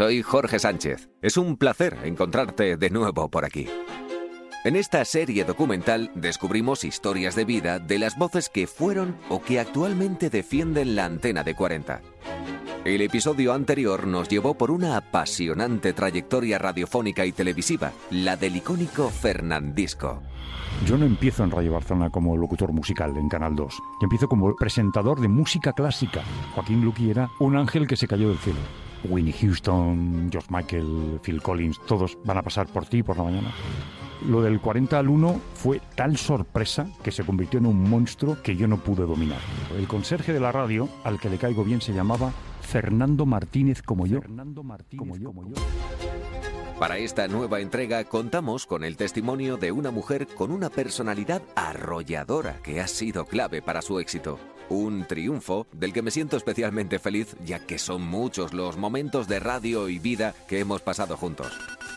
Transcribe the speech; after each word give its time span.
soy 0.00 0.22
Jorge 0.22 0.58
Sánchez. 0.58 1.10
Es 1.20 1.36
un 1.36 1.58
placer 1.58 1.98
encontrarte 2.04 2.78
de 2.78 2.88
nuevo 2.88 3.28
por 3.28 3.44
aquí. 3.44 3.68
En 4.64 4.74
esta 4.74 5.04
serie 5.04 5.44
documental 5.44 6.10
descubrimos 6.14 6.84
historias 6.84 7.36
de 7.36 7.44
vida 7.44 7.78
de 7.78 7.98
las 7.98 8.16
voces 8.16 8.48
que 8.48 8.66
fueron 8.66 9.18
o 9.28 9.42
que 9.42 9.60
actualmente 9.60 10.30
defienden 10.30 10.96
la 10.96 11.04
antena 11.04 11.42
de 11.42 11.54
40. 11.54 12.00
El 12.86 13.02
episodio 13.02 13.52
anterior 13.52 14.06
nos 14.06 14.26
llevó 14.30 14.54
por 14.54 14.70
una 14.70 14.96
apasionante 14.96 15.92
trayectoria 15.92 16.58
radiofónica 16.58 17.26
y 17.26 17.32
televisiva, 17.32 17.92
la 18.10 18.38
del 18.38 18.56
icónico 18.56 19.10
Fernandisco. 19.10 20.22
Yo 20.86 20.96
no 20.96 21.04
empiezo 21.04 21.44
en 21.44 21.50
Radio 21.50 21.72
Barcelona 21.72 22.08
como 22.08 22.38
locutor 22.38 22.72
musical 22.72 23.14
en 23.18 23.28
Canal 23.28 23.54
2. 23.54 23.74
Yo 23.74 24.04
empiezo 24.04 24.28
como 24.28 24.56
presentador 24.56 25.20
de 25.20 25.28
música 25.28 25.74
clásica. 25.74 26.22
Joaquín 26.54 26.82
Luqui 26.82 27.10
era 27.10 27.28
un 27.38 27.54
ángel 27.54 27.86
que 27.86 27.96
se 27.96 28.08
cayó 28.08 28.28
del 28.28 28.38
cielo. 28.38 28.60
Winnie 29.04 29.32
Houston, 29.32 30.28
George 30.30 30.48
Michael, 30.50 31.20
Phil 31.22 31.40
Collins, 31.42 31.80
todos 31.86 32.18
van 32.24 32.38
a 32.38 32.42
pasar 32.42 32.66
por 32.66 32.86
ti 32.86 33.02
por 33.02 33.16
la 33.16 33.24
mañana. 33.24 33.52
Lo 34.28 34.42
del 34.42 34.60
40 34.60 34.98
al 34.98 35.08
1 35.08 35.40
fue 35.54 35.80
tal 35.94 36.16
sorpresa 36.16 36.86
que 37.02 37.10
se 37.10 37.24
convirtió 37.24 37.58
en 37.58 37.66
un 37.66 37.88
monstruo 37.88 38.36
que 38.42 38.54
yo 38.54 38.68
no 38.68 38.76
pude 38.76 39.06
dominar. 39.06 39.40
El 39.78 39.88
conserje 39.88 40.32
de 40.32 40.40
la 40.40 40.52
radio, 40.52 40.88
al 41.04 41.18
que 41.18 41.30
le 41.30 41.38
caigo 41.38 41.64
bien, 41.64 41.80
se 41.80 41.94
llamaba 41.94 42.32
Fernando 42.60 43.24
Martínez 43.24 43.82
como 43.82 44.06
yo. 44.06 44.20
Fernando 44.20 44.62
Martínez 44.62 44.98
como 44.98 45.16
yo. 45.16 45.32
Como 45.32 45.48
yo. 45.48 45.54
Para 46.78 46.98
esta 46.98 47.28
nueva 47.28 47.60
entrega 47.60 48.04
contamos 48.04 48.66
con 48.66 48.84
el 48.84 48.96
testimonio 48.96 49.56
de 49.56 49.72
una 49.72 49.90
mujer 49.90 50.26
con 50.26 50.50
una 50.50 50.70
personalidad 50.70 51.42
arrolladora 51.54 52.58
que 52.62 52.80
ha 52.80 52.86
sido 52.86 53.26
clave 53.26 53.60
para 53.60 53.82
su 53.82 54.00
éxito. 54.00 54.38
Un 54.70 55.04
triunfo 55.04 55.66
del 55.72 55.92
que 55.92 56.00
me 56.00 56.12
siento 56.12 56.36
especialmente 56.36 57.00
feliz 57.00 57.34
ya 57.44 57.58
que 57.66 57.76
son 57.76 58.02
muchos 58.02 58.54
los 58.54 58.76
momentos 58.76 59.26
de 59.26 59.40
radio 59.40 59.88
y 59.88 59.98
vida 59.98 60.32
que 60.48 60.60
hemos 60.60 60.80
pasado 60.80 61.16
juntos. 61.16 61.52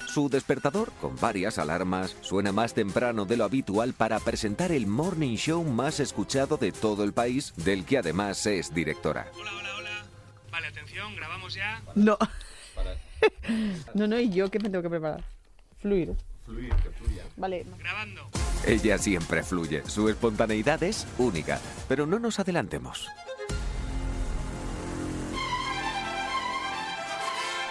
Su 0.08 0.28
despertador, 0.28 0.92
con 1.00 1.16
varias 1.18 1.60
alarmas, 1.60 2.18
suena 2.22 2.52
más 2.52 2.74
temprano 2.74 3.26
de 3.26 3.38
lo 3.38 3.44
habitual 3.44 3.94
para 3.94 4.20
presentar 4.20 4.72
el 4.72 4.88
morning 4.88 5.36
show 5.36 5.64
más 5.64 6.00
escuchado 6.00 6.58
de 6.58 6.72
todo 6.72 7.04
el 7.04 7.14
país, 7.14 7.54
del 7.58 7.86
que 7.86 8.00
además 8.00 8.44
es 8.48 8.74
directora. 8.74 9.28
Hola, 9.40 9.52
hola, 9.54 9.76
hola. 9.78 10.06
Vale, 10.52 10.68
atención, 10.68 11.16
grabamos 11.16 11.54
ya. 11.54 11.80
No. 11.94 12.18
no, 13.94 14.08
no, 14.08 14.20
¿y 14.20 14.30
yo 14.32 14.50
qué 14.50 14.58
me 14.58 14.70
tengo 14.72 14.82
que 14.82 14.90
preparar? 14.90 15.24
Fluir. 15.80 16.16
Fluir, 16.46 16.74
que 16.76 16.90
fluya. 16.90 17.24
Vale. 17.38 17.66
Grabando. 17.80 18.30
Ella 18.66 18.98
siempre 18.98 19.44
fluye, 19.44 19.84
su 19.88 20.10
espontaneidad 20.10 20.82
es 20.84 21.06
única, 21.18 21.60
pero 21.88 22.06
no 22.06 22.20
nos 22.20 22.40
adelantemos. 22.40 23.10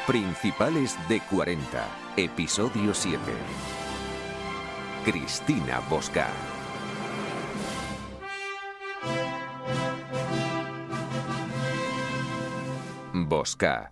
Principales 0.06 0.96
de 1.08 1.20
40, 1.20 1.86
episodio 2.16 2.92
7. 2.92 3.20
Cristina 5.04 5.80
Bosca. 5.88 6.28
Bosca. 13.12 13.90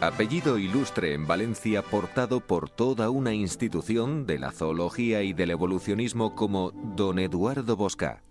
Apellido 0.00 0.56
ilustre 0.56 1.12
en 1.12 1.26
Valencia 1.26 1.82
portado 1.82 2.40
por 2.40 2.70
toda 2.70 3.10
una 3.10 3.34
institución 3.34 4.26
de 4.26 4.38
la 4.38 4.50
zoología 4.50 5.22
y 5.22 5.34
del 5.34 5.50
evolucionismo 5.50 6.34
como 6.34 6.70
don 6.70 7.18
Eduardo 7.18 7.76
Bosca. 7.76 8.22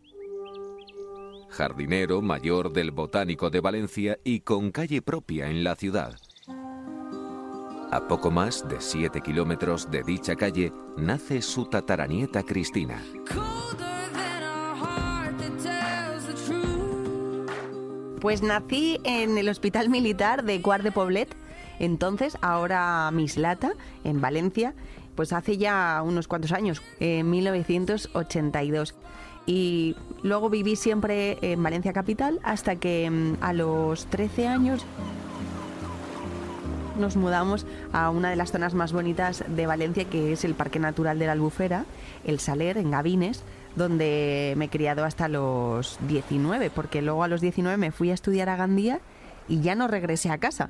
Jardinero 1.49 2.23
mayor 2.23 2.73
del 2.73 2.89
Botánico 2.89 3.51
de 3.51 3.59
Valencia 3.59 4.17
y 4.23 4.39
con 4.39 4.71
calle 4.71 5.03
propia 5.03 5.47
en 5.47 5.63
la 5.63 5.75
ciudad. 5.75 6.15
A 7.91 8.07
poco 8.07 8.31
más 8.31 8.67
de 8.67 8.81
7 8.81 9.21
kilómetros 9.21 9.91
de 9.91 10.01
dicha 10.01 10.35
calle 10.35 10.73
nace 10.97 11.43
su 11.43 11.65
tataranieta 11.65 12.41
Cristina. 12.41 12.99
Pues 18.19 18.41
nací 18.41 18.99
en 19.03 19.37
el 19.37 19.49
Hospital 19.49 19.89
Militar 19.89 20.43
de 20.43 20.61
Cuart 20.61 20.83
de 20.83 20.91
Poblet, 20.91 21.35
entonces, 21.79 22.37
ahora 22.41 23.09
Mislata, 23.11 23.71
en 24.03 24.21
Valencia, 24.21 24.73
pues 25.15 25.33
hace 25.33 25.57
ya 25.57 26.01
unos 26.05 26.27
cuantos 26.27 26.51
años, 26.51 26.81
en 26.99 27.29
1982. 27.29 28.95
Y 29.45 29.95
luego 30.21 30.49
viví 30.49 30.75
siempre 30.75 31.37
en 31.41 31.63
Valencia 31.63 31.91
Capital 31.91 32.39
hasta 32.43 32.75
que 32.75 33.09
mm, 33.09 33.37
a 33.41 33.53
los 33.53 34.05
13 34.07 34.47
años 34.47 34.85
nos 36.99 37.15
mudamos 37.15 37.65
a 37.93 38.09
una 38.09 38.29
de 38.29 38.35
las 38.35 38.51
zonas 38.51 38.73
más 38.73 38.91
bonitas 38.91 39.43
de 39.47 39.65
Valencia, 39.65 40.05
que 40.05 40.33
es 40.33 40.43
el 40.43 40.53
Parque 40.53 40.79
Natural 40.79 41.17
de 41.17 41.25
la 41.25 41.31
Albufera, 41.31 41.85
el 42.25 42.39
Saler, 42.39 42.77
en 42.77 42.91
Gavines, 42.91 43.43
donde 43.75 44.53
me 44.57 44.65
he 44.65 44.69
criado 44.69 45.05
hasta 45.05 45.27
los 45.27 45.97
19, 46.07 46.69
porque 46.69 47.01
luego 47.01 47.23
a 47.23 47.27
los 47.27 47.41
19 47.41 47.77
me 47.77 47.91
fui 47.91 48.11
a 48.11 48.13
estudiar 48.13 48.49
a 48.49 48.57
Gandía 48.57 48.99
y 49.47 49.61
ya 49.61 49.75
no 49.75 49.87
regresé 49.87 50.29
a 50.29 50.37
casa. 50.37 50.69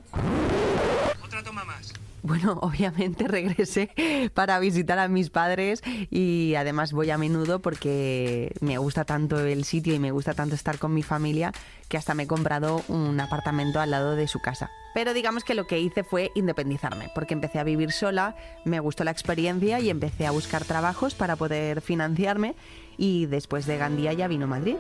Bueno, 2.22 2.54
obviamente 2.62 3.28
regresé 3.28 3.90
para 4.34 4.60
visitar 4.60 5.00
a 5.00 5.08
mis 5.08 5.30
padres 5.30 5.82
y 6.10 6.56
además 6.56 6.92
voy 6.92 7.10
a 7.12 7.18
menudo 7.18 7.62
porque 7.62 8.54
me 8.62 8.78
gusta 8.78 9.06
tanto 9.06 9.40
el 9.40 9.64
sitio 9.64 9.94
y 9.94 10.00
me 10.00 10.12
gusta 10.12 10.34
tanto 10.34 10.56
estar 10.56 10.80
con 10.80 10.94
mi 10.94 11.04
familia 11.04 11.52
que 11.88 11.98
hasta 11.98 12.14
me 12.14 12.24
he 12.24 12.28
comprado 12.28 12.84
un 12.88 13.20
apartamento 13.20 13.80
al 13.80 13.92
lado 13.92 14.16
de 14.16 14.28
su 14.28 14.40
casa. 14.40 14.70
Pero 14.94 15.14
digamos 15.14 15.44
que 15.44 15.56
lo 15.56 15.68
que 15.68 15.80
hice 15.80 16.04
fue 16.04 16.32
independizarme, 16.36 17.10
porque 17.14 17.34
empecé 17.34 17.60
a 17.60 17.64
vivir 17.64 17.92
sola, 17.92 18.36
me 18.66 18.80
gustó 18.80 19.04
la 19.04 19.12
experiencia 19.12 19.80
y 19.80 19.90
empecé 19.90 20.26
a 20.26 20.32
buscar 20.32 20.66
trabajos 20.66 21.14
para 21.14 21.36
poder 21.36 21.82
financiarme 21.82 22.56
y 22.98 23.28
después 23.28 23.66
de 23.66 23.78
Gandía 23.78 24.14
ya 24.14 24.28
vino 24.28 24.48
Madrid. 24.48 24.76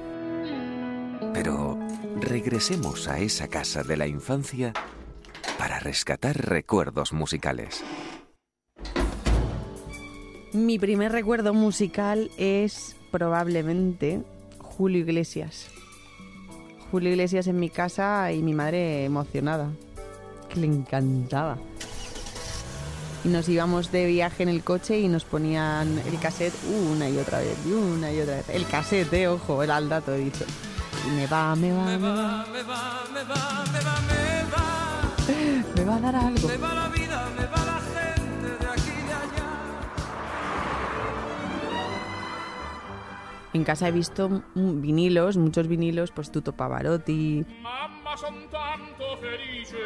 Pero 1.34 1.78
regresemos 2.20 3.08
a 3.08 3.20
esa 3.20 3.48
casa 3.48 3.84
de 3.84 3.98
la 3.98 4.08
infancia 4.08 4.74
para 5.58 5.80
rescatar 5.80 6.38
recuerdos 6.38 7.14
musicales. 7.14 7.84
Mi 10.54 10.80
primer 10.80 11.12
recuerdo 11.12 11.54
musical 11.54 12.32
es 12.38 12.96
probablemente 13.12 14.24
Julio 14.60 15.02
Iglesias. 15.02 15.68
Julio 16.92 17.12
Iglesias 17.12 17.48
en 17.48 17.60
mi 17.60 17.70
casa 17.70 18.32
y 18.32 18.42
mi 18.42 18.54
madre 18.54 19.06
emocionada, 19.06 19.70
que 20.50 20.60
le 20.60 20.68
encantaba. 20.68 21.58
Y 23.24 23.28
nos 23.28 23.48
íbamos 23.50 23.92
de 23.92 24.06
viaje 24.06 24.44
en 24.44 24.50
el 24.50 24.64
coche 24.64 25.00
y 25.00 25.08
nos 25.08 25.26
ponían 25.26 26.00
el 26.08 26.20
cassette 26.20 26.56
una 26.92 27.10
y 27.10 27.18
otra 27.18 27.40
vez, 27.40 27.58
y 27.68 27.72
una 27.72 28.12
y 28.12 28.22
otra 28.22 28.38
vez. 28.38 28.50
El 28.50 28.66
cassette, 28.66 29.14
eh, 29.14 29.28
ojo, 29.28 29.62
el 29.62 29.70
al 29.70 29.90
dato 29.90 30.14
he 30.14 30.20
dicho. 30.20 30.46
Y 31.06 31.12
me 31.12 31.28
va, 31.28 31.56
me 31.56 31.72
va, 31.72 31.86
me 31.86 31.98
va. 31.98 32.00
me 32.00 32.10
va, 32.10 32.46
me 32.52 32.64
va, 32.64 33.06
me 33.14 33.24
va, 33.24 33.66
me 33.72 33.80
va. 33.81 34.02
Me 34.02 34.14
va 34.14 34.19
algo. 36.06 36.48
Me 36.48 36.58
va 36.58 36.74
la 36.74 36.90
vida, 36.90 37.30
me 37.38 37.46
va 37.46 37.66
la 37.66 37.80
gente 37.82 38.66
de 38.66 38.72
aquí 38.72 38.90
y 38.90 39.08
de 39.08 39.14
allá. 39.14 39.50
En 43.54 43.64
casa 43.64 43.88
he 43.88 43.92
visto 43.92 44.44
vinilos, 44.56 45.38
muchos 45.38 45.68
vinilos, 45.68 46.12
pues 46.12 46.32
Tuto 46.32 46.54
Pavarotti. 46.54 47.46
Mamma 47.62 48.18
son 48.18 48.36
tanto 48.50 49.18
felice. 49.18 49.78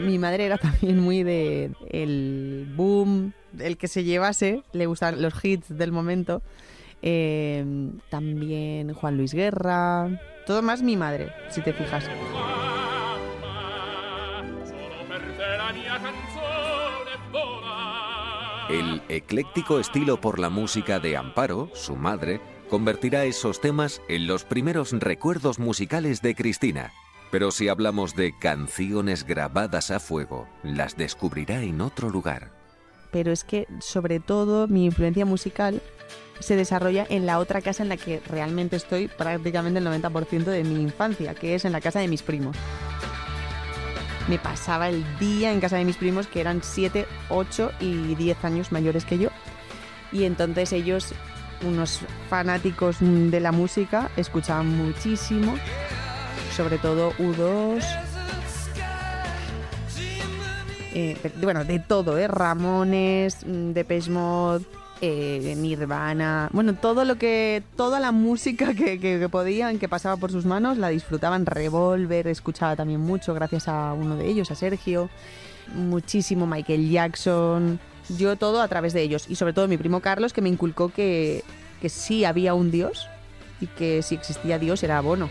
Mi 0.00 0.18
madre 0.18 0.46
era 0.46 0.58
también 0.58 0.98
muy 1.00 1.22
de 1.22 1.72
el 1.90 2.72
boom, 2.76 3.32
el 3.58 3.78
que 3.78 3.88
se 3.88 4.04
llevase, 4.04 4.62
le 4.72 4.86
gustan 4.86 5.22
los 5.22 5.44
hits 5.44 5.76
del 5.76 5.92
momento. 5.92 6.42
Eh, 7.02 7.64
también 8.10 8.92
Juan 8.94 9.16
Luis 9.16 9.32
Guerra, 9.34 10.08
todo 10.46 10.62
más 10.62 10.82
mi 10.82 10.96
madre, 10.96 11.30
si 11.50 11.60
te 11.60 11.72
fijas. 11.72 12.08
El 18.68 19.02
ecléctico 19.08 19.78
estilo 19.78 20.20
por 20.20 20.38
la 20.38 20.50
música 20.50 20.98
de 20.98 21.16
Amparo, 21.16 21.70
su 21.74 21.96
madre, 21.96 22.40
convertirá 22.68 23.24
esos 23.24 23.60
temas 23.60 24.02
en 24.08 24.26
los 24.26 24.44
primeros 24.44 24.92
recuerdos 24.92 25.58
musicales 25.58 26.20
de 26.20 26.34
Cristina. 26.34 26.92
Pero 27.30 27.50
si 27.50 27.68
hablamos 27.68 28.14
de 28.14 28.36
canciones 28.38 29.24
grabadas 29.24 29.90
a 29.90 30.00
fuego, 30.00 30.48
las 30.62 30.96
descubrirá 30.96 31.62
en 31.62 31.80
otro 31.80 32.10
lugar. 32.10 32.50
Pero 33.12 33.32
es 33.32 33.44
que, 33.44 33.66
sobre 33.80 34.20
todo, 34.20 34.68
mi 34.68 34.84
influencia 34.84 35.24
musical 35.24 35.80
se 36.40 36.56
desarrolla 36.56 37.06
en 37.08 37.26
la 37.26 37.38
otra 37.38 37.60
casa 37.62 37.82
en 37.82 37.88
la 37.88 37.96
que 37.96 38.20
realmente 38.28 38.76
estoy 38.76 39.08
prácticamente 39.08 39.78
el 39.78 39.86
90% 39.86 40.44
de 40.44 40.64
mi 40.64 40.82
infancia, 40.82 41.34
que 41.34 41.54
es 41.54 41.64
en 41.64 41.72
la 41.72 41.80
casa 41.80 42.00
de 42.00 42.08
mis 42.08 42.22
primos. 42.22 42.56
Me 44.28 44.38
pasaba 44.38 44.88
el 44.88 45.04
día 45.18 45.52
en 45.52 45.60
casa 45.60 45.76
de 45.76 45.84
mis 45.84 45.96
primos, 45.96 46.26
que 46.26 46.40
eran 46.40 46.62
7, 46.62 47.06
8 47.28 47.72
y 47.80 48.14
10 48.14 48.44
años 48.44 48.72
mayores 48.72 49.04
que 49.04 49.18
yo. 49.18 49.28
Y 50.12 50.24
entonces 50.24 50.72
ellos, 50.72 51.12
unos 51.64 52.00
fanáticos 52.28 52.96
de 53.00 53.40
la 53.40 53.52
música, 53.52 54.10
escuchaban 54.16 54.68
muchísimo, 54.68 55.56
sobre 56.56 56.78
todo 56.78 57.12
U2, 57.18 57.84
eh, 60.98 61.14
bueno, 61.42 61.62
de 61.62 61.78
todo, 61.78 62.16
¿eh? 62.16 62.26
Ramones, 62.26 63.44
mm, 63.44 63.72
Depeche 63.72 64.10
Mode, 64.10 64.64
eh, 65.00 65.54
Nirvana, 65.56 66.48
bueno, 66.52 66.74
todo 66.74 67.04
lo 67.04 67.16
que, 67.16 67.62
toda 67.76 68.00
la 68.00 68.12
música 68.12 68.74
que, 68.74 68.98
que, 68.98 69.28
podían, 69.28 69.78
que 69.78 69.88
pasaba 69.88 70.16
por 70.16 70.32
sus 70.32 70.46
manos, 70.46 70.78
la 70.78 70.88
disfrutaban. 70.88 71.46
Revolver, 71.46 72.26
escuchaba 72.28 72.76
también 72.76 73.00
mucho, 73.00 73.34
gracias 73.34 73.68
a 73.68 73.92
uno 73.92 74.16
de 74.16 74.26
ellos, 74.26 74.50
a 74.50 74.54
Sergio. 74.54 75.10
Muchísimo 75.74 76.46
Michael 76.46 76.90
Jackson. 76.90 77.78
Yo 78.16 78.36
todo 78.36 78.62
a 78.62 78.68
través 78.68 78.92
de 78.92 79.02
ellos. 79.02 79.26
Y 79.28 79.34
sobre 79.34 79.52
todo 79.52 79.68
mi 79.68 79.76
primo 79.76 80.00
Carlos, 80.00 80.32
que 80.32 80.40
me 80.40 80.48
inculcó 80.48 80.88
que, 80.88 81.44
que 81.80 81.88
sí 81.88 82.24
había 82.24 82.54
un 82.54 82.70
Dios 82.70 83.08
y 83.60 83.66
que 83.66 84.02
si 84.02 84.14
existía 84.14 84.58
Dios 84.58 84.82
era 84.82 85.00
Bono. 85.00 85.28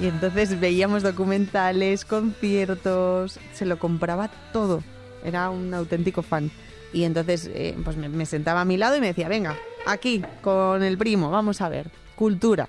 Y 0.00 0.06
entonces 0.06 0.58
veíamos 0.58 1.02
documentales, 1.02 2.06
conciertos, 2.06 3.38
se 3.52 3.66
lo 3.66 3.78
compraba 3.78 4.30
todo. 4.52 4.82
Era 5.24 5.50
un 5.50 5.72
auténtico 5.74 6.22
fan. 6.22 6.50
Y 6.92 7.04
entonces 7.04 7.48
eh, 7.52 7.76
pues 7.84 7.96
me, 7.96 8.08
me 8.08 8.26
sentaba 8.26 8.62
a 8.62 8.64
mi 8.64 8.76
lado 8.76 8.96
y 8.96 9.00
me 9.00 9.08
decía, 9.08 9.28
venga, 9.28 9.56
aquí, 9.86 10.22
con 10.42 10.82
el 10.82 10.98
primo, 10.98 11.30
vamos 11.30 11.60
a 11.60 11.68
ver, 11.68 11.90
cultura. 12.16 12.68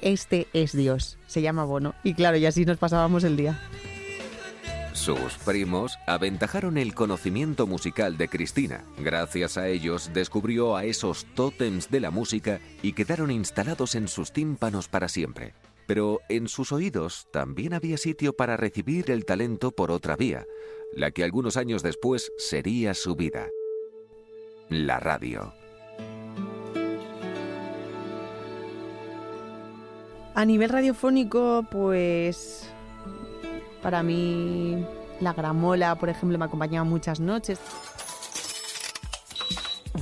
Este 0.00 0.46
es 0.52 0.76
Dios, 0.76 1.18
se 1.26 1.42
llama 1.42 1.64
Bono. 1.64 1.94
Y 2.02 2.14
claro, 2.14 2.36
y 2.36 2.46
así 2.46 2.64
nos 2.64 2.78
pasábamos 2.78 3.24
el 3.24 3.36
día. 3.36 3.58
Sus 4.92 5.34
primos 5.44 5.98
aventajaron 6.06 6.78
el 6.78 6.94
conocimiento 6.94 7.66
musical 7.66 8.16
de 8.16 8.28
Cristina. 8.28 8.82
Gracias 8.98 9.58
a 9.58 9.68
ellos 9.68 10.10
descubrió 10.14 10.74
a 10.74 10.84
esos 10.84 11.26
tótems 11.34 11.90
de 11.90 12.00
la 12.00 12.10
música 12.10 12.60
y 12.82 12.94
quedaron 12.94 13.30
instalados 13.30 13.94
en 13.94 14.08
sus 14.08 14.32
tímpanos 14.32 14.88
para 14.88 15.08
siempre. 15.08 15.52
Pero 15.86 16.20
en 16.28 16.48
sus 16.48 16.72
oídos 16.72 17.28
también 17.32 17.72
había 17.72 17.96
sitio 17.96 18.34
para 18.34 18.56
recibir 18.56 19.10
el 19.10 19.24
talento 19.24 19.70
por 19.70 19.90
otra 19.90 20.16
vía, 20.16 20.46
la 20.92 21.12
que 21.12 21.24
algunos 21.24 21.56
años 21.56 21.82
después 21.82 22.32
sería 22.36 22.94
su 22.94 23.14
vida. 23.14 23.48
La 24.68 24.98
radio. 24.98 25.52
A 30.34 30.44
nivel 30.44 30.68
radiofónico, 30.68 31.64
pues 31.70 32.68
para 33.82 34.02
mí 34.02 34.84
la 35.20 35.32
gramola, 35.32 35.94
por 35.94 36.08
ejemplo, 36.08 36.36
me 36.36 36.44
acompañaba 36.44 36.84
muchas 36.84 37.20
noches. 37.20 37.58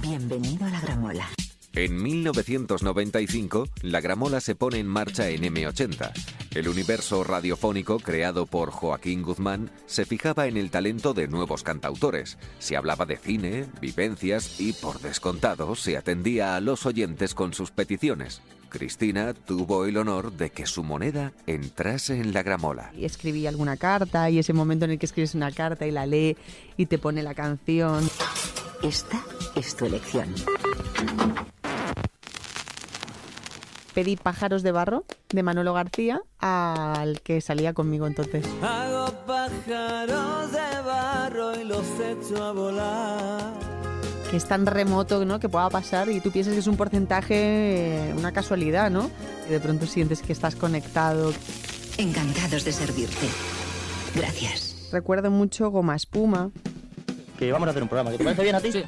Bienvenido 0.03 0.67
a 0.67 0.71
la 0.71 0.81
gramola. 0.81 1.29
En 1.77 2.01
1995, 2.01 3.67
la 3.83 4.01
gramola 4.01 4.41
se 4.41 4.55
pone 4.55 4.79
en 4.79 4.87
marcha 4.87 5.29
en 5.31 5.43
M80. 5.43 6.13
El 6.55 6.69
universo 6.69 7.25
radiofónico 7.25 7.99
creado 7.99 8.47
por 8.47 8.71
Joaquín 8.71 9.23
Guzmán 9.23 9.73
se 9.87 10.05
fijaba 10.05 10.47
en 10.47 10.57
el 10.57 10.71
talento 10.71 11.15
de 11.15 11.27
nuevos 11.27 11.65
cantautores. 11.65 12.39
Se 12.61 12.77
hablaba 12.77 13.07
de 13.07 13.17
cine, 13.17 13.67
vivencias 13.81 14.61
y, 14.61 14.73
por 14.73 15.01
descontado, 15.01 15.75
se 15.75 15.97
atendía 15.97 16.55
a 16.55 16.61
los 16.61 16.87
oyentes 16.87 17.35
con 17.35 17.53
sus 17.55 17.73
peticiones. 17.73 18.41
Cristina 18.69 19.35
tuvo 19.35 19.85
el 19.85 19.97
honor 19.97 20.33
de 20.33 20.51
que 20.51 20.67
su 20.67 20.85
moneda 20.85 21.33
entrase 21.49 22.21
en 22.21 22.33
la 22.33 22.45
gramola. 22.45 22.93
Y 22.97 23.05
escribí 23.05 23.49
alguna 23.49 23.77
carta 23.77 24.31
y 24.31 24.39
ese 24.39 24.53
momento 24.53 24.85
en 24.85 24.93
el 24.93 24.99
que 25.01 25.07
escribes 25.07 25.35
una 25.35 25.51
carta 25.51 25.89
y 25.89 25.91
la 25.91 26.07
lee 26.07 26.37
y 26.77 26.87
te 26.87 26.99
pone 26.99 27.25
la 27.25 27.35
canción. 27.35 28.09
Esta 28.81 29.25
es 29.57 29.75
tu 29.75 29.87
elección. 29.87 30.33
Pedí 33.95 34.17
Pájaros 34.17 34.63
de 34.63 34.73
Barro 34.73 35.05
de 35.31 35.43
Manolo 35.43 35.73
García 35.73 36.21
al 36.41 37.21
que 37.23 37.41
salía 37.41 37.73
conmigo 37.73 38.07
entonces. 38.07 38.45
Hago 38.61 39.13
pájaros 39.27 40.53
de 40.53 40.81
barro 40.85 41.61
y 41.61 41.65
los 41.65 41.85
echo 42.01 42.45
a 42.45 42.53
volar. 42.53 43.53
Que 44.31 44.37
es 44.37 44.47
tan 44.47 44.67
remoto, 44.67 45.25
¿no? 45.25 45.39
Que 45.39 45.49
pueda 45.49 45.71
pasar 45.71 46.09
y 46.09 46.21
tú 46.21 46.33
piensas 46.33 46.55
que 46.55 46.61
es 46.61 46.67
un 46.67 46.77
porcentaje, 46.77 48.13
una 48.17 48.33
casualidad, 48.33 48.91
¿no? 48.91 49.11
Y 49.49 49.53
de 49.53 49.61
pronto 49.61 49.87
sientes 49.87 50.23
que 50.23 50.33
estás 50.33 50.57
conectado. 50.57 51.33
Encantados 51.97 52.65
de 52.65 52.73
servirte. 52.73 53.29
Gracias. 54.17 54.89
Recuerdo 54.91 55.31
mucho 55.31 55.71
Goma 55.71 55.95
Espuma. 55.95 56.51
Que 57.39 57.53
vamos 57.53 57.69
a 57.69 57.71
hacer 57.71 57.83
un 57.83 57.89
programa. 57.89 58.11
¿Que 58.11 58.19
¿Te 58.19 58.25
parece 58.25 58.43
bien 58.43 58.55
a 58.57 58.61
ti? 58.61 58.71
Tengo 58.73 58.87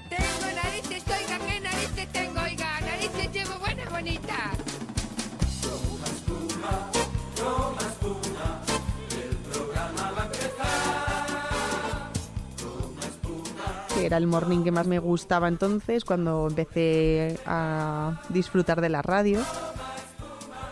era 14.06 14.16
el 14.16 14.26
morning 14.26 14.62
que 14.64 14.72
más 14.72 14.86
me 14.86 14.98
gustaba 14.98 15.48
entonces 15.48 16.04
cuando 16.04 16.46
empecé 16.48 17.38
a 17.46 18.20
disfrutar 18.28 18.80
de 18.80 18.88
la 18.88 19.02
radio. 19.02 19.40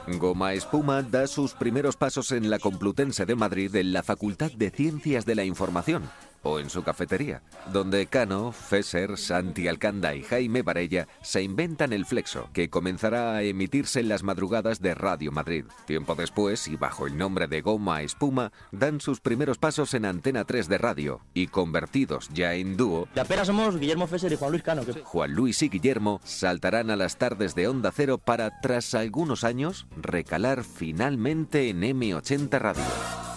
Goma 0.07 0.53
Espuma 0.53 1.03
da 1.03 1.27
sus 1.27 1.55
primeros 1.55 1.97
pasos 1.97 2.31
en 2.33 2.51
la 2.51 2.59
Complutense 2.59 3.25
de 3.27 3.35
Madrid 3.35 3.75
en 3.75 3.93
la 3.93 4.03
Facultad 4.03 4.53
de 4.53 4.71
Ciencias 4.71 5.25
de 5.25 5.35
la 5.35 5.45
Información 5.45 6.03
o 6.45 6.61
en 6.61 6.71
su 6.71 6.85
cafetería, 6.85 7.43
donde 7.73 8.07
Cano, 8.07 8.53
Fesser, 8.53 9.17
Santi 9.19 9.67
Alcanda 9.67 10.15
y 10.15 10.23
Jaime 10.23 10.63
Varella 10.63 11.09
se 11.23 11.43
inventan 11.43 11.93
el 11.93 12.07
flexo, 12.07 12.49
que 12.53 12.71
comenzará 12.71 13.35
a 13.35 13.43
emitirse 13.43 14.01
en 14.01 14.09
las 14.09 14.23
madrugadas 14.23 14.81
de 14.81 14.95
Radio 14.95 15.33
Madrid. 15.33 15.65
Tiempo 15.87 16.15
después, 16.15 16.69
y 16.69 16.77
bajo 16.77 17.07
el 17.07 17.17
nombre 17.17 17.49
de 17.49 17.61
Goma 17.61 18.03
Espuma, 18.03 18.53
dan 18.71 19.01
sus 19.01 19.21
primeros 19.21 19.59
pasos 19.59 19.95
en 19.95 20.05
Antena 20.05 20.45
3 20.45 20.69
de 20.69 20.79
radio, 20.79 21.21
y 21.35 21.49
convertidos 21.49 22.29
ya 22.33 22.55
en 22.55 22.77
dúo, 22.77 23.09
De 23.15 23.21
apenas 23.21 23.47
somos 23.47 23.79
Guillermo 23.79 24.07
Fesser 24.07 24.33
y 24.33 24.37
Juan 24.37 24.53
Luis 24.53 24.63
Cano. 24.63 24.85
Que... 24.85 24.93
Juan 24.93 25.33
Luis 25.33 25.63
y 25.63 25.69
Guillermo 25.69 26.21
saltarán 26.25 26.91
a 26.91 26.97
las 26.97 27.17
tardes 27.17 27.55
de 27.55 27.69
Onda 27.69 27.91
Cero 27.91 28.19
para, 28.19 28.61
tras 28.61 28.95
algunos 28.95 29.45
años, 29.45 29.87
recalar 29.97 30.65
finalmente 30.65 31.69
en 31.69 31.83
M80 31.83 32.59
Radio. 32.59 33.34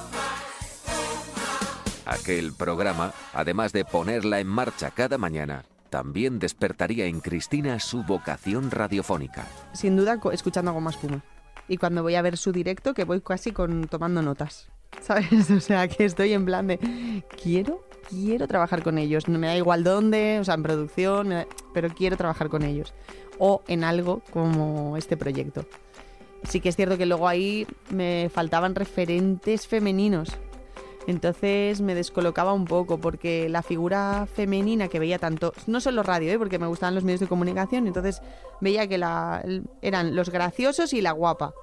Aquel 2.07 2.53
programa, 2.53 3.11
además 3.33 3.73
de 3.73 3.83
ponerla 3.83 4.39
en 4.39 4.47
marcha 4.47 4.91
cada 4.91 5.17
mañana, 5.17 5.65
también 5.89 6.39
despertaría 6.39 7.05
en 7.05 7.19
Cristina 7.19 7.81
su 7.81 8.03
vocación 8.03 8.71
radiofónica. 8.71 9.45
Sin 9.73 9.97
duda 9.97 10.17
escuchando 10.31 10.71
a 10.71 10.73
Goma 10.73 10.91
Espuma. 10.91 11.21
Y 11.67 11.75
cuando 11.75 12.03
voy 12.03 12.15
a 12.15 12.21
ver 12.21 12.37
su 12.37 12.53
directo, 12.53 12.93
que 12.93 13.03
voy 13.03 13.19
casi 13.19 13.51
con 13.51 13.89
tomando 13.89 14.21
notas. 14.21 14.69
¿Sabes? 15.01 15.51
O 15.51 15.59
sea, 15.59 15.89
que 15.89 16.05
estoy 16.05 16.31
en 16.31 16.45
plan 16.45 16.67
de 16.67 17.23
quiero, 17.43 17.83
quiero 18.09 18.47
trabajar 18.47 18.83
con 18.83 18.97
ellos. 18.97 19.27
No 19.27 19.37
me 19.37 19.47
da 19.47 19.57
igual 19.57 19.83
dónde, 19.83 20.39
o 20.39 20.45
sea, 20.45 20.53
en 20.53 20.63
producción, 20.63 21.33
pero 21.73 21.89
quiero 21.89 22.15
trabajar 22.15 22.47
con 22.47 22.63
ellos. 22.63 22.93
O 23.37 23.63
en 23.67 23.83
algo 23.83 24.21
como 24.31 24.95
este 24.95 25.17
proyecto. 25.17 25.65
Sí 26.43 26.61
que 26.61 26.69
es 26.69 26.77
cierto 26.77 26.97
que 26.97 27.05
luego 27.05 27.27
ahí 27.27 27.67
me 27.89 28.31
faltaban 28.33 28.75
referentes 28.75 29.67
femeninos. 29.67 30.37
Entonces 31.07 31.79
me 31.79 31.95
descolocaba 31.95 32.51
un 32.51 32.65
poco 32.65 32.99
porque 32.99 33.47
la 33.47 33.63
figura 33.63 34.27
femenina 34.31 34.89
que 34.89 34.99
veía 34.99 35.17
tanto, 35.17 35.53
no 35.65 35.79
solo 35.79 36.03
radio, 36.03 36.31
¿eh? 36.33 36.37
porque 36.37 36.59
me 36.59 36.67
gustaban 36.67 36.95
los 36.95 37.05
medios 37.05 37.21
de 37.21 37.27
comunicación, 37.27 37.87
entonces 37.87 38.21
veía 38.59 38.87
que 38.87 38.97
la, 38.97 39.43
eran 39.81 40.15
los 40.15 40.29
graciosos 40.29 40.91
y 40.91 41.01
la 41.01 41.13
guapa. 41.13 41.53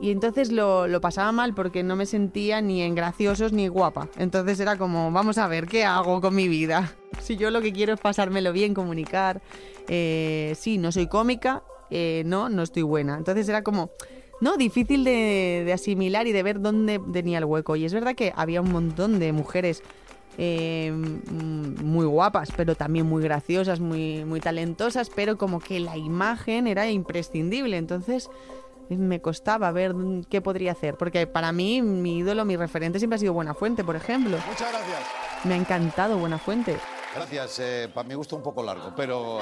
Y 0.00 0.10
entonces 0.10 0.50
lo, 0.50 0.88
lo 0.88 1.00
pasaba 1.00 1.30
mal 1.32 1.54
porque 1.54 1.82
no 1.82 1.96
me 1.96 2.06
sentía 2.06 2.60
ni 2.60 2.82
en 2.82 2.94
graciosos 2.94 3.52
ni 3.52 3.68
guapa. 3.68 4.08
Entonces 4.16 4.58
era 4.58 4.76
como, 4.76 5.12
vamos 5.12 5.38
a 5.38 5.46
ver, 5.46 5.66
¿qué 5.66 5.84
hago 5.84 6.20
con 6.20 6.34
mi 6.34 6.48
vida? 6.48 6.92
Si 7.20 7.36
yo 7.36 7.52
lo 7.52 7.60
que 7.60 7.72
quiero 7.72 7.92
es 7.92 8.00
pasármelo 8.00 8.52
bien, 8.52 8.74
comunicar. 8.74 9.42
Eh, 9.86 10.56
sí, 10.58 10.76
no 10.76 10.90
soy 10.90 11.06
cómica, 11.06 11.62
eh, 11.88 12.24
no, 12.26 12.48
no 12.48 12.62
estoy 12.62 12.82
buena. 12.82 13.16
Entonces 13.16 13.48
era 13.48 13.62
como, 13.62 13.90
no, 14.42 14.56
difícil 14.56 15.04
de, 15.04 15.62
de 15.64 15.72
asimilar 15.72 16.26
y 16.26 16.32
de 16.32 16.42
ver 16.42 16.60
dónde 16.60 17.00
tenía 17.12 17.38
el 17.38 17.44
hueco. 17.44 17.76
Y 17.76 17.84
es 17.84 17.94
verdad 17.94 18.16
que 18.16 18.32
había 18.34 18.60
un 18.60 18.72
montón 18.72 19.20
de 19.20 19.32
mujeres 19.32 19.84
eh, 20.36 20.90
mm, 20.92 21.84
muy 21.84 22.06
guapas, 22.06 22.50
pero 22.56 22.74
también 22.74 23.06
muy 23.06 23.22
graciosas, 23.22 23.78
muy, 23.78 24.24
muy 24.24 24.40
talentosas, 24.40 25.10
pero 25.14 25.38
como 25.38 25.60
que 25.60 25.78
la 25.78 25.96
imagen 25.96 26.66
era 26.66 26.90
imprescindible. 26.90 27.76
Entonces 27.76 28.30
me 28.88 29.20
costaba 29.20 29.70
ver 29.70 29.94
qué 30.28 30.40
podría 30.40 30.72
hacer, 30.72 30.96
porque 30.96 31.28
para 31.28 31.52
mí 31.52 31.80
mi 31.80 32.18
ídolo, 32.18 32.44
mi 32.44 32.56
referente 32.56 32.98
siempre 32.98 33.14
ha 33.14 33.20
sido 33.20 33.34
Buenafuente, 33.34 33.84
por 33.84 33.94
ejemplo. 33.94 34.38
Muchas 34.48 34.72
gracias. 34.72 35.00
Me 35.44 35.54
ha 35.54 35.56
encantado 35.56 36.18
Buenafuente. 36.18 36.78
Gracias. 37.14 37.58
eh, 37.60 37.90
para 37.92 38.08
mi 38.08 38.14
gusto 38.14 38.36
un 38.36 38.42
poco 38.42 38.62
largo, 38.62 38.92
pero 38.96 39.40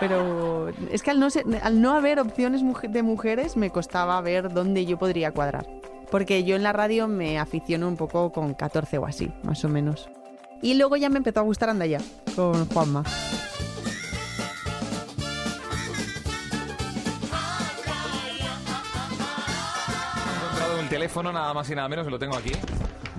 Pero 0.00 0.68
es 0.90 1.02
que 1.02 1.10
al 1.10 1.18
no, 1.20 1.30
ser- 1.30 1.44
al 1.62 1.80
no 1.80 1.92
haber 1.94 2.20
opciones 2.20 2.62
de 2.88 3.02
mujeres 3.02 3.56
me 3.56 3.70
costaba 3.70 4.20
ver 4.20 4.52
dónde 4.52 4.86
yo 4.86 4.98
podría 4.98 5.32
cuadrar. 5.32 5.66
Porque 6.10 6.44
yo 6.44 6.54
en 6.54 6.62
la 6.62 6.72
radio 6.72 7.08
me 7.08 7.38
aficiono 7.38 7.88
un 7.88 7.96
poco 7.96 8.30
con 8.32 8.54
14 8.54 8.98
o 8.98 9.06
así, 9.06 9.32
más 9.42 9.64
o 9.64 9.68
menos. 9.68 10.08
Y 10.62 10.74
luego 10.74 10.96
ya 10.96 11.08
me 11.10 11.18
empezó 11.18 11.40
a 11.40 11.42
gustar 11.42 11.68
Andaya, 11.70 11.98
con 12.36 12.68
Juanma. 12.68 13.02
encontrado 20.42 20.80
un 20.80 20.88
teléfono, 20.88 21.32
nada 21.32 21.52
más 21.54 21.68
y 21.70 21.74
nada 21.74 21.88
menos, 21.88 22.04
que 22.04 22.10
lo 22.10 22.18
tengo 22.18 22.36
aquí. 22.36 22.52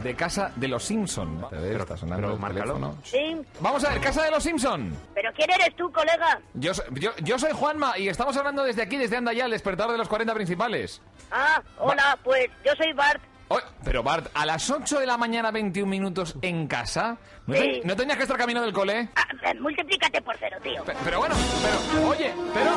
De 0.06 0.14
casa 0.16 0.52
de 0.56 0.68
los 0.68 0.84
Simpson. 0.84 1.44
A 1.46 1.50
ver, 1.50 1.82
está 1.82 1.98
sonando 1.98 2.32
el 2.36 2.54
teléfono. 2.54 2.96
Sí, 3.04 3.36
Vamos 3.60 3.84
a 3.86 3.90
ver, 3.90 4.00
casa 4.00 4.22
de 4.24 4.30
los 4.30 4.44
Simpson. 4.44 4.96
pero 5.16 5.32
¿quién 5.34 5.50
eres 5.50 5.76
tú, 5.76 5.92
colega? 5.92 6.40
Yo, 6.54 6.74
yo, 6.92 7.10
yo 7.24 7.40
soy 7.40 7.52
Juanma 7.54 7.98
y 7.98 8.08
estamos 8.08 8.38
hablando 8.38 8.64
desde 8.64 8.84
aquí, 8.84 8.98
desde 8.98 9.18
Anda 9.18 9.34
ya, 9.34 9.46
el 9.46 9.52
despertador 9.52 9.94
de 9.94 9.98
los 9.98 10.08
40 10.08 10.32
principales. 10.36 11.02
Ah, 11.32 11.60
hola, 11.80 12.20
pues 12.24 12.52
yo 12.64 12.74
soy 12.78 12.94
Bart. 12.94 13.20
Oh, 13.48 13.58
pero 13.84 14.04
Bart, 14.04 14.28
a 14.36 14.46
las 14.46 14.70
8 14.70 15.00
de 15.00 15.08
la 15.08 15.18
mañana, 15.18 15.50
21 15.50 15.90
minutos 15.90 16.36
en 16.44 16.68
casa. 16.68 17.18
¿No, 17.48 17.56
Sí. 17.56 17.82
¿no 17.84 17.96
tenías 17.96 18.18
que 18.18 18.24
estar 18.24 18.38
camino 18.38 18.62
del 18.62 18.74
cole? 18.74 19.10
Ah, 19.16 19.54
multiplícate 19.60 20.22
por 20.22 20.36
cero, 20.38 20.58
tío. 20.62 20.84
Pe- 20.84 20.94
Pero 21.04 21.18
bueno, 21.20 21.34
pero, 21.64 22.10
oye, 22.10 22.32
pero... 22.54 22.72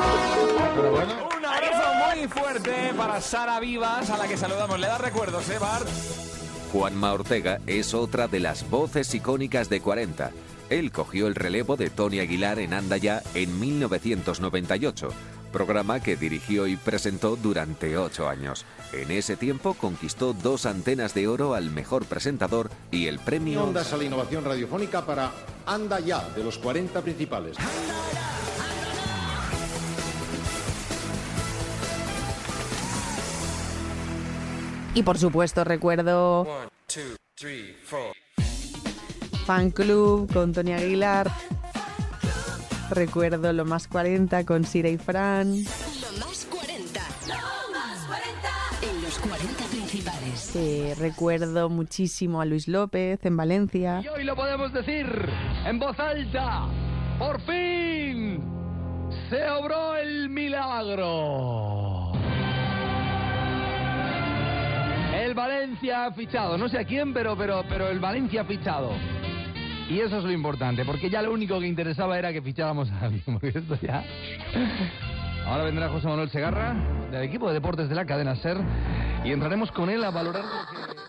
Pero 0.75 0.91
bueno, 0.91 1.29
Un 1.37 1.45
abrazo 1.45 2.15
muy 2.15 2.27
fuerte 2.27 2.91
para 2.97 3.21
Sara 3.21 3.59
Vivas, 3.59 4.09
a 4.09 4.17
la 4.17 4.27
que 4.27 4.35
saludamos. 4.35 4.79
Le 4.79 4.87
da 4.87 4.97
recuerdos, 4.97 5.47
¿eh, 5.49 5.59
Bart? 5.59 5.87
Juanma 6.71 7.13
Ortega 7.13 7.59
es 7.65 7.95
otra 7.95 8.27
de 8.27 8.39
las 8.39 8.69
voces 8.69 9.15
icónicas 9.15 9.69
de 9.69 9.81
40. 9.81 10.31
Él 10.69 10.91
cogió 10.91 11.25
el 11.25 11.33
relevo 11.33 11.77
de 11.77 11.89
Tony 11.89 12.19
Aguilar 12.19 12.59
en 12.59 12.75
Anda 12.75 12.97
Ya 12.97 13.23
en 13.33 13.59
1998, 13.59 15.09
programa 15.51 15.99
que 15.99 16.15
dirigió 16.15 16.67
y 16.67 16.75
presentó 16.75 17.35
durante 17.35 17.97
ocho 17.97 18.29
años. 18.29 18.65
En 18.93 19.09
ese 19.09 19.35
tiempo 19.35 19.73
conquistó 19.73 20.33
dos 20.33 20.67
antenas 20.67 21.15
de 21.15 21.27
oro 21.27 21.55
al 21.55 21.71
mejor 21.71 22.05
presentador 22.05 22.69
y 22.91 23.07
el 23.07 23.17
premio... 23.17 23.63
ondas 23.63 23.91
a 23.91 23.97
la 23.97 24.03
innovación 24.03 24.45
radiofónica 24.45 25.03
para 25.03 25.31
Anda 25.65 25.99
Ya, 25.99 26.29
de 26.35 26.43
los 26.43 26.59
40 26.59 27.01
principales. 27.01 27.57
Y 34.99 35.03
por 35.03 35.17
supuesto 35.17 35.63
recuerdo 35.63 36.45
Fan 39.45 39.71
Club 39.71 40.29
con 40.33 40.51
Tony 40.51 40.73
Aguilar. 40.73 41.31
Recuerdo 42.89 43.53
lo 43.53 43.63
más 43.63 43.87
40 43.87 44.45
con 44.45 44.65
Sira 44.65 44.89
y 44.89 44.97
Fran. 44.97 45.51
Lo 45.51 46.25
más 46.25 46.45
40. 46.49 46.99
En 48.81 49.01
los 49.01 49.17
40 49.19 49.63
principales. 49.71 50.55
Eh, 50.57 50.93
recuerdo 50.99 51.69
muchísimo 51.69 52.41
a 52.41 52.45
Luis 52.45 52.67
López 52.67 53.21
en 53.23 53.37
Valencia. 53.37 54.01
Y 54.03 54.09
hoy 54.09 54.25
lo 54.25 54.35
podemos 54.35 54.73
decir 54.73 55.07
en 55.65 55.79
voz 55.79 55.97
alta. 55.97 56.67
Por 57.17 57.39
fin 57.43 58.43
se 59.29 59.49
obró 59.49 59.95
el 59.95 60.29
milagro. 60.29 61.68
Valencia 65.39 66.05
ha 66.05 66.11
fichado, 66.11 66.57
no 66.57 66.67
sé 66.67 66.79
a 66.79 66.83
quién, 66.83 67.13
pero, 67.13 67.37
pero, 67.37 67.63
pero 67.69 67.87
el 67.87 68.01
Valencia 68.01 68.41
ha 68.41 68.43
fichado. 68.43 68.91
Y 69.89 70.01
eso 70.01 70.17
es 70.17 70.23
lo 70.25 70.31
importante, 70.33 70.83
porque 70.83 71.09
ya 71.09 71.21
lo 71.21 71.31
único 71.31 71.57
que 71.61 71.65
interesaba 71.65 72.19
era 72.19 72.33
que 72.33 72.41
ficháramos 72.41 72.91
a 72.91 73.05
alguien, 73.05 73.23
porque 73.39 73.57
esto 73.57 73.77
ya... 73.81 74.03
Ahora 75.45 75.63
vendrá 75.63 75.87
José 75.87 76.07
Manuel 76.07 76.29
Segarra, 76.29 76.73
del 77.09 77.23
equipo 77.23 77.47
de 77.47 77.53
deportes 77.53 77.87
de 77.87 77.95
la 77.95 78.05
cadena 78.05 78.35
SER, 78.35 78.57
y 79.23 79.31
entraremos 79.31 79.71
con 79.71 79.89
él 79.89 80.03
a 80.03 80.11
valorar 80.11 80.43
lo 80.43 80.49
que... 80.49 80.99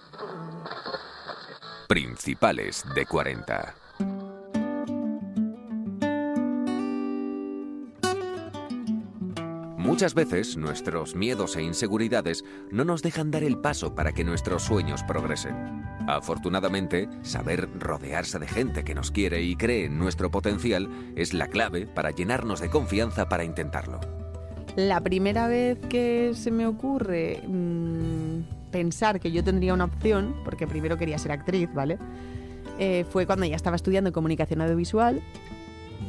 Principales 1.88 2.84
de 2.94 3.06
40. 3.06 3.79
Muchas 9.90 10.14
veces 10.14 10.56
nuestros 10.56 11.16
miedos 11.16 11.56
e 11.56 11.62
inseguridades 11.62 12.44
no 12.70 12.84
nos 12.84 13.02
dejan 13.02 13.32
dar 13.32 13.42
el 13.42 13.58
paso 13.58 13.92
para 13.92 14.12
que 14.12 14.22
nuestros 14.22 14.62
sueños 14.62 15.02
progresen. 15.02 15.82
Afortunadamente, 16.06 17.08
saber 17.22 17.68
rodearse 17.76 18.38
de 18.38 18.46
gente 18.46 18.84
que 18.84 18.94
nos 18.94 19.10
quiere 19.10 19.42
y 19.42 19.56
cree 19.56 19.86
en 19.86 19.98
nuestro 19.98 20.30
potencial 20.30 20.88
es 21.16 21.34
la 21.34 21.48
clave 21.48 21.88
para 21.88 22.12
llenarnos 22.12 22.60
de 22.60 22.70
confianza 22.70 23.28
para 23.28 23.42
intentarlo. 23.42 23.98
La 24.76 25.00
primera 25.00 25.48
vez 25.48 25.76
que 25.88 26.34
se 26.34 26.52
me 26.52 26.68
ocurre 26.68 27.42
mm, 27.48 28.70
pensar 28.70 29.18
que 29.18 29.32
yo 29.32 29.42
tendría 29.42 29.74
una 29.74 29.86
opción, 29.86 30.36
porque 30.44 30.68
primero 30.68 30.98
quería 30.98 31.18
ser 31.18 31.32
actriz, 31.32 31.68
¿vale? 31.74 31.98
Eh, 32.78 33.04
fue 33.10 33.26
cuando 33.26 33.44
ya 33.44 33.56
estaba 33.56 33.74
estudiando 33.74 34.12
comunicación 34.12 34.60
audiovisual 34.60 35.20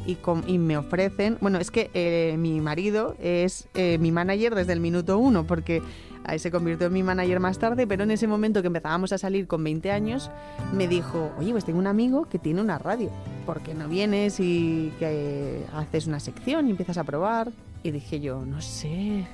y, 0.05 0.17
y 0.47 0.57
me 0.57 0.77
ofrecen, 0.77 1.37
bueno, 1.41 1.59
es 1.59 1.71
que 1.71 1.89
eh, 1.93 2.35
mi 2.37 2.59
marido 2.61 3.15
es 3.19 3.67
eh, 3.73 3.97
mi 3.99 4.11
manager 4.11 4.55
desde 4.55 4.73
el 4.73 4.79
minuto 4.79 5.17
uno, 5.17 5.45
porque 5.45 5.81
ahí 6.23 6.39
se 6.39 6.51
convirtió 6.51 6.87
en 6.87 6.93
mi 6.93 7.03
manager 7.03 7.39
más 7.39 7.59
tarde, 7.59 7.87
pero 7.87 8.03
en 8.03 8.11
ese 8.11 8.27
momento 8.27 8.61
que 8.61 8.67
empezábamos 8.67 9.11
a 9.11 9.17
salir 9.17 9.47
con 9.47 9.63
20 9.63 9.91
años, 9.91 10.29
me 10.73 10.87
dijo, 10.87 11.31
oye, 11.37 11.51
pues 11.51 11.65
tengo 11.65 11.79
un 11.79 11.87
amigo 11.87 12.25
que 12.25 12.39
tiene 12.39 12.61
una 12.61 12.77
radio, 12.77 13.09
¿por 13.45 13.61
qué 13.61 13.73
no 13.73 13.87
vienes 13.87 14.39
y 14.39 14.91
que 14.99 15.63
haces 15.73 16.07
una 16.07 16.19
sección 16.19 16.67
y 16.67 16.71
empiezas 16.71 16.97
a 16.97 17.03
probar? 17.03 17.51
Y 17.83 17.91
dije 17.91 18.19
yo, 18.19 18.45
no 18.45 18.61
sé, 18.61 19.25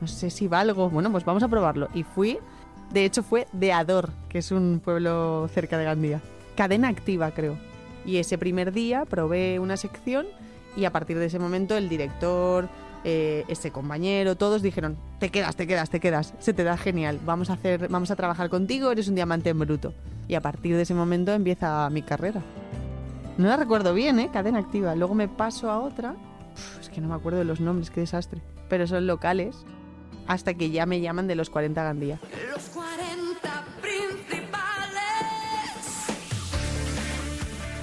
no 0.00 0.06
sé 0.06 0.30
si 0.30 0.48
valgo, 0.48 0.90
bueno, 0.90 1.10
pues 1.10 1.24
vamos 1.24 1.42
a 1.42 1.48
probarlo. 1.48 1.88
Y 1.94 2.02
fui, 2.02 2.38
de 2.92 3.04
hecho 3.04 3.22
fue 3.22 3.46
de 3.52 3.72
Ador, 3.72 4.10
que 4.28 4.38
es 4.38 4.50
un 4.50 4.80
pueblo 4.84 5.48
cerca 5.52 5.78
de 5.78 5.84
Gandía, 5.84 6.20
cadena 6.56 6.88
activa 6.88 7.30
creo. 7.30 7.56
Y 8.06 8.18
ese 8.18 8.38
primer 8.38 8.72
día 8.72 9.04
probé 9.04 9.58
una 9.58 9.76
sección 9.76 10.26
y 10.76 10.84
a 10.84 10.92
partir 10.92 11.18
de 11.18 11.26
ese 11.26 11.38
momento 11.38 11.76
el 11.76 11.88
director, 11.88 12.68
eh, 13.04 13.44
ese 13.48 13.70
compañero, 13.70 14.36
todos 14.36 14.62
dijeron, 14.62 14.96
te 15.18 15.30
quedas, 15.30 15.56
te 15.56 15.66
quedas, 15.66 15.90
te 15.90 16.00
quedas, 16.00 16.34
se 16.38 16.52
te 16.52 16.64
da 16.64 16.76
genial, 16.76 17.20
vamos 17.24 17.50
a 17.50 17.54
hacer, 17.54 17.88
vamos 17.88 18.10
a 18.10 18.16
trabajar 18.16 18.48
contigo, 18.48 18.90
eres 18.90 19.08
un 19.08 19.14
diamante 19.14 19.50
en 19.50 19.58
bruto. 19.58 19.92
Y 20.28 20.34
a 20.34 20.40
partir 20.40 20.76
de 20.76 20.82
ese 20.82 20.94
momento 20.94 21.32
empieza 21.32 21.88
mi 21.90 22.02
carrera. 22.02 22.42
No 23.38 23.48
la 23.48 23.56
recuerdo 23.56 23.92
bien, 23.92 24.18
¿eh? 24.18 24.30
Cadena 24.32 24.58
activa. 24.58 24.94
Luego 24.94 25.14
me 25.14 25.28
paso 25.28 25.70
a 25.70 25.78
otra. 25.78 26.16
Uf, 26.54 26.80
es 26.80 26.88
que 26.88 27.00
no 27.00 27.08
me 27.08 27.14
acuerdo 27.14 27.38
de 27.38 27.44
los 27.44 27.60
nombres, 27.60 27.90
qué 27.90 28.00
desastre. 28.00 28.40
Pero 28.68 28.86
son 28.86 29.06
locales. 29.06 29.64
Hasta 30.26 30.54
que 30.54 30.70
ya 30.70 30.86
me 30.86 31.00
llaman 31.00 31.28
de 31.28 31.36
los 31.36 31.50
40 31.50 31.84
Gandía. 31.84 32.18
Los 32.52 32.64
40 32.70 32.95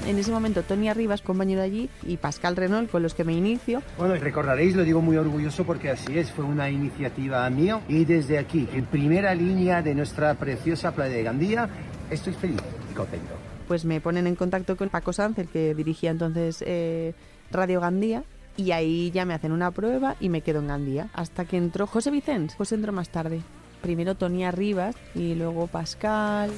En 0.06 0.20
ese 0.20 0.32
momento 0.32 0.64
Tony 0.64 0.90
Arribas, 0.90 1.22
compañero 1.22 1.62
allí, 1.62 1.90
y 2.04 2.18
Pascal 2.18 2.56
Renault, 2.56 2.92
con 2.92 3.02
los 3.04 3.14
que 3.14 3.24
me 3.24 3.34
inicio. 3.34 3.82
Bueno, 3.98 4.16
recordaréis, 4.16 4.76
lo 4.76 4.84
digo 4.84 5.02
muy 5.02 5.16
orgulloso 5.16 5.64
porque 5.64 5.90
así 5.90 6.18
es, 6.18 6.30
fue 6.32 6.44
una 6.44 6.70
iniciativa 6.70 7.50
mía 7.50 7.80
y 7.88 8.04
desde 8.04 8.38
aquí, 8.38 8.68
en 8.74 8.86
primera 8.86 9.34
línea 9.34 9.82
de 9.82 9.96
nuestra 9.96 10.34
preciosa 10.34 10.92
playa 10.92 11.16
de 11.16 11.24
Gandía, 11.24 11.70
estoy 12.10 12.34
feliz 12.34 12.60
y 12.92 12.94
contento. 12.94 13.34
Pues 13.68 13.86
me 13.86 14.02
ponen 14.02 14.28
en 14.28 14.36
contacto 14.36 14.76
con 14.76 14.90
Paco 14.90 15.14
Sanz, 15.14 15.40
el 15.40 15.48
que 15.48 15.74
dirigía 15.74 16.12
entonces 16.12 16.64
eh, 16.68 17.14
Radio 17.52 17.80
Gandía. 17.80 18.24
Y 18.56 18.72
ahí 18.72 19.10
ya 19.12 19.26
me 19.26 19.34
hacen 19.34 19.52
una 19.52 19.72
prueba 19.72 20.16
y 20.20 20.30
me 20.30 20.42
quedo 20.42 20.60
en 20.60 20.68
Gandía. 20.68 21.10
Hasta 21.14 21.46
que 21.46 21.58
entró 21.58 21.88
José 21.88 22.12
Vicens. 22.12 22.54
José 22.56 22.76
entró 22.76 22.92
más 22.92 23.10
tarde. 23.10 23.42
Primero 23.82 24.16
Tony 24.16 24.46
Arribas 24.46 24.96
y 25.16 25.34
luego 25.34 25.66
Pascal. 25.68 26.52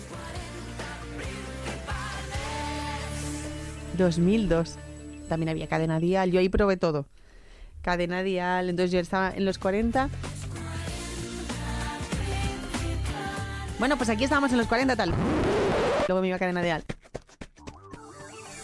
2002. 3.96 4.76
También 5.30 5.50
había 5.50 5.68
Cadena 5.68 6.00
Dial. 6.00 6.32
Yo 6.32 6.40
ahí 6.40 6.50
probé 6.50 6.78
todo. 6.78 7.06
Cadena 7.82 8.24
Dial. 8.24 8.70
Entonces 8.70 8.92
yo 8.92 9.00
estaba 9.00 9.32
en 9.32 9.46
los 9.46 9.58
40. 9.58 10.10
Bueno, 13.80 13.98
pues 13.98 14.10
aquí 14.10 14.24
estábamos 14.24 14.52
en 14.52 14.58
los 14.58 14.68
40 14.68 14.96
tal. 14.96 15.14
Luego 16.08 16.22
me 16.22 16.28
iba 16.28 16.36
a 16.36 16.40
Cadena 16.40 16.62
Dial. 16.62 16.84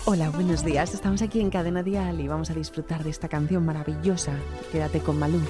Hola, 0.05 0.29
buenos 0.29 0.65
días. 0.65 0.93
Estamos 0.93 1.21
aquí 1.21 1.39
en 1.39 1.49
Cadena 1.49 1.83
Dial 1.83 2.19
y 2.19 2.27
vamos 2.27 2.49
a 2.49 2.53
disfrutar 2.53 3.03
de 3.03 3.11
esta 3.11 3.27
canción 3.27 3.65
maravillosa. 3.65 4.33
Quédate 4.71 4.99
con 4.99 5.19
Malú. 5.19 5.41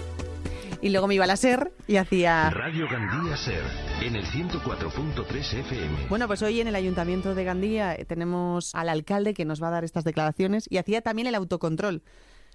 Y 0.81 0.89
luego 0.89 1.07
me 1.07 1.13
iba 1.13 1.25
a 1.25 1.27
la 1.27 1.37
SER 1.37 1.71
y 1.87 1.97
hacía... 1.97 2.49
Radio 2.49 2.87
Gandía 2.89 3.37
Ser, 3.37 3.63
en 4.01 4.15
el 4.15 4.25
104.3 4.25 5.59
FM. 5.59 6.07
Bueno, 6.09 6.27
pues 6.27 6.41
hoy 6.41 6.59
en 6.59 6.67
el 6.67 6.75
Ayuntamiento 6.75 7.35
de 7.35 7.43
Gandía 7.43 7.93
eh, 7.93 8.05
tenemos 8.05 8.73
al 8.73 8.89
alcalde 8.89 9.35
que 9.35 9.45
nos 9.45 9.61
va 9.61 9.67
a 9.67 9.71
dar 9.71 9.83
estas 9.83 10.03
declaraciones 10.03 10.65
y 10.71 10.77
hacía 10.77 11.01
también 11.01 11.27
el 11.27 11.35
autocontrol. 11.35 12.01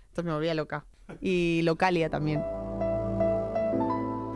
Entonces 0.09 0.25
me 0.25 0.33
volvía 0.33 0.55
loca. 0.55 0.87
Y 1.21 1.61
Localia 1.63 2.11
también. 2.11 2.43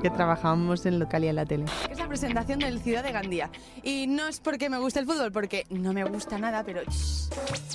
Que 0.03 0.09
trabajábamos 0.09 0.87
en 0.87 0.99
Localia 0.99 1.31
en 1.31 1.37
la 1.37 1.45
tele. 1.45 1.65
Es 1.91 1.99
la 1.99 2.09
presentación 2.09 2.59
del 2.59 2.81
Ciudad 2.81 3.03
de 3.03 3.13
Gandía. 3.13 3.51
Y 3.83 4.07
no 4.07 4.29
es 4.29 4.41
porque 4.41 4.71
me 4.71 4.79
guste 4.79 5.01
el 5.01 5.07
fútbol, 5.07 5.31
porque 5.31 5.67
no 5.69 5.93
me 5.93 6.05
gusta 6.05 6.39
nada, 6.39 6.65
pero... 6.65 6.81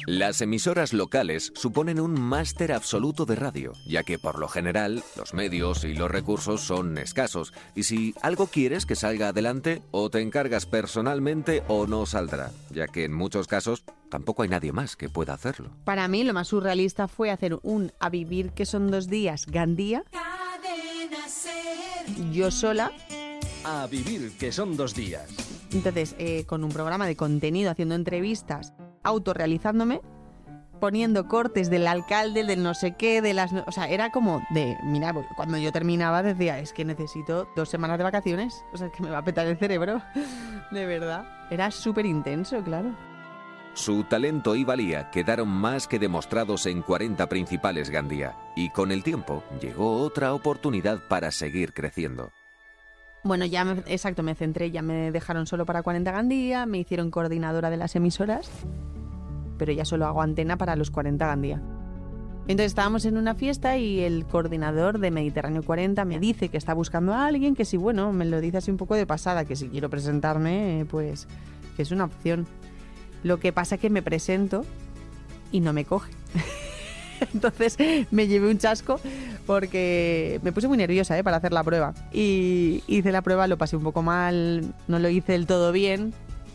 Las 0.07 0.41
emisoras 0.41 0.91
locales 0.91 1.51
suponen 1.55 1.99
un 1.99 2.19
máster 2.19 2.71
absoluto 2.71 3.25
de 3.25 3.35
radio, 3.35 3.73
ya 3.87 4.03
que 4.03 4.17
por 4.17 4.39
lo 4.39 4.47
general 4.47 5.03
los 5.15 5.33
medios 5.33 5.83
y 5.83 5.93
los 5.93 6.09
recursos 6.09 6.61
son 6.61 6.97
escasos, 6.97 7.53
y 7.75 7.83
si 7.83 8.15
algo 8.21 8.47
quieres 8.47 8.85
que 8.85 8.95
salga 8.95 9.29
adelante, 9.29 9.81
o 9.91 10.09
te 10.09 10.21
encargas 10.21 10.65
personalmente 10.65 11.63
o 11.67 11.87
no 11.87 12.05
saldrá, 12.05 12.51
ya 12.71 12.87
que 12.87 13.05
en 13.05 13.13
muchos 13.13 13.47
casos 13.47 13.83
tampoco 14.15 14.43
hay 14.43 14.49
nadie 14.49 14.71
más 14.71 14.95
que 14.95 15.09
pueda 15.09 15.33
hacerlo. 15.33 15.71
Para 15.83 16.07
mí 16.07 16.23
lo 16.23 16.33
más 16.33 16.47
surrealista 16.47 17.09
fue 17.09 17.31
hacer 17.31 17.59
un 17.63 17.91
A 17.99 18.07
Vivir 18.09 18.51
que 18.51 18.65
son 18.65 18.89
dos 18.89 19.09
días 19.09 19.45
Gandía, 19.45 20.05
yo 22.31 22.49
sola, 22.49 22.93
A 23.65 23.87
vivir, 23.87 24.31
que 24.37 24.53
son 24.53 24.77
dos 24.77 24.95
días. 24.95 25.27
Entonces, 25.73 26.15
eh, 26.17 26.45
con 26.45 26.63
un 26.63 26.71
programa 26.71 27.07
de 27.07 27.17
contenido, 27.17 27.71
haciendo 27.71 27.95
entrevistas, 27.95 28.73
autorrealizándome, 29.03 29.99
poniendo 30.79 31.27
cortes 31.27 31.69
del 31.69 31.85
alcalde, 31.85 32.45
del 32.45 32.63
no 32.63 32.73
sé 32.73 32.95
qué, 32.95 33.21
de 33.21 33.33
las... 33.33 33.51
O 33.67 33.71
sea, 33.73 33.89
era 33.89 34.11
como 34.11 34.41
de, 34.51 34.77
mira, 34.83 35.11
pues, 35.13 35.25
cuando 35.35 35.57
yo 35.57 35.73
terminaba 35.73 36.23
decía, 36.23 36.59
es 36.59 36.71
que 36.71 36.85
necesito 36.85 37.49
dos 37.57 37.67
semanas 37.67 37.97
de 37.97 38.05
vacaciones, 38.05 38.63
o 38.71 38.77
sea, 38.77 38.87
es 38.87 38.93
que 38.93 39.03
me 39.03 39.09
va 39.09 39.17
a 39.17 39.25
petar 39.25 39.45
el 39.45 39.57
cerebro, 39.57 40.01
de 40.71 40.85
verdad. 40.85 41.25
Era 41.49 41.69
súper 41.69 42.05
intenso, 42.05 42.63
claro. 42.63 42.95
Su 43.75 44.05
talento 44.05 44.55
y 44.55 44.63
valía 44.63 45.11
quedaron 45.11 45.49
más 45.49 45.87
que 45.87 45.99
demostrados 45.99 46.65
en 46.65 46.81
40 46.81 47.27
principales 47.27 47.89
Gandía, 47.89 48.33
y 48.55 48.69
con 48.69 48.91
el 48.91 49.03
tiempo 49.03 49.43
llegó 49.61 49.97
otra 50.01 50.33
oportunidad 50.33 50.99
para 51.09 51.29
seguir 51.31 51.73
creciendo. 51.73 52.31
Bueno, 53.23 53.45
ya, 53.45 53.65
me- 53.65 53.83
exacto, 53.87 54.23
me 54.23 54.33
centré, 54.35 54.71
ya 54.71 54.81
me 54.81 55.11
dejaron 55.11 55.45
solo 55.45 55.65
para 55.65 55.83
40 55.83 56.11
Gandía, 56.11 56.65
me 56.65 56.77
hicieron 56.77 57.11
coordinadora 57.11 57.69
de 57.69 57.77
las 57.77 57.95
emisoras, 57.97 58.49
pero 59.57 59.73
ya 59.73 59.83
solo 59.83 60.05
hago 60.05 60.21
antena 60.21 60.57
para 60.57 60.75
los 60.77 60.89
40 60.89 61.27
Gandía. 61.27 61.61
Entonces 62.47 62.67
estábamos 62.67 63.03
en 63.05 63.17
una 63.17 63.35
fiesta 63.35 63.75
y 63.77 64.01
el 64.01 64.25
coordinador 64.25 64.99
de 64.99 65.09
Mediterráneo 65.11 65.63
40 65.63 66.05
me 66.05 66.19
dice 66.19 66.47
que 66.49 66.57
está 66.57 66.73
buscando 66.75 67.13
a 67.13 67.25
alguien, 67.25 67.55
que 67.55 67.65
si, 67.65 67.75
bueno, 67.75 68.13
me 68.13 68.23
lo 68.25 68.39
dice 68.39 68.57
así 68.57 68.71
un 68.71 68.77
poco 68.77 68.95
de 68.95 69.07
pasada, 69.07 69.43
que 69.45 69.55
si 69.55 69.67
quiero 69.67 69.89
presentarme, 69.89 70.85
pues 70.89 71.27
que 71.75 71.81
es 71.81 71.91
una 71.91 72.05
opción. 72.05 72.45
Lo 73.25 73.39
que 73.39 73.51
pasa 73.51 73.79
que 73.79 73.89
me 73.89 74.03
presento 74.03 74.65
y 75.51 75.59
no 75.59 75.73
me 75.73 75.83
coge. 75.83 76.11
Entonces 77.33 77.75
me 78.11 78.27
llevé 78.27 78.51
un 78.51 78.59
chasco 78.59 78.99
porque 79.47 80.39
me 80.43 80.51
puse 80.51 80.67
muy 80.67 80.77
nerviosa 80.77 81.17
¿eh? 81.17 81.23
para 81.23 81.37
hacer 81.37 81.51
la 81.51 81.63
prueba. 81.63 81.95
Y 82.13 82.83
hice 82.85 83.11
la 83.11 83.23
prueba, 83.23 83.47
lo 83.47 83.57
pasé 83.57 83.77
un 83.77 83.81
poco 83.81 84.03
mal, 84.03 84.75
no 84.87 84.99
lo 84.99 85.09
hice 85.09 85.31
del 85.31 85.47
todo 85.47 85.71
bien 85.71 86.13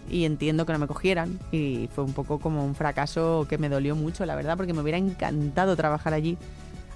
y 0.08 0.26
entiendo 0.26 0.64
que 0.64 0.72
no 0.72 0.78
me 0.78 0.86
cogieran. 0.86 1.40
Y 1.50 1.88
fue 1.92 2.04
un 2.04 2.12
poco 2.12 2.38
como 2.38 2.64
un 2.64 2.76
fracaso 2.76 3.46
que 3.48 3.58
me 3.58 3.68
dolió 3.68 3.96
mucho, 3.96 4.24
la 4.24 4.36
verdad, 4.36 4.56
porque 4.56 4.72
me 4.72 4.80
hubiera 4.80 4.98
encantado 4.98 5.74
trabajar 5.74 6.14
allí. 6.14 6.38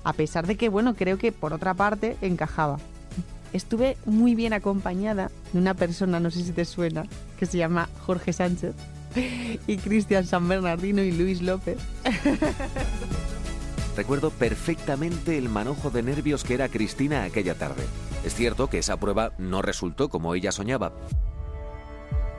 A 0.04 0.12
pesar 0.12 0.46
de 0.46 0.54
que, 0.54 0.68
bueno, 0.68 0.94
creo 0.94 1.18
que 1.18 1.32
por 1.32 1.52
otra 1.52 1.74
parte 1.74 2.16
encajaba. 2.20 2.78
Estuve 3.52 3.96
muy 4.06 4.36
bien 4.36 4.52
acompañada 4.52 5.32
de 5.52 5.58
una 5.58 5.74
persona, 5.74 6.20
no 6.20 6.30
sé 6.30 6.44
si 6.44 6.52
te 6.52 6.64
suena, 6.64 7.06
que 7.40 7.46
se 7.46 7.58
llama 7.58 7.88
Jorge 8.06 8.32
Sánchez 8.32 8.76
y 9.66 9.76
Cristian 9.78 10.24
San 10.24 10.48
Bernardino 10.48 11.02
y 11.02 11.12
Luis 11.12 11.42
López. 11.42 11.78
Recuerdo 13.96 14.30
perfectamente 14.30 15.38
el 15.38 15.48
manojo 15.48 15.90
de 15.90 16.02
nervios 16.02 16.42
que 16.42 16.54
era 16.54 16.68
Cristina 16.68 17.24
aquella 17.24 17.54
tarde. 17.54 17.84
Es 18.24 18.34
cierto 18.34 18.68
que 18.68 18.78
esa 18.78 18.96
prueba 18.96 19.32
no 19.38 19.62
resultó 19.62 20.08
como 20.08 20.34
ella 20.34 20.50
soñaba, 20.50 20.92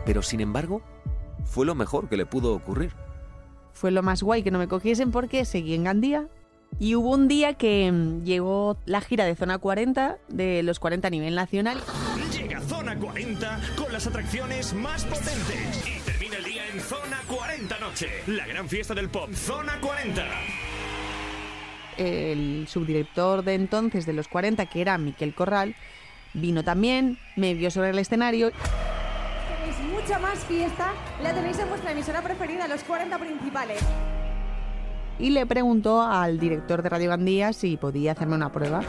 pero 0.06 0.22
sin 0.22 0.40
embargo, 0.42 0.82
fue 1.44 1.66
lo 1.66 1.76
mejor 1.76 2.08
que 2.08 2.18
le 2.18 2.26
pudo 2.26 2.54
ocurrir. 2.54 2.92
Fue 3.74 3.92
lo 3.92 4.04
más 4.04 4.24
guay 4.24 4.44
que 4.44 4.52
no 4.52 4.60
me 4.60 4.68
cogiesen 4.68 5.12
porque 5.12 5.44
seguí 5.46 5.74
en 5.74 5.84
Gandía. 5.84 6.28
Y 6.78 6.96
hubo 6.96 7.12
un 7.12 7.28
día 7.28 7.54
que 7.54 7.92
mm, 7.92 8.24
llegó 8.24 8.78
la 8.86 9.02
gira 9.02 9.26
de 9.26 9.36
Zona 9.36 9.58
40, 9.58 10.18
de 10.28 10.64
los 10.64 10.80
40 10.80 11.08
a 11.08 11.12
nivel 11.12 11.36
nacional. 11.36 11.80
Llega 12.32 12.60
Zona 12.62 12.98
40 12.98 13.60
con 13.78 13.94
las 13.94 14.08
atracciones 14.08 14.74
más 14.74 15.06
potentes. 15.06 15.95
En 16.76 16.82
Zona 16.82 17.22
40 17.28 17.80
Noche. 17.80 18.10
La 18.28 18.46
gran 18.46 18.68
fiesta 18.68 18.94
del 18.94 19.10
pop. 19.10 19.32
Zona 19.34 19.80
40. 19.80 20.26
El 21.98 22.68
subdirector 22.68 23.44
de 23.44 23.54
entonces 23.54 24.06
de 24.06 24.12
los 24.12 24.28
40, 24.28 24.66
que 24.66 24.82
era 24.82 24.98
Miquel 24.98 25.34
Corral, 25.34 25.76
vino 26.34 26.64
también, 26.64 27.18
me 27.38 27.54
vio 27.54 27.72
sobre 27.72 27.92
el 27.92 28.00
escenario 28.00 28.52
Tenéis 28.52 29.80
mucha 29.94 30.20
más 30.20 30.40
fiesta, 30.40 30.92
la 31.24 31.34
tenéis 31.34 31.58
en 31.60 31.70
vuestra 31.70 31.92
emisora 31.94 32.22
preferida, 32.22 32.68
los 32.68 32.84
40 32.84 33.18
principales. 33.20 33.80
y 35.18 35.30
le 35.30 35.46
preguntó 35.46 36.02
al 36.02 36.40
director 36.40 36.82
de 36.82 36.90
Radio 36.90 37.10
Gandía 37.10 37.54
si 37.54 37.78
podía 37.78 38.12
hacerme 38.12 38.36
una 38.36 38.52
prueba. 38.52 38.82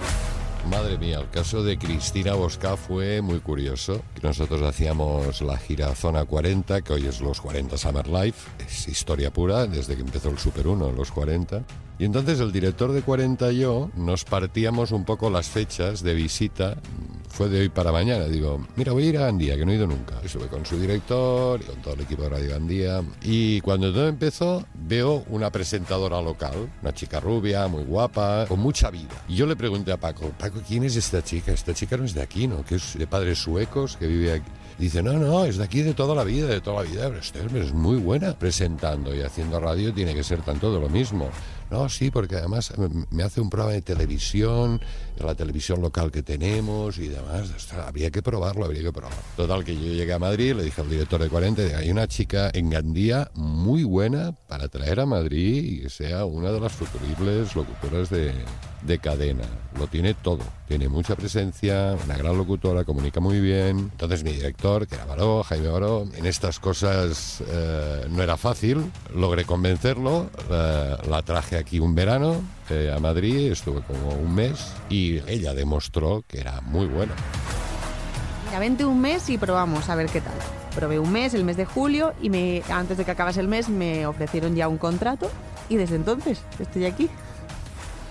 Madre 0.71 0.99
mía, 0.99 1.21
el 1.21 1.31
caso 1.31 1.63
de 1.63 1.79
Cristina 1.79 2.35
Bosca 2.35 2.77
fue 2.77 3.23
muy 3.23 3.39
curioso. 3.39 4.03
Nosotros 4.23 4.63
hacíamos 4.63 5.41
la 5.41 5.57
gira 5.59 5.95
Zona 5.95 6.25
40, 6.25 6.83
que 6.83 6.93
hoy 6.93 7.07
es 7.07 7.21
los 7.21 7.41
40 7.41 7.79
Summer 7.79 8.09
Life. 8.09 8.51
Es 8.67 8.89
historia 8.89 9.33
pura 9.33 9.67
desde 9.67 9.95
que 9.95 10.03
empezó 10.03 10.29
el 10.29 10.39
Super 10.39 10.67
1, 10.67 10.93
los 10.93 11.13
40. 11.13 11.63
Y 11.99 12.05
entonces 12.05 12.41
el 12.41 12.53
director 12.53 12.93
de 12.93 13.01
40 13.01 13.53
y 13.53 13.61
yo 13.61 13.91
nos 13.97 14.25
partíamos 14.25 14.93
un 14.93 15.05
poco 15.05 15.31
las 15.31 15.49
fechas 15.49 16.03
de 16.03 16.15
visita. 16.15 16.77
Fue 17.29 17.49
de 17.51 17.61
hoy 17.61 17.69
para 17.69 17.93
mañana. 17.93 18.25
Digo, 18.25 18.67
mira, 18.77 18.93
voy 18.93 19.05
a 19.05 19.07
ir 19.07 19.19
a 19.19 19.27
Gandía, 19.27 19.57
que 19.57 19.67
no 19.67 19.73
he 19.73 19.75
ido 19.75 19.87
nunca. 19.87 20.15
Estuve 20.23 20.47
con 20.47 20.65
su 20.65 20.79
director 20.79 21.61
y 21.61 21.65
con 21.65 21.83
todo 21.83 21.95
el 21.95 22.01
equipo 22.01 22.23
de 22.23 22.31
Radio 22.31 22.51
Gandía. 22.51 23.03
Y 23.23 23.61
cuando 23.61 23.93
todo 23.93 24.09
empezó, 24.09 24.65
veo 24.75 25.25
una 25.29 25.51
presentadora 25.51 26.21
local, 26.23 26.71
una 26.81 26.95
chica 26.95 27.21
rubia, 27.21 27.67
muy 27.69 27.85
guapa, 27.85 28.47
con 28.47 28.61
mucha 28.61 28.91
vida. 28.91 29.23
Y 29.29 29.35
yo 29.35 29.47
le 29.47 29.57
pregunté 29.57 29.93
a 29.93 29.99
Paco, 29.99 30.31
Paco, 30.39 30.61
¿quién 30.67 30.85
es 30.85 30.97
esta 30.97 31.23
chica? 31.23 31.53
Esta 31.53 31.75
chica 31.75 31.97
no 31.99 32.05
es 32.05 32.15
de 32.15 32.23
aquí, 32.23 32.47
¿no? 32.47 32.65
Que 32.65 32.77
es 32.77 32.97
de 32.97 33.07
padres 33.07 33.39
suecos, 33.39 33.99
que 33.99 34.07
vive 34.07 34.33
aquí. 34.33 34.51
Y 34.79 34.85
dice, 34.85 35.03
no, 35.03 35.15
no, 35.15 35.45
es 35.45 35.57
de 35.57 35.65
aquí 35.65 35.83
de 35.83 35.95
toda 35.95 36.15
la 36.15 36.25
vida, 36.25 36.47
de 36.47 36.61
toda 36.61 36.83
la 36.83 36.91
vida. 36.91 37.09
Pero 37.09 37.21
este 37.21 37.41
es 37.61 37.73
muy 37.73 37.97
buena 37.97 38.39
presentando 38.39 39.15
y 39.15 39.21
haciendo 39.21 39.61
radio, 39.61 39.93
tiene 39.93 40.15
que 40.15 40.23
ser 40.23 40.41
tan 40.43 40.59
todo 40.59 40.81
lo 40.81 40.89
mismo. 40.89 41.31
No, 41.71 41.89
sí, 41.89 42.11
porque 42.11 42.37
además 42.37 42.73
me- 43.11 43.23
hace 43.25 43.41
un 43.41 43.51
programa 43.51 43.73
de 43.75 43.83
televisión, 43.83 44.81
la 45.19 45.35
televisión 45.35 45.81
local 45.81 46.13
que 46.13 46.23
tenemos 46.23 46.99
y 46.99 47.09
demás. 47.09 47.51
Habría 47.73 48.11
que 48.11 48.23
probarlo, 48.23 48.65
habría 48.65 48.83
que 48.83 48.93
probarlo. 48.93 49.19
Total, 49.37 49.65
que 49.65 49.75
yo 49.75 49.93
llegué 49.93 50.13
a 50.13 50.19
Madrid, 50.19 50.55
le 50.55 50.63
dije 50.65 50.81
al 50.81 50.89
director 50.91 51.21
de 51.21 51.29
40, 51.29 51.63
digo, 51.63 51.77
hay 51.79 51.91
una 51.91 52.07
chica 52.07 52.51
en 52.55 52.71
Gandía 52.71 53.31
muy 53.35 53.83
buena 53.85 54.33
para 54.49 54.69
traer 54.69 55.01
a 55.01 55.07
Madrid 55.07 55.65
y 55.65 55.83
que 55.83 55.91
sea 55.91 56.25
una 56.25 56.53
de 56.53 56.61
las 56.61 56.73
futuribles 56.73 57.55
locutoras 57.57 58.11
de, 58.11 58.33
de 58.83 58.99
cadena. 58.99 59.45
Lo 59.79 59.87
tiene 59.87 60.15
todo. 60.15 60.41
Tiene 60.69 60.89
mucha 60.89 61.17
presencia, 61.17 61.97
una 62.05 62.17
gran 62.17 62.37
locutora, 62.37 62.85
comunica 62.85 63.21
muy 63.21 63.41
bien. 63.41 63.79
Entonces 63.79 64.25
mi 64.25 64.33
director, 64.33 64.87
que 64.87 64.95
era 64.95 65.05
Baró, 65.05 65.43
Jaime 65.43 65.69
Baró, 65.69 66.07
en 66.15 66.27
estas 66.27 66.59
cosas 66.59 67.43
eh, 67.47 68.07
no 68.09 68.23
era 68.23 68.37
fácil. 68.37 68.91
Logré 69.15 69.45
convencerlo, 69.45 70.31
eh, 70.51 70.97
la 71.09 71.23
traje 71.23 71.57
aquí 71.57 71.79
un 71.79 71.95
verano 71.95 72.41
eh, 72.71 72.93
a 72.95 72.99
Madrid, 72.99 73.53
estuve 73.53 73.83
como 73.83 74.09
un 74.09 74.35
mes 74.35 74.73
y 74.89 75.19
ella 75.29 75.55
demostró 75.55 76.25
que 76.27 76.41
era 76.41 76.61
muy 76.63 76.87
buena. 76.87 77.15
Mira, 78.47 78.59
vente 78.61 78.85
un 78.85 79.01
mes 79.01 79.29
y 79.29 79.39
probamos 79.39 79.89
a 79.89 79.95
ver 79.95 80.07
qué 80.07 80.21
tal. 80.21 80.35
Probé 80.75 80.99
un 80.99 81.13
mes, 81.13 81.35
el 81.35 81.45
mes 81.45 81.57
de 81.57 81.65
julio, 81.65 82.13
y 82.21 82.31
me, 82.31 82.63
antes 82.69 82.99
de 82.99 83.05
que 83.05 83.11
acabase 83.11 83.41
el 83.41 83.49
mes 83.49 83.69
me 83.69 84.07
ofrecieron 84.07 84.55
ya 84.55 84.69
un 84.69 84.79
contrato 84.79 85.31
y 85.69 85.77
desde 85.77 85.97
entonces 85.97 86.43
estoy 86.59 86.85
aquí. 86.85 87.09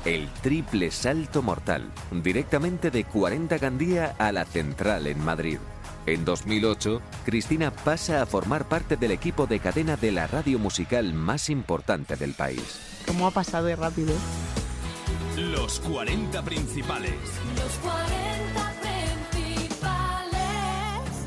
El 0.05 0.29
triple 0.43 0.91
salto 0.91 1.41
mortal, 1.41 1.91
directamente 2.11 2.91
de 2.91 3.05
40 3.05 3.57
Gandía 3.57 4.15
a 4.19 4.31
la 4.31 4.45
central 4.45 5.07
en 5.07 5.19
Madrid. 5.19 5.57
En 6.05 6.23
2008, 6.23 7.01
Cristina 7.25 7.71
pasa 7.71 8.21
a 8.21 8.27
formar 8.27 8.67
parte 8.67 8.97
del 8.97 9.09
equipo 9.09 9.47
de 9.47 9.59
cadena 9.59 9.97
de 9.97 10.11
la 10.11 10.27
radio 10.27 10.59
musical 10.59 11.11
más 11.13 11.49
importante 11.49 12.17
del 12.17 12.35
país. 12.35 13.01
¿Cómo 13.07 13.25
ha 13.25 13.31
pasado 13.31 13.65
de 13.65 13.75
rápido? 13.75 14.13
Los 15.37 15.79
40 15.79 16.39
principales. 16.43 17.15
Los 17.57 17.73
40 17.79 17.95
principales. 18.13 18.64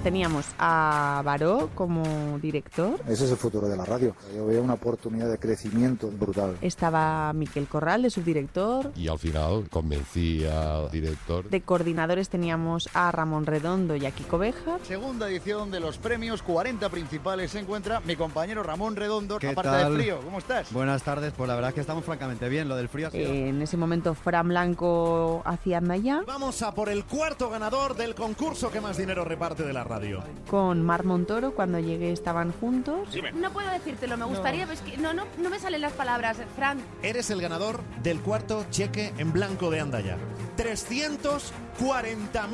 Teníamos 0.02 0.46
a 0.58 1.20
Baró 1.24 1.70
como 1.74 2.38
director, 2.40 3.00
Ese 3.08 3.24
es 3.24 3.30
el 3.32 3.36
futuro 3.36 3.68
de 3.68 3.76
la 3.76 3.84
radio. 3.84 4.14
Yo 4.34 4.46
veo 4.46 4.62
una 4.62 4.74
oportunidad 4.74 5.28
de 5.28 5.38
crecimiento 5.38 6.08
brutal. 6.08 6.56
estaba 6.62 7.32
Miquel 7.32 7.66
Corral 7.66 8.02
de 8.02 8.10
subdirector, 8.10 8.92
Y 8.96 9.08
al 9.08 9.18
final 9.18 9.68
convencí 9.70 10.46
al 10.46 10.90
director 10.90 11.48
de 11.50 11.60
coordinadores 11.60 12.28
teníamos 12.28 12.88
a 12.94 13.10
Ramón 13.12 13.44
Redondo 13.44 13.96
y 13.96 14.06
a 14.06 14.10
Kiko 14.12 14.38
Beja. 14.38 14.78
Segunda 14.84 15.28
edición 15.28 15.70
de 15.70 15.80
los 15.80 15.98
premios 15.98 16.42
40 16.42 16.88
principales 16.88 17.50
se 17.50 17.58
encuentra 17.58 18.00
mi 18.00 18.16
compañero 18.16 18.62
Ramón 18.62 18.96
Redondo. 18.96 19.38
¿Qué 19.38 19.48
Aparte 19.48 19.70
tal? 19.70 19.92
del 19.92 20.00
frío, 20.02 20.20
¿cómo 20.24 20.38
estás? 20.38 20.72
Buenas 20.72 21.02
tardes, 21.02 21.32
pues 21.36 21.48
la 21.48 21.54
verdad 21.54 21.70
es 21.70 21.74
que 21.74 21.80
estamos 21.80 22.04
francamente 22.04 22.48
bien. 22.48 22.68
Lo 22.68 22.76
del 22.76 22.88
frío 22.88 23.08
ha 23.08 23.10
sido... 23.10 23.30
En 23.30 23.60
ese 23.60 23.76
momento 23.76 24.14
Fran 24.14 24.48
Blanco 24.48 25.42
hacía 25.44 25.78
Andaya 25.78 26.22
Vamos 26.26 26.62
a 26.62 26.72
por 26.72 26.88
el 26.88 27.04
cuarto 27.04 27.50
ganador 27.50 27.96
del 27.96 28.14
concurso 28.14 28.70
que 28.70 28.80
más 28.80 28.96
dinero 28.96 29.24
reparte 29.24 29.64
de 29.64 29.72
la 29.72 29.84
radio. 29.88 30.22
con 30.48 30.84
Mar 30.84 31.04
Montoro, 31.04 31.54
cuando 31.54 31.78
llegué 31.78 32.12
estaban 32.12 32.52
juntos. 32.52 33.08
No 33.34 33.50
puedo 33.52 33.70
decírtelo, 33.70 34.16
me 34.16 34.24
gustaría, 34.26 34.66
pero 34.66 34.78
es 34.78 34.82
que 34.82 34.96
no, 34.98 35.12
no, 35.12 35.24
no 35.38 35.50
me 35.50 35.58
salen 35.58 35.80
las 35.80 35.92
palabras. 35.92 36.36
Fran, 36.56 36.78
Eres 37.02 37.30
el 37.30 37.40
ganador 37.40 37.80
del 38.02 38.20
cuarto 38.20 38.64
cheque 38.70 39.12
en 39.18 39.32
blanco 39.32 39.70
de 39.70 39.80
Andaya. 39.80 40.16
340.040 40.56 42.48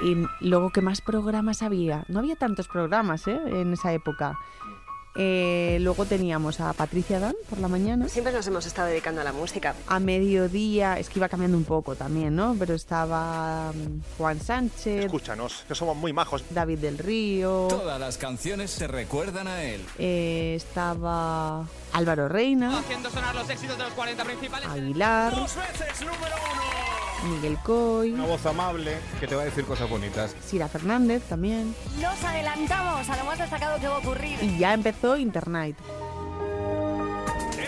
Y 0.00 0.16
luego, 0.40 0.70
¿qué 0.70 0.80
más 0.80 1.00
programas 1.00 1.62
había? 1.62 2.04
No 2.08 2.20
había 2.20 2.36
tantos 2.36 2.68
programas 2.68 3.26
¿eh? 3.26 3.40
en 3.46 3.72
esa 3.72 3.92
época. 3.92 4.38
Eh, 5.20 5.78
luego 5.80 6.04
teníamos 6.06 6.60
a 6.60 6.72
Patricia 6.72 7.18
Dan 7.18 7.34
por 7.50 7.58
la 7.58 7.66
mañana. 7.66 8.08
Siempre 8.08 8.32
nos 8.32 8.46
hemos 8.46 8.64
estado 8.66 8.86
dedicando 8.86 9.20
a 9.20 9.24
la 9.24 9.32
música. 9.32 9.74
A 9.88 9.98
mediodía, 9.98 10.96
es 10.96 11.08
que 11.08 11.18
iba 11.18 11.28
cambiando 11.28 11.56
un 11.56 11.64
poco 11.64 11.96
también, 11.96 12.36
¿no? 12.36 12.54
Pero 12.56 12.74
estaba 12.74 13.72
mm, 13.72 14.16
Juan 14.16 14.40
Sánchez, 14.40 15.06
Escúchanos, 15.06 15.64
que 15.66 15.74
somos 15.74 15.96
muy 15.96 16.12
majos. 16.12 16.44
David 16.50 16.78
del 16.78 16.98
Río, 16.98 17.66
Todas 17.68 17.98
las 17.98 18.16
canciones 18.16 18.70
se 18.70 18.86
recuerdan 18.86 19.48
a 19.48 19.64
él. 19.64 19.84
eh, 19.98 20.54
estaba 20.56 21.66
Álvaro 21.92 22.28
Reina, 22.28 22.78
Haciendo 22.78 23.10
sonar 23.10 23.34
los 23.34 23.50
éxitos 23.50 23.76
de 23.76 23.84
los 23.84 23.92
40 23.94 24.24
principales. 24.24 24.68
Aguilar, 24.68 25.34
veces 25.34 26.00
número 26.00 26.36
uno. 26.52 26.87
Miguel 27.24 27.58
Coy, 27.62 28.12
Una 28.12 28.26
voz 28.26 28.46
amable 28.46 28.96
que 29.20 29.26
te 29.26 29.34
va 29.34 29.42
a 29.42 29.44
decir 29.44 29.64
cosas 29.64 29.88
bonitas. 29.88 30.34
Sira 30.44 30.68
Fernández 30.68 31.22
también. 31.28 31.74
Nos 32.00 32.22
adelantamos 32.24 33.08
a 33.08 33.16
lo 33.16 33.24
más 33.24 33.38
destacado 33.38 33.80
que 33.80 33.88
va 33.88 33.96
a 33.96 33.98
ocurrir. 33.98 34.38
Y 34.42 34.58
ya 34.58 34.74
empezó 34.74 35.16
Internight. 35.16 35.76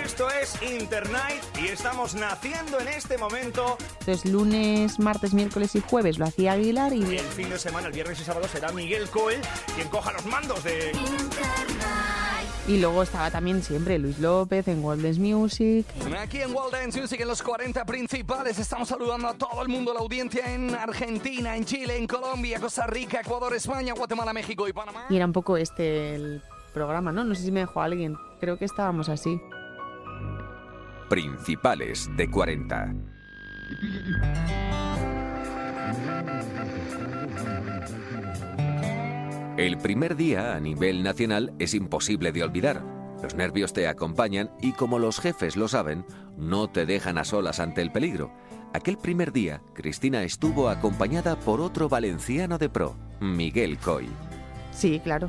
Esto 0.04 0.28
es 0.30 0.60
Internight 0.62 1.42
y 1.62 1.68
estamos 1.68 2.14
naciendo 2.14 2.80
en 2.80 2.88
este 2.88 3.16
momento. 3.16 3.78
Entonces 4.00 4.24
lunes, 4.30 4.98
martes, 4.98 5.32
miércoles 5.32 5.74
y 5.76 5.80
jueves 5.80 6.18
lo 6.18 6.26
hacía 6.26 6.52
Aguilar 6.52 6.92
y 6.92 7.16
El 7.16 7.20
fin 7.20 7.48
de 7.48 7.58
semana, 7.58 7.88
el 7.88 7.92
viernes 7.92 8.20
y 8.20 8.24
sábado, 8.24 8.46
será 8.48 8.72
Miguel 8.72 9.08
Coel 9.08 9.40
quien 9.74 9.88
coja 9.88 10.12
los 10.12 10.26
mandos 10.26 10.62
de. 10.64 10.92
Y 12.68 12.78
luego 12.78 13.02
estaba 13.02 13.30
también 13.30 13.62
siempre 13.62 13.98
Luis 13.98 14.18
López 14.18 14.68
en 14.68 14.82
Golden 14.82 15.20
Music. 15.20 15.86
Aquí 16.18 16.40
en 16.40 16.54
World 16.54 16.72
Dance 16.72 17.00
Music, 17.00 17.20
en 17.20 17.28
los 17.28 17.42
40 17.42 17.84
principales, 17.84 18.58
estamos 18.58 18.88
saludando 18.88 19.28
a 19.28 19.34
todo 19.34 19.62
el 19.62 19.68
mundo, 19.68 19.92
la 19.92 20.00
audiencia 20.00 20.54
en 20.54 20.74
Argentina, 20.74 21.56
en 21.56 21.64
Chile, 21.64 21.96
en 21.96 22.06
Colombia, 22.06 22.60
Costa 22.60 22.86
Rica, 22.86 23.20
Ecuador, 23.20 23.54
España, 23.54 23.92
Guatemala, 23.94 24.32
México 24.32 24.68
y 24.68 24.72
Panamá. 24.72 25.06
Y 25.08 25.16
era 25.16 25.26
un 25.26 25.32
poco 25.32 25.56
este 25.56 26.14
el 26.14 26.42
programa, 26.72 27.10
¿no? 27.12 27.24
No 27.24 27.34
sé 27.34 27.42
si 27.42 27.50
me 27.50 27.60
dejó 27.60 27.82
alguien. 27.82 28.16
Creo 28.40 28.56
que 28.56 28.64
estábamos 28.64 29.08
así. 29.08 29.40
Principales 31.08 32.08
de 32.16 32.30
40. 32.30 32.94
El 39.60 39.76
primer 39.76 40.16
día 40.16 40.56
a 40.56 40.60
nivel 40.60 41.02
nacional 41.02 41.52
es 41.58 41.74
imposible 41.74 42.32
de 42.32 42.42
olvidar. 42.42 42.82
Los 43.22 43.34
nervios 43.34 43.74
te 43.74 43.88
acompañan 43.88 44.50
y 44.62 44.72
como 44.72 44.98
los 44.98 45.20
jefes 45.20 45.54
lo 45.54 45.68
saben, 45.68 46.06
no 46.38 46.70
te 46.70 46.86
dejan 46.86 47.18
a 47.18 47.24
solas 47.24 47.60
ante 47.60 47.82
el 47.82 47.92
peligro. 47.92 48.32
Aquel 48.72 48.96
primer 48.96 49.32
día, 49.32 49.60
Cristina 49.74 50.22
estuvo 50.22 50.70
acompañada 50.70 51.38
por 51.38 51.60
otro 51.60 51.90
valenciano 51.90 52.56
de 52.56 52.70
pro, 52.70 52.96
Miguel 53.20 53.76
Coy. 53.76 54.08
Sí, 54.72 54.98
claro. 55.04 55.28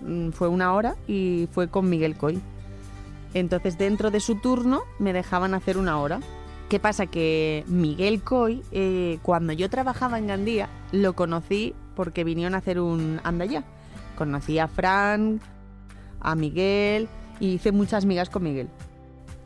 Mm, 0.00 0.30
Fue 0.30 0.48
una 0.48 0.72
hora 0.72 0.96
y 1.06 1.46
fue 1.52 1.68
con 1.68 1.90
Miguel 1.90 2.16
Coy. 2.16 2.40
Entonces 3.34 3.76
dentro 3.76 4.10
de 4.10 4.20
su 4.20 4.36
turno 4.36 4.84
me 4.98 5.12
dejaban 5.12 5.52
hacer 5.52 5.76
una 5.76 5.98
hora. 6.00 6.20
¿Qué 6.70 6.80
pasa? 6.80 7.08
Que 7.08 7.62
Miguel 7.66 8.22
Coy, 8.22 8.62
eh, 8.72 9.18
cuando 9.20 9.52
yo 9.52 9.68
trabajaba 9.68 10.16
en 10.18 10.28
Gandía, 10.28 10.70
lo 10.92 11.12
conocí 11.14 11.74
porque 11.96 12.22
vinieron 12.22 12.54
a 12.54 12.58
hacer 12.58 12.78
un 12.78 13.20
anda 13.24 13.44
ya. 13.44 13.64
Conocí 14.16 14.60
a 14.60 14.68
Fran, 14.68 15.40
a 16.20 16.36
Miguel 16.36 17.08
y 17.40 17.54
hice 17.54 17.72
muchas 17.72 18.04
migas 18.04 18.30
con 18.30 18.44
Miguel. 18.44 18.68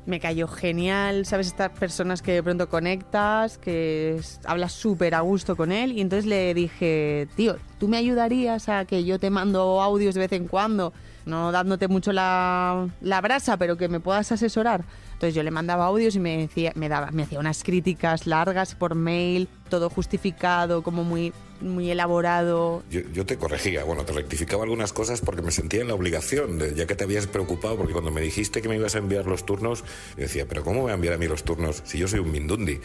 Me 0.06 0.18
cayó 0.18 0.48
genial, 0.48 1.26
¿sabes? 1.26 1.48
Estas 1.48 1.70
personas 1.70 2.22
que 2.22 2.32
de 2.32 2.42
pronto 2.42 2.68
conectas, 2.68 3.58
que 3.58 4.20
hablas 4.44 4.72
súper 4.72 5.14
a 5.14 5.20
gusto 5.20 5.56
con 5.56 5.72
él. 5.72 5.92
Y 5.92 6.00
entonces 6.00 6.26
le 6.26 6.52
dije, 6.54 7.28
tío, 7.36 7.56
¿tú 7.78 7.86
me 7.86 7.96
ayudarías 7.96 8.68
a 8.68 8.84
que 8.86 9.04
yo 9.04 9.18
te 9.18 9.30
mando 9.30 9.80
audios 9.80 10.14
de 10.14 10.20
vez 10.20 10.32
en 10.32 10.48
cuando? 10.48 10.92
No 11.26 11.52
dándote 11.52 11.86
mucho 11.86 12.12
la, 12.12 12.88
la 13.02 13.20
brasa, 13.20 13.56
pero 13.56 13.76
que 13.76 13.88
me 13.88 14.00
puedas 14.00 14.32
asesorar. 14.32 14.84
Entonces 15.12 15.34
yo 15.34 15.42
le 15.42 15.50
mandaba 15.50 15.84
audios 15.84 16.16
y 16.16 16.18
me, 16.18 16.38
decía, 16.38 16.72
me, 16.76 16.88
daba, 16.88 17.10
me 17.10 17.24
hacía 17.24 17.38
unas 17.38 17.62
críticas 17.62 18.26
largas 18.26 18.74
por 18.74 18.94
mail, 18.94 19.48
todo 19.68 19.90
justificado, 19.90 20.82
como 20.82 21.04
muy, 21.04 21.34
muy 21.60 21.90
elaborado. 21.90 22.82
Yo, 22.90 23.00
yo 23.12 23.26
te 23.26 23.36
corregía, 23.36 23.84
bueno, 23.84 24.04
te 24.04 24.12
rectificaba 24.12 24.64
algunas 24.64 24.92
cosas 24.92 25.20
porque 25.20 25.42
me 25.42 25.50
sentía 25.50 25.80
en 25.82 25.88
la 25.88 25.94
obligación, 25.94 26.58
de- 26.58 26.74
ya 26.74 26.86
que 26.86 26.94
te 26.94 27.04
habías 27.04 27.26
preocupado, 27.26 27.76
porque 27.76 27.92
cuando 27.92 28.10
me 28.10 28.20
dijiste 28.20 28.62
que 28.62 28.68
me 28.68 28.76
ibas 28.76 28.94
a 28.94 28.98
enviar 28.98 29.26
los 29.26 29.44
turnos, 29.46 29.84
yo 30.16 30.22
decía, 30.22 30.46
pero 30.48 30.62
¿cómo 30.64 30.76
me 30.76 30.82
voy 30.82 30.90
a 30.92 30.94
enviar 30.94 31.14
a 31.14 31.18
mí 31.18 31.26
los 31.28 31.44
turnos 31.44 31.82
si 31.84 31.98
yo 31.98 32.08
soy 32.08 32.20
un 32.20 32.30
mindundi? 32.32 32.80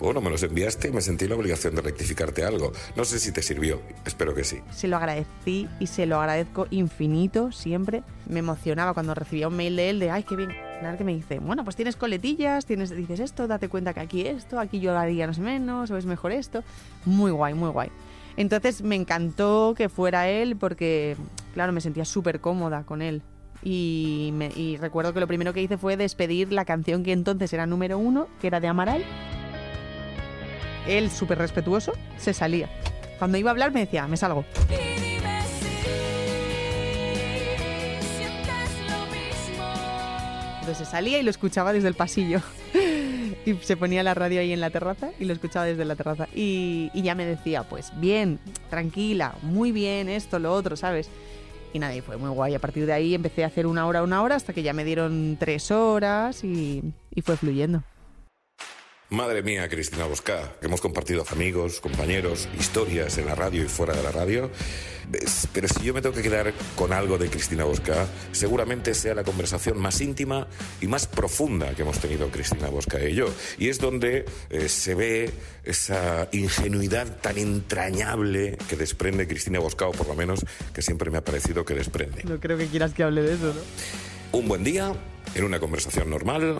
Bueno, 0.00 0.20
me 0.20 0.28
los 0.28 0.42
enviaste 0.42 0.88
y 0.88 0.90
me 0.92 1.00
sentí 1.00 1.24
en 1.24 1.30
la 1.30 1.36
obligación 1.36 1.76
de 1.76 1.80
rectificarte 1.80 2.44
algo. 2.44 2.72
No 2.96 3.04
sé 3.04 3.20
si 3.20 3.30
te 3.30 3.42
sirvió, 3.42 3.80
espero 4.04 4.34
que 4.34 4.42
sí. 4.42 4.58
Se 4.72 4.88
lo 4.88 4.96
agradecí 4.96 5.68
y 5.78 5.86
se 5.86 6.04
lo 6.06 6.18
agradezco 6.18 6.66
infinito 6.70 7.52
siempre. 7.52 8.02
Me 8.28 8.40
emocionaba 8.40 8.92
cuando 8.92 9.14
recibía 9.14 9.46
un 9.46 9.56
mail 9.56 9.76
de 9.76 9.90
él 9.90 10.00
de, 10.00 10.10
ay, 10.10 10.24
qué 10.24 10.34
bien. 10.34 10.50
Nada 10.82 10.98
que 10.98 11.04
me 11.04 11.14
dice, 11.14 11.38
bueno, 11.38 11.62
pues 11.62 11.76
tienes 11.76 11.94
coletillas, 11.94 12.66
tienes, 12.66 12.90
dices 12.90 13.20
esto, 13.20 13.46
date 13.46 13.68
cuenta 13.68 13.94
que 13.94 14.00
aquí 14.00 14.26
esto, 14.26 14.58
aquí 14.58 14.80
yo 14.80 14.98
haría 14.98 15.28
menos, 15.28 15.92
o 15.92 15.96
es 15.96 16.06
mejor 16.06 16.32
esto. 16.32 16.64
Muy 17.04 17.30
guay, 17.30 17.54
muy 17.54 17.70
guay. 17.70 17.88
Entonces 18.36 18.82
me 18.82 18.96
encantó 18.96 19.74
que 19.76 19.88
fuera 19.88 20.28
él 20.28 20.56
porque, 20.56 21.16
claro, 21.54 21.72
me 21.72 21.80
sentía 21.80 22.04
súper 22.04 22.40
cómoda 22.40 22.82
con 22.84 23.00
él. 23.02 23.22
Y, 23.62 24.30
me- 24.34 24.50
y 24.54 24.76
recuerdo 24.76 25.14
que 25.14 25.20
lo 25.20 25.26
primero 25.26 25.52
que 25.52 25.62
hice 25.62 25.78
fue 25.78 25.96
despedir 25.96 26.52
la 26.52 26.64
canción 26.64 27.02
que 27.02 27.12
entonces 27.12 27.52
era 27.52 27.64
número 27.66 27.96
uno, 27.98 28.26
que 28.40 28.48
era 28.48 28.60
de 28.60 28.68
Amaral. 28.68 29.02
Él, 30.86 31.10
súper 31.10 31.38
respetuoso, 31.38 31.92
se 32.18 32.34
salía. 32.34 32.68
Cuando 33.18 33.38
iba 33.38 33.50
a 33.50 33.52
hablar 33.52 33.72
me 33.72 33.80
decía, 33.80 34.06
me 34.06 34.16
salgo. 34.16 34.44
Entonces 40.64 40.88
salía 40.88 41.18
y 41.18 41.22
lo 41.22 41.28
escuchaba 41.28 41.74
desde 41.74 41.88
el 41.88 41.94
pasillo. 41.94 42.40
y 43.44 43.54
se 43.60 43.76
ponía 43.76 44.02
la 44.02 44.14
radio 44.14 44.40
ahí 44.40 44.50
en 44.50 44.60
la 44.60 44.70
terraza 44.70 45.10
y 45.20 45.26
lo 45.26 45.34
escuchaba 45.34 45.66
desde 45.66 45.84
la 45.84 45.94
terraza. 45.94 46.26
Y, 46.34 46.90
ya 46.94 47.14
me 47.14 47.26
decía, 47.26 47.64
pues 47.64 47.92
bien, 48.00 48.38
tranquila, 48.70 49.34
muy 49.42 49.72
bien, 49.72 50.08
esto, 50.08 50.38
lo 50.38 50.54
otro, 50.54 50.74
¿sabes? 50.78 51.10
Y 51.74 51.78
nada, 51.80 51.94
y 51.94 52.00
fue 52.00 52.16
muy 52.16 52.30
guay. 52.30 52.54
A 52.54 52.60
partir 52.60 52.86
de 52.86 52.94
ahí 52.94 53.14
empecé 53.14 53.44
a 53.44 53.48
hacer 53.48 53.66
una 53.66 53.86
hora, 53.86 54.02
una 54.02 54.22
hora, 54.22 54.36
hasta 54.36 54.54
que 54.54 54.62
ya 54.62 54.72
me 54.72 54.86
dieron 54.86 55.36
tres 55.38 55.70
horas 55.70 56.42
y 56.44 56.94
fue 57.22 57.36
fluyendo. 57.36 57.82
Madre 59.10 59.42
mía, 59.42 59.68
Cristina 59.68 60.06
Bosca, 60.06 60.54
que 60.58 60.66
hemos 60.66 60.80
compartido 60.80 61.26
amigos, 61.30 61.80
compañeros, 61.80 62.48
historias 62.58 63.18
en 63.18 63.26
la 63.26 63.34
radio 63.34 63.62
y 63.62 63.68
fuera 63.68 63.94
de 63.94 64.02
la 64.02 64.10
radio. 64.10 64.50
Pero 65.52 65.68
si 65.68 65.84
yo 65.84 65.92
me 65.92 66.00
tengo 66.00 66.14
que 66.14 66.22
quedar 66.22 66.54
con 66.74 66.90
algo 66.92 67.18
de 67.18 67.28
Cristina 67.28 67.64
Bosca, 67.64 68.08
seguramente 68.32 68.94
sea 68.94 69.14
la 69.14 69.22
conversación 69.22 69.78
más 69.78 70.00
íntima 70.00 70.48
y 70.80 70.86
más 70.86 71.06
profunda 71.06 71.74
que 71.74 71.82
hemos 71.82 72.00
tenido 72.00 72.30
Cristina 72.30 72.68
Bosca 72.68 72.98
y 73.06 73.14
yo. 73.14 73.26
Y 73.58 73.68
es 73.68 73.78
donde 73.78 74.24
eh, 74.48 74.68
se 74.70 74.94
ve 74.94 75.30
esa 75.64 76.28
ingenuidad 76.32 77.20
tan 77.20 77.36
entrañable 77.36 78.56
que 78.70 78.76
desprende 78.76 79.28
Cristina 79.28 79.58
Bosca, 79.58 79.86
o 79.86 79.92
por 79.92 80.08
lo 80.08 80.14
menos 80.14 80.46
que 80.72 80.80
siempre 80.80 81.10
me 81.10 81.18
ha 81.18 81.24
parecido 81.24 81.66
que 81.66 81.74
desprende. 81.74 82.24
No 82.24 82.40
creo 82.40 82.56
que 82.56 82.68
quieras 82.68 82.94
que 82.94 83.02
hable 83.02 83.20
de 83.20 83.34
eso, 83.34 83.52
¿no? 83.52 84.38
Un 84.38 84.48
buen 84.48 84.64
día, 84.64 84.94
en 85.34 85.44
una 85.44 85.60
conversación 85.60 86.08
normal, 86.08 86.58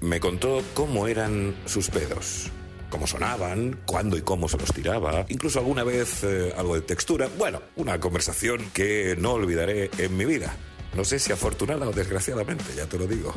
me 0.00 0.20
contó 0.20 0.62
cómo 0.74 1.06
eran 1.06 1.54
sus 1.66 1.90
pedos, 1.90 2.50
cómo 2.88 3.06
sonaban, 3.06 3.80
cuándo 3.86 4.16
y 4.16 4.22
cómo 4.22 4.48
se 4.48 4.58
los 4.58 4.72
tiraba, 4.72 5.26
incluso 5.28 5.58
alguna 5.58 5.84
vez 5.84 6.24
eh, 6.24 6.52
algo 6.56 6.74
de 6.74 6.82
textura. 6.82 7.28
Bueno, 7.38 7.60
una 7.76 8.00
conversación 8.00 8.70
que 8.72 9.16
no 9.18 9.32
olvidaré 9.32 9.90
en 9.98 10.16
mi 10.16 10.24
vida. 10.24 10.56
No 10.94 11.04
sé 11.04 11.20
si 11.20 11.30
afortunada 11.30 11.88
o 11.88 11.92
desgraciadamente, 11.92 12.64
ya 12.76 12.86
te 12.86 12.98
lo 12.98 13.06
digo. 13.06 13.32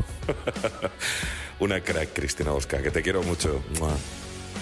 una 1.59 1.81
crack, 1.81 2.13
Cristina 2.13 2.51
Oscar, 2.51 2.81
que 2.81 2.89
te 2.89 3.03
quiero 3.03 3.21
mucho. 3.21 3.61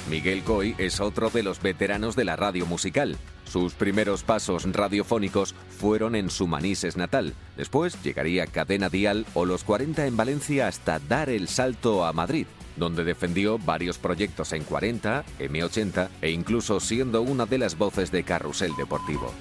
Miguel 0.09 0.43
Coy 0.43 0.75
es 0.77 0.99
otro 0.99 1.29
de 1.29 1.43
los 1.43 1.61
veteranos 1.61 2.15
de 2.15 2.25
la 2.25 2.35
radio 2.35 2.65
musical. 2.65 3.17
Sus 3.51 3.73
primeros 3.73 4.23
pasos 4.23 4.63
radiofónicos 4.71 5.55
fueron 5.77 6.15
en 6.15 6.29
su 6.29 6.47
Manises 6.47 6.95
natal. 6.95 7.33
Después 7.57 8.01
llegaría 8.01 8.47
Cadena 8.47 8.87
Dial 8.87 9.25
o 9.33 9.43
Los 9.43 9.65
40 9.65 10.05
en 10.07 10.15
Valencia 10.15 10.67
hasta 10.67 10.99
dar 10.99 11.29
el 11.29 11.49
salto 11.49 12.05
a 12.05 12.13
Madrid, 12.13 12.47
donde 12.77 13.03
defendió 13.03 13.57
varios 13.57 13.97
proyectos 13.97 14.53
en 14.53 14.63
40, 14.63 15.25
M80 15.37 16.07
e 16.21 16.31
incluso 16.31 16.79
siendo 16.79 17.23
una 17.23 17.45
de 17.45 17.57
las 17.57 17.77
voces 17.77 18.09
de 18.09 18.23
Carrusel 18.23 18.71
Deportivo. 18.77 19.33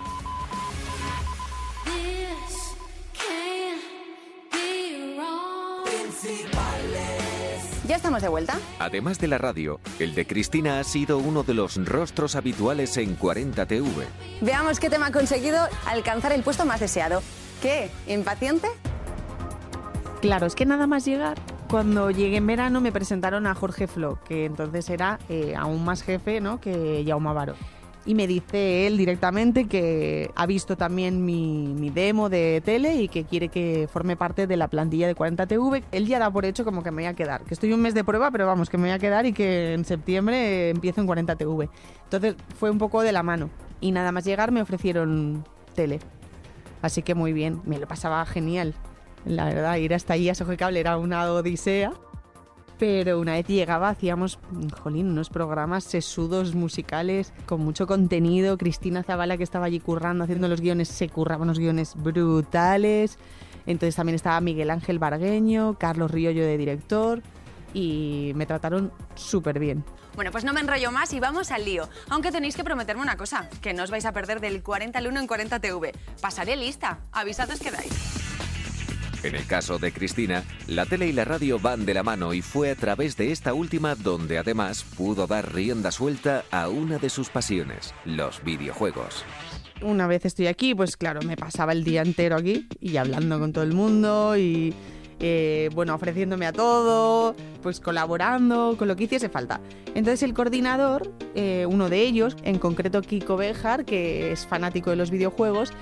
Estamos 8.01 8.23
de 8.23 8.29
vuelta. 8.29 8.59
Además 8.79 9.19
de 9.19 9.29
la 9.29 9.37
radio, 9.37 9.79
el 9.99 10.15
de 10.15 10.27
Cristina 10.27 10.81
ha 10.81 10.85
sido 10.85 11.19
uno 11.19 11.43
de 11.43 11.53
los 11.53 11.77
rostros 11.85 12.35
habituales 12.35 12.97
en 12.97 13.15
40 13.15 13.67
TV. 13.67 13.91
Veamos 14.41 14.81
qué 14.81 14.89
tema 14.89 15.09
ha 15.09 15.13
conseguido 15.13 15.69
alcanzar 15.87 16.33
el 16.33 16.43
puesto 16.43 16.65
más 16.65 16.81
deseado. 16.81 17.23
¿Qué? 17.61 17.91
¿Impaciente? 18.07 18.69
Claro, 20.23 20.47
es 20.47 20.55
que 20.55 20.65
nada 20.65 20.87
más 20.87 21.05
llegar, 21.05 21.39
cuando 21.69 22.11
llegué 22.11 22.39
en 22.39 22.47
verano 22.47 22.81
me 22.81 22.91
presentaron 22.91 23.47
a 23.47 23.55
Jorge 23.55 23.87
Flo, 23.87 24.19
que 24.27 24.47
entonces 24.47 24.89
era 24.89 25.19
eh, 25.29 25.55
aún 25.55 25.85
más 25.85 26.03
jefe 26.03 26.41
¿no? 26.41 26.59
que 26.59 27.05
Jaume 27.07 27.35
Varo. 27.35 27.55
Y 28.07 28.15
me 28.15 28.27
dice 28.27 28.87
él 28.87 28.97
directamente 28.97 29.67
que 29.67 30.31
ha 30.35 30.47
visto 30.47 30.77
también 30.77 31.25
mi, 31.25 31.91
demo 31.91 32.29
de 32.29 32.63
tele 32.65 32.95
y 32.97 33.09
que 33.09 33.25
quiere 33.25 33.49
que 33.49 33.89
forme 33.93 34.17
parte 34.17 34.47
de 34.47 34.57
la 34.57 34.69
plantilla 34.69 35.07
de 35.07 35.15
40TV. 35.15 35.83
Él 35.93 36.07
ya 36.07 36.19
da 36.19 36.31
por 36.31 36.45
hecho 36.45 36.65
como 36.65 36.83
que 36.83 36.91
me 36.91 37.03
voy 37.03 37.11
a 37.11 37.15
quedar, 37.15 37.43
que 37.43 37.55
estoy 37.55 37.73
un 37.73 37.81
mes 37.81 37.95
de 37.95 38.05
prueba, 38.05 38.31
pero 38.31 38.47
vamos, 38.47 38.71
que 38.71 38.79
me 38.79 38.85
voy 38.85 38.93
a 38.93 38.99
quedar 38.99 39.27
y 39.27 39.33
que 39.33 39.75
en 39.75 39.85
septiembre 39.85 40.71
empiezo 40.71 41.01
en 41.01 41.09
40TV. 41.09 41.69
Entonces 42.05 42.37
fue 42.57 42.71
un 42.71 42.79
poco 42.79 43.03
de 43.03 43.13
la 43.13 43.23
mano 43.23 43.51
y 43.81 43.93
nada 43.93 44.13
más 44.13 44.25
llegar 44.25 44.51
me 44.51 44.63
ofrecieron 44.63 45.45
tele. 45.75 45.99
Así 46.83 47.03
que 47.03 47.15
muy 47.15 47.33
bien, 47.33 47.61
me 47.67 47.79
lo 47.79 47.87
pasaba 47.87 48.25
genial. 48.25 48.75
La 49.27 49.45
verdad, 49.45 49.77
ir 49.77 49.93
hasta 49.93 50.15
allí 50.15 50.31
a 50.31 50.35
Soje 50.35 50.57
Cable 50.57 50.81
era 50.81 50.97
una 50.97 51.31
odisea. 51.31 51.93
Pero 52.81 53.21
una 53.21 53.35
vez 53.35 53.47
llegaba 53.47 53.91
hacíamos, 53.91 54.39
jolín, 54.83 55.11
unos 55.11 55.29
programas 55.29 55.85
sesudos 55.85 56.55
musicales 56.55 57.35
con 57.45 57.61
mucho 57.61 57.87
contenido. 57.87 58.57
Cristina 58.57 59.03
Zavala, 59.03 59.37
que 59.37 59.43
estaba 59.43 59.67
allí 59.67 59.81
currando, 59.81 60.25
haciendo 60.25 60.49
los 60.49 60.63
guiones, 60.63 60.89
se 60.89 61.11
curraba 61.11 61.43
unos 61.43 61.59
guiones 61.59 61.95
brutales. 61.95 63.19
Entonces 63.67 63.97
también 63.97 64.17
estaba 64.17 64.41
Miguel 64.41 64.71
Ángel 64.71 64.99
Bargueño, 64.99 65.77
Carlos 65.79 66.11
Riollo 66.11 66.43
de 66.43 66.57
director 66.57 67.23
y 67.75 68.33
me 68.35 68.47
trataron 68.47 68.91
súper 69.15 69.59
bien. 69.59 69.85
Bueno, 70.15 70.33
pues 70.33 70.45
no 70.45 70.55
me 70.55 70.61
enrollo 70.61 70.91
más 70.91 71.13
y 71.13 71.21
vamos 71.21 71.51
al 71.51 71.67
lío. 71.67 71.87
Aunque 72.09 72.33
tenéis 72.33 72.57
que 72.57 72.65
prometerme 72.65 73.03
una 73.03 73.19
cosa, 73.19 73.51
que 73.61 73.75
no 73.75 73.83
os 73.83 73.91
vais 73.91 74.07
a 74.07 74.13
perder 74.13 74.41
del 74.41 74.63
40 74.63 74.99
al 74.99 75.07
1 75.07 75.21
en 75.21 75.27
40 75.27 75.61
TV. 75.61 75.93
Pasaré 76.23 76.57
lista, 76.57 77.01
avisados 77.13 77.61
quedáis. 77.61 77.93
En 79.23 79.35
el 79.35 79.47
caso 79.47 79.79
de 79.79 79.93
Cristina, 79.93 80.45
la 80.67 80.87
tele 80.87 81.07
y 81.07 81.13
la 81.13 81.27
radio 81.27 81.59
van 81.59 81.85
de 81.85 81.93
la 81.93 82.03
mano 82.03 82.33
y 82.33 82.41
fue 82.41 82.71
a 82.71 82.75
través 82.75 83.19
de 83.19 83.33
esta 83.33 83.53
última 83.53 83.95
donde 83.95 84.39
además 84.39 84.83
pudo 84.97 85.27
dar 85.27 85.53
rienda 85.53 85.91
suelta 85.91 86.45
a 86.51 86.71
una 86.71 86.97
de 86.97 87.11
sus 87.11 87.29
pasiones, 87.29 87.95
los 88.07 88.43
videojuegos. 88.43 89.25
Una 89.83 90.07
vez 90.07 90.25
estoy 90.25 90.47
aquí, 90.47 90.75
pues 90.75 90.97
claro, 90.97 91.21
me 91.21 91.37
pasaba 91.37 91.73
el 91.73 91.85
día 91.85 92.01
entero 92.01 92.37
aquí 92.37 92.67
y 92.81 92.97
hablando 92.97 93.39
con 93.39 93.53
todo 93.53 93.65
el 93.65 93.75
mundo 93.75 94.39
y 94.39 94.75
eh, 95.21 95.69
bueno, 95.75 95.95
ofreciéndome 95.95 96.47
a 96.47 96.53
todo, 96.53 97.37
pues 97.63 97.79
colaborando 97.79 98.75
con 98.79 98.89
lo 98.89 98.97
que 98.97 99.05
hiciese 99.05 99.29
falta. 99.29 99.61
Entonces 99.95 100.23
el 100.23 100.33
coordinador, 100.33 101.13
eh, 101.35 101.67
uno 101.69 101.91
de 101.91 102.01
ellos, 102.01 102.37
en 102.43 102.59
concreto 102.59 103.03
Kiko 103.03 103.37
Bejar, 103.37 103.85
que 103.85 104.33
es 104.33 104.47
fanático 104.47 104.89
de 104.89 104.97
los 104.97 105.11
videojuegos, 105.11 105.73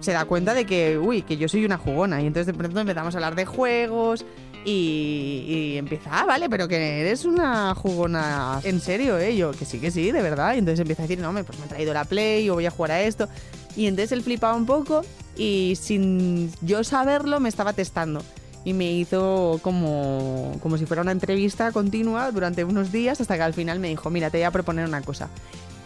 se 0.00 0.12
da 0.12 0.24
cuenta 0.24 0.54
de 0.54 0.66
que, 0.66 0.98
uy, 0.98 1.22
que 1.22 1.36
yo 1.36 1.48
soy 1.48 1.64
una 1.64 1.78
jugona. 1.78 2.22
Y 2.22 2.26
entonces 2.26 2.46
de 2.46 2.54
pronto 2.54 2.78
empezamos 2.78 3.14
a 3.14 3.18
hablar 3.18 3.34
de 3.34 3.46
juegos 3.46 4.24
y, 4.64 5.76
empieza, 5.76 6.10
ah, 6.12 6.24
vale, 6.24 6.48
pero 6.50 6.66
que 6.66 7.00
eres 7.00 7.24
una 7.24 7.74
jugona 7.74 8.60
en 8.64 8.80
serio, 8.80 9.18
¿eh? 9.18 9.36
Yo, 9.36 9.52
que 9.52 9.64
sí, 9.64 9.78
que 9.78 9.90
sí, 9.90 10.10
de 10.10 10.22
verdad. 10.22 10.54
Y 10.54 10.58
entonces 10.58 10.80
empieza 10.80 11.02
a 11.02 11.06
decir, 11.06 11.20
no, 11.20 11.32
me, 11.32 11.44
pues 11.44 11.58
me 11.58 11.66
he 11.66 11.68
traído 11.68 11.94
la 11.94 12.04
Play 12.04 12.50
o 12.50 12.54
voy 12.54 12.66
a 12.66 12.70
jugar 12.70 12.92
a 12.92 13.02
esto. 13.02 13.28
Y 13.76 13.86
entonces 13.86 14.12
él 14.12 14.22
flipaba 14.22 14.56
un 14.56 14.66
poco 14.66 15.02
y 15.36 15.74
sin 15.80 16.50
yo 16.62 16.82
saberlo 16.82 17.40
me 17.40 17.48
estaba 17.48 17.72
testando. 17.72 18.22
Y 18.64 18.72
me 18.72 18.90
hizo 18.90 19.60
como, 19.62 20.58
como 20.60 20.76
si 20.76 20.86
fuera 20.86 21.02
una 21.02 21.12
entrevista 21.12 21.70
continua 21.70 22.32
durante 22.32 22.64
unos 22.64 22.90
días 22.90 23.20
hasta 23.20 23.36
que 23.36 23.42
al 23.42 23.54
final 23.54 23.78
me 23.78 23.88
dijo, 23.88 24.10
mira, 24.10 24.30
te 24.30 24.38
voy 24.38 24.44
a 24.44 24.50
proponer 24.50 24.86
una 24.86 25.02
cosa. 25.02 25.30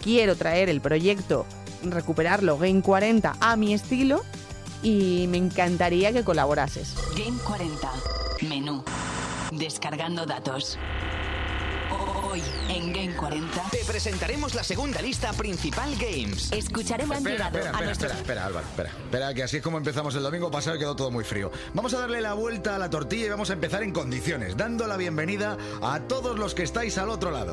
Quiero 0.02 0.36
traer 0.36 0.68
el 0.68 0.80
proyecto 0.80 1.46
recuperarlo 1.82 2.58
Game 2.58 2.82
40 2.82 3.36
a 3.40 3.56
mi 3.56 3.74
estilo 3.74 4.22
y 4.82 5.26
me 5.28 5.38
encantaría 5.38 6.12
que 6.12 6.24
colaborases. 6.24 6.94
Game 7.16 7.38
40. 7.44 7.90
Menú. 8.42 8.82
Descargando 9.52 10.26
datos. 10.26 10.78
Hoy 12.22 12.40
en 12.68 12.92
Game 12.92 13.16
40. 13.16 13.62
Te 13.70 13.84
presentaremos 13.84 14.54
la 14.54 14.62
segunda 14.62 15.02
lista 15.02 15.32
principal 15.32 15.94
Games. 15.96 16.52
Escucharemos 16.52 17.16
Espera, 17.16 17.50
llegado 17.50 17.58
espera, 17.58 17.64
a 17.64 17.72
espera, 17.72 17.86
nuestros 17.86 18.12
espera, 18.12 18.20
espera, 18.20 18.46
Álvaro, 18.46 18.66
espera. 18.66 18.90
Espera, 18.90 19.34
que 19.34 19.42
así 19.42 19.56
es 19.56 19.62
como 19.62 19.78
empezamos 19.78 20.14
el 20.14 20.22
domingo 20.22 20.50
pasado 20.50 20.76
y 20.76 20.78
quedó 20.78 20.94
todo 20.94 21.10
muy 21.10 21.24
frío. 21.24 21.50
Vamos 21.74 21.92
a 21.94 21.98
darle 21.98 22.20
la 22.20 22.34
vuelta 22.34 22.76
a 22.76 22.78
la 22.78 22.88
tortilla 22.88 23.26
y 23.26 23.28
vamos 23.28 23.50
a 23.50 23.54
empezar 23.54 23.82
en 23.82 23.92
condiciones, 23.92 24.56
dando 24.56 24.86
la 24.86 24.96
bienvenida 24.96 25.58
a 25.82 26.00
todos 26.00 26.38
los 26.38 26.54
que 26.54 26.62
estáis 26.62 26.96
al 26.98 27.10
otro 27.10 27.32
lado. 27.32 27.52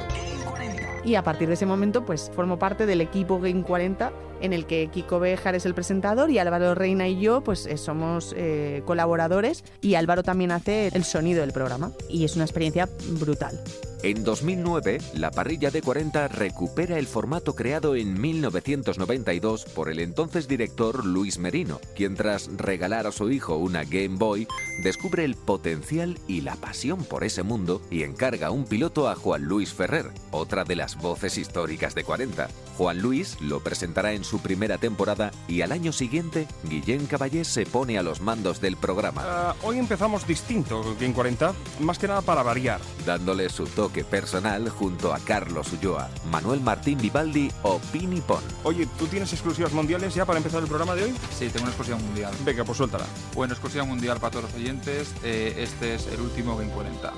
Y 1.04 1.16
a 1.16 1.24
partir 1.24 1.48
de 1.48 1.54
ese 1.54 1.66
momento, 1.66 2.06
pues 2.06 2.32
formo 2.36 2.60
parte 2.60 2.86
del 2.86 3.02
equipo 3.02 3.40
Game 3.40 3.64
40 3.64 4.12
en 4.41 4.54
el 4.54 4.65
que 4.65 4.89
Kiko 4.91 5.19
Bejar 5.19 5.56
es 5.56 5.65
el 5.65 5.73
presentador 5.73 6.30
y 6.32 6.39
Álvaro 6.39 6.76
Reina 6.76 7.08
y 7.08 7.19
yo 7.19 7.41
pues 7.41 7.65
eh, 7.65 7.78
somos 7.78 8.34
eh, 8.38 8.82
colaboradores 8.86 9.63
y 9.82 9.95
Álvaro 9.95 10.23
también 10.23 10.52
hace 10.52 10.88
el 10.93 11.04
sonido 11.04 11.41
del 11.41 11.54
programa 11.54 11.91
y 12.10 12.26
es 12.26 12.36
una 12.36 12.45
experiencia 12.45 12.89
brutal. 13.19 13.60
En 14.04 14.23
2009, 14.23 15.00
la 15.15 15.32
parrilla 15.32 15.71
de 15.71 15.82
40 15.82 16.28
recupera 16.28 17.00
el 17.00 17.08
formato 17.08 17.56
creado 17.56 17.95
en 17.95 18.21
1992 18.21 19.65
por 19.65 19.89
el 19.89 20.00
entonces 20.00 20.47
director 20.47 21.04
Luis 21.04 21.39
Merino, 21.39 21.82
quien 21.95 22.15
tras 22.15 22.47
regalar 22.56 23.08
a 23.08 23.12
su 23.12 23.32
hijo 23.32 23.56
una 23.56 23.86
Game 23.86 24.17
Boy, 24.17 24.47
descubre 24.84 25.26
el 25.26 25.34
potencial 25.34 26.19
y 26.28 26.41
la 26.41 26.56
pasión 26.58 27.04
por 27.06 27.23
ese 27.23 27.41
mundo 27.41 27.82
y 27.89 28.04
encarga 28.04 28.52
un 28.52 28.65
piloto 28.65 29.10
a 29.10 29.15
Juan 29.15 29.45
Luis 29.45 29.73
Ferrer, 29.73 30.12
otra 30.30 30.63
de 30.63 30.76
las 30.76 30.95
voces 30.97 31.39
históricas 31.39 31.95
de 31.95 32.04
40. 32.04 32.50
Juan 32.78 33.00
Luis 33.00 33.41
lo 33.41 33.62
presentará 33.62 34.13
en 34.13 34.23
su 34.28 34.40
primera 34.40 34.78
temporada 34.78 35.32
y 35.48 35.62
al 35.62 35.72
año 35.72 35.92
siguiente, 35.92 36.48
Guillén 36.63 37.08
Caballés 37.08 37.48
se 37.48 37.66
pone 37.66 37.98
a 37.98 38.04
los 38.04 38.22
mandos 38.22 38.62
del 38.62 38.78
programa. 38.78 39.24
Ah, 39.26 39.56
hoy 39.63 39.80
empezamos 39.80 40.28
distinto 40.28 40.96
Game 41.00 41.13
40, 41.13 41.54
más 41.80 41.98
que 41.98 42.08
nada 42.08 42.22
para 42.22 42.44
variar. 42.44 42.80
dándole 43.06 43.50
su 43.50 43.66
toque 43.66 44.04
personal 44.04 44.70
junto 44.70 45.13
a 45.13 45.20
Carlos 45.20 45.72
Ulloa, 45.74 46.10
Manuel 46.30 46.62
Martín 46.62 46.98
Vivaldi 47.00 47.50
o 47.63 47.80
Pini 47.92 48.22
Pon. 48.22 48.44
Oye, 48.63 48.88
¿tú 49.00 49.08
tienes 49.08 49.32
exclusivas 49.34 49.72
mundiales 49.72 50.13
ya 50.13 50.26
para 50.26 50.38
empezar 50.38 50.62
el 50.62 50.68
programa 50.68 50.94
de 50.96 51.06
hoy? 51.06 51.13
Sí, 51.38 51.48
tengo 51.48 51.62
una 51.63 51.70
exclusiva 51.70 51.98
mundial. 51.98 52.34
Venga, 52.44 52.63
pues 52.66 52.78
suéltala. 52.78 53.06
Bueno, 53.34 53.54
exclusiva 53.54 53.86
mundial 53.86 54.20
para 54.20 54.32
todos 54.32 54.46
los 54.46 54.54
oyentes. 54.56 55.13
eh, 55.24 55.56
este 55.58 55.96
es 55.96 56.08
el 56.08 56.20
último 56.22 56.58
Game 56.58 56.72
40. 56.72 57.13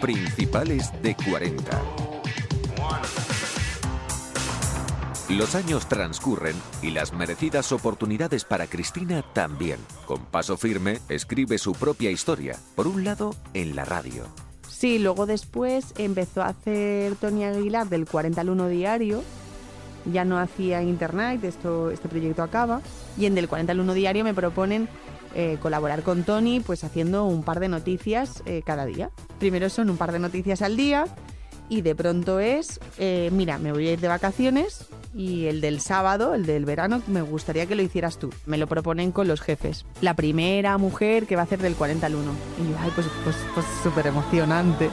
Principales 0.00 0.90
de 1.02 1.14
40. 1.14 1.80
Los 5.32 5.54
años 5.54 5.88
transcurren 5.88 6.54
y 6.82 6.90
las 6.90 7.14
merecidas 7.14 7.72
oportunidades 7.72 8.44
para 8.44 8.66
Cristina 8.66 9.24
también. 9.32 9.78
Con 10.04 10.26
paso 10.26 10.58
firme, 10.58 10.98
escribe 11.08 11.56
su 11.56 11.72
propia 11.72 12.10
historia, 12.10 12.58
por 12.74 12.86
un 12.86 13.02
lado 13.02 13.34
en 13.54 13.74
la 13.74 13.86
radio. 13.86 14.24
Sí, 14.68 14.98
luego 14.98 15.24
después 15.24 15.94
empezó 15.96 16.42
a 16.42 16.48
hacer 16.48 17.16
Tony 17.16 17.44
Aguilar 17.44 17.88
del 17.88 18.04
40 18.04 18.42
al 18.42 18.50
1 18.50 18.68
diario. 18.68 19.22
Ya 20.04 20.26
no 20.26 20.38
hacía 20.38 20.82
Internet, 20.82 21.42
esto, 21.44 21.90
este 21.90 22.10
proyecto 22.10 22.42
acaba. 22.42 22.82
Y 23.16 23.24
en 23.24 23.34
del 23.34 23.48
40 23.48 23.72
al 23.72 23.80
1 23.80 23.94
diario 23.94 24.24
me 24.24 24.34
proponen 24.34 24.86
eh, 25.34 25.56
colaborar 25.62 26.02
con 26.02 26.24
Tony, 26.24 26.60
pues 26.60 26.84
haciendo 26.84 27.24
un 27.24 27.42
par 27.42 27.58
de 27.58 27.68
noticias 27.68 28.42
eh, 28.44 28.60
cada 28.66 28.84
día. 28.84 29.10
Primero 29.38 29.70
son 29.70 29.88
un 29.88 29.96
par 29.96 30.12
de 30.12 30.18
noticias 30.18 30.60
al 30.60 30.76
día 30.76 31.06
y 31.70 31.80
de 31.80 31.94
pronto 31.94 32.38
es, 32.38 32.80
eh, 32.98 33.30
mira, 33.32 33.56
me 33.56 33.72
voy 33.72 33.88
a 33.88 33.92
ir 33.92 34.00
de 34.00 34.08
vacaciones 34.08 34.88
y 35.14 35.46
el 35.46 35.60
del 35.60 35.80
sábado, 35.80 36.34
el 36.34 36.46
del 36.46 36.64
verano, 36.64 37.02
me 37.06 37.22
gustaría 37.22 37.66
que 37.66 37.74
lo 37.74 37.82
hicieras 37.82 38.18
tú. 38.18 38.32
Me 38.46 38.58
lo 38.58 38.66
proponen 38.66 39.12
con 39.12 39.28
los 39.28 39.40
jefes. 39.40 39.84
La 40.00 40.14
primera 40.14 40.78
mujer 40.78 41.26
que 41.26 41.36
va 41.36 41.42
a 41.42 41.44
hacer 41.44 41.60
del 41.60 41.74
40 41.74 42.06
al 42.06 42.14
1. 42.14 42.32
Y 42.60 42.70
yo, 42.70 42.76
ay, 42.80 42.90
pues 42.94 43.06
pues 43.24 43.36
pues 43.54 43.66
súper 43.82 44.06
emocionante. 44.06 44.90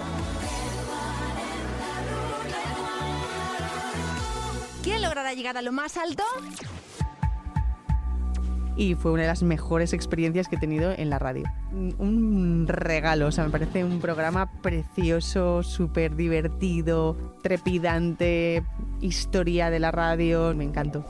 ¿Quién 4.83 5.01
logrará 5.01 5.33
llegar 5.33 5.57
a 5.57 5.61
lo 5.61 5.71
más 5.71 5.97
alto? 5.97 6.23
Y 8.79 8.95
fue 8.95 9.11
una 9.11 9.23
de 9.23 9.27
las 9.27 9.43
mejores 9.43 9.91
experiencias 9.91 10.47
que 10.47 10.55
he 10.55 10.59
tenido 10.59 10.93
en 10.95 11.09
la 11.09 11.19
radio. 11.19 11.43
Un- 11.73 12.65
regalo, 12.65 13.27
o 13.27 13.31
sea, 13.31 13.43
me 13.43 13.49
parece 13.49 13.83
un 13.83 13.99
programa 13.99 14.49
precioso, 14.61 15.63
súper 15.63 16.15
divertido, 16.15 17.35
trepidante, 17.43 18.63
historia 19.01 19.69
de 19.69 19.79
la 19.79 19.91
radio, 19.91 20.55
me 20.55 20.63
encantó. 20.63 21.05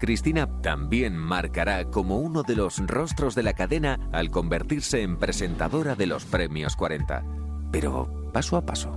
Cristina 0.00 0.46
también 0.62 1.14
marcará 1.14 1.84
como 1.90 2.18
uno 2.20 2.42
de 2.42 2.56
los 2.56 2.78
rostros 2.86 3.34
de 3.34 3.42
la 3.42 3.52
cadena 3.52 4.08
al 4.12 4.30
convertirse 4.30 5.02
en 5.02 5.18
presentadora 5.18 5.94
de 5.94 6.06
los 6.06 6.24
Premios 6.24 6.74
40. 6.74 7.22
Pero 7.70 8.30
paso 8.32 8.56
a 8.56 8.64
paso. 8.64 8.96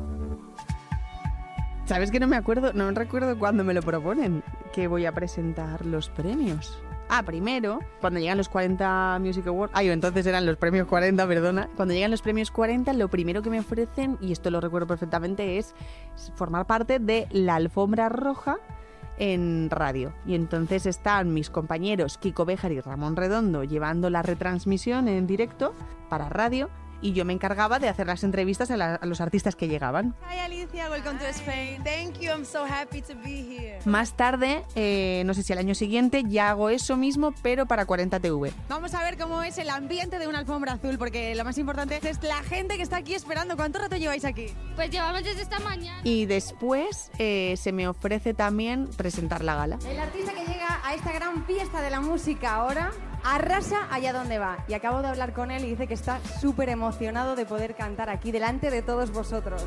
¿Sabes 1.86 2.10
que 2.10 2.20
no 2.22 2.28
me 2.28 2.38
acuerdo? 2.38 2.72
No 2.72 2.90
recuerdo 2.92 3.38
cuándo 3.38 3.66
me 3.66 3.74
lo 3.74 3.82
proponen, 3.82 4.44
que 4.74 4.88
voy 4.88 5.06
a 5.06 5.12
presentar 5.12 5.86
los 5.86 6.10
premios. 6.10 6.82
Ah, 7.12 7.24
primero, 7.24 7.80
cuando 8.02 8.20
llegan 8.20 8.38
los 8.38 8.50
40 8.50 9.18
Music 9.20 9.48
Awards. 9.48 9.74
Ay, 9.76 9.90
entonces 9.90 10.28
eran 10.28 10.46
los 10.46 10.58
premios 10.58 10.88
40, 10.88 11.28
perdona. 11.28 11.68
Cuando 11.76 11.96
llegan 11.96 12.12
los 12.12 12.22
premios 12.22 12.52
40, 12.52 12.94
lo 12.94 13.10
primero 13.10 13.42
que 13.42 13.50
me 13.50 13.60
ofrecen, 13.60 14.18
y 14.22 14.32
esto 14.32 14.52
lo 14.52 14.62
recuerdo 14.62 14.88
perfectamente, 14.88 15.58
es 15.58 15.74
formar 16.36 16.68
parte 16.68 17.00
de 17.00 17.28
la 17.32 17.56
alfombra 17.56 18.10
roja 18.10 18.60
en 19.18 19.70
radio. 19.72 20.14
Y 20.26 20.36
entonces 20.36 20.86
están 20.86 21.34
mis 21.34 21.50
compañeros 21.50 22.20
Kiko 22.20 22.46
Béjar 22.46 22.72
y 22.72 22.80
Ramón 22.80 23.16
Redondo 23.16 23.64
llevando 23.64 24.12
la 24.12 24.22
retransmisión 24.22 25.08
en 25.08 25.26
directo 25.26 25.74
para 26.10 26.30
radio. 26.30 26.70
Y 27.02 27.14
yo 27.14 27.26
me 27.26 27.34
encargaba 27.34 27.80
de 27.80 27.88
hacer 27.90 28.08
las 28.08 28.24
entrevistas 28.24 28.72
a, 28.72 28.78
la- 28.78 28.96
a 28.96 29.06
los 29.06 29.22
artistas 29.22 29.56
que 29.56 29.68
llegaban. 29.68 30.16
Hi 30.32 30.40
Alicia, 30.40 30.90
welcome 30.90 31.18
to 31.20 31.26
Spain. 31.28 31.84
Thank 31.84 32.20
you, 32.20 32.30
I'm 32.32 32.46
so 32.46 32.66
happy 32.66 33.02
to 33.02 33.14
be 33.24 33.42
here. 33.42 33.80
Más 33.86 34.14
tarde, 34.14 34.64
eh, 34.76 35.24
no 35.26 35.34
sé 35.34 35.44
si 35.44 35.54
al 35.54 35.60
año 35.60 35.76
siguiente, 35.76 36.24
ya 36.28 36.50
hago 36.50 36.70
eso 36.70 36.98
mismo, 36.98 37.34
pero 37.42 37.66
para 37.66 37.86
40 37.86 38.20
TV. 38.20 38.52
Vamos 38.68 38.94
a 38.94 39.04
ver 39.04 39.18
cómo 39.18 39.42
es 39.44 39.58
el 39.58 39.70
ambiente 39.70 40.20
de 40.20 40.28
una 40.28 40.40
alfombra 40.40 40.74
azul, 40.74 40.98
porque 40.98 41.34
lo 41.36 41.44
más 41.46 41.58
importante 41.58 42.00
es 42.04 42.22
la 42.24 42.44
gente 42.44 42.76
que 42.76 42.84
está 42.84 42.98
aquí 42.98 43.14
esperando. 43.14 43.56
¿Cuánto 43.56 43.80
rato 43.80 43.96
lleváis 43.96 44.26
aquí? 44.26 44.48
Pues 44.76 44.90
llevamos 44.92 45.24
desde 45.24 45.42
esta 45.44 45.60
mañana. 45.60 46.02
Y 46.04 46.26
después 46.26 47.12
eh, 47.18 47.56
se 47.58 47.72
me 47.72 47.88
ofrece 47.88 48.34
también 48.34 48.88
presentar 48.98 49.44
la 49.44 49.56
gala. 49.56 49.80
El 49.90 50.00
artista 50.00 50.34
que 50.34 50.42
llega 50.52 50.80
a 50.84 50.94
esta 50.94 51.12
gran 51.14 51.46
fiesta 51.46 51.82
de 51.82 51.90
la 51.90 52.02
música 52.02 52.56
ahora 52.56 52.92
arrasa 53.24 53.88
allá 53.92 54.14
donde 54.14 54.40
va. 54.40 54.64
Y 54.68 54.74
acabo 54.74 55.02
de 55.02 55.08
hablar 55.10 55.34
con 55.34 55.52
él 55.52 55.64
y 55.66 55.70
dice 55.72 55.88
que 55.88 55.94
está 55.94 56.20
súper 56.42 56.70
emocionado 56.70 56.89
de 56.98 57.46
poder 57.46 57.76
cantar 57.76 58.10
aquí 58.10 58.32
delante 58.32 58.72
de 58.72 58.82
todos 58.82 59.12
vosotros. 59.12 59.64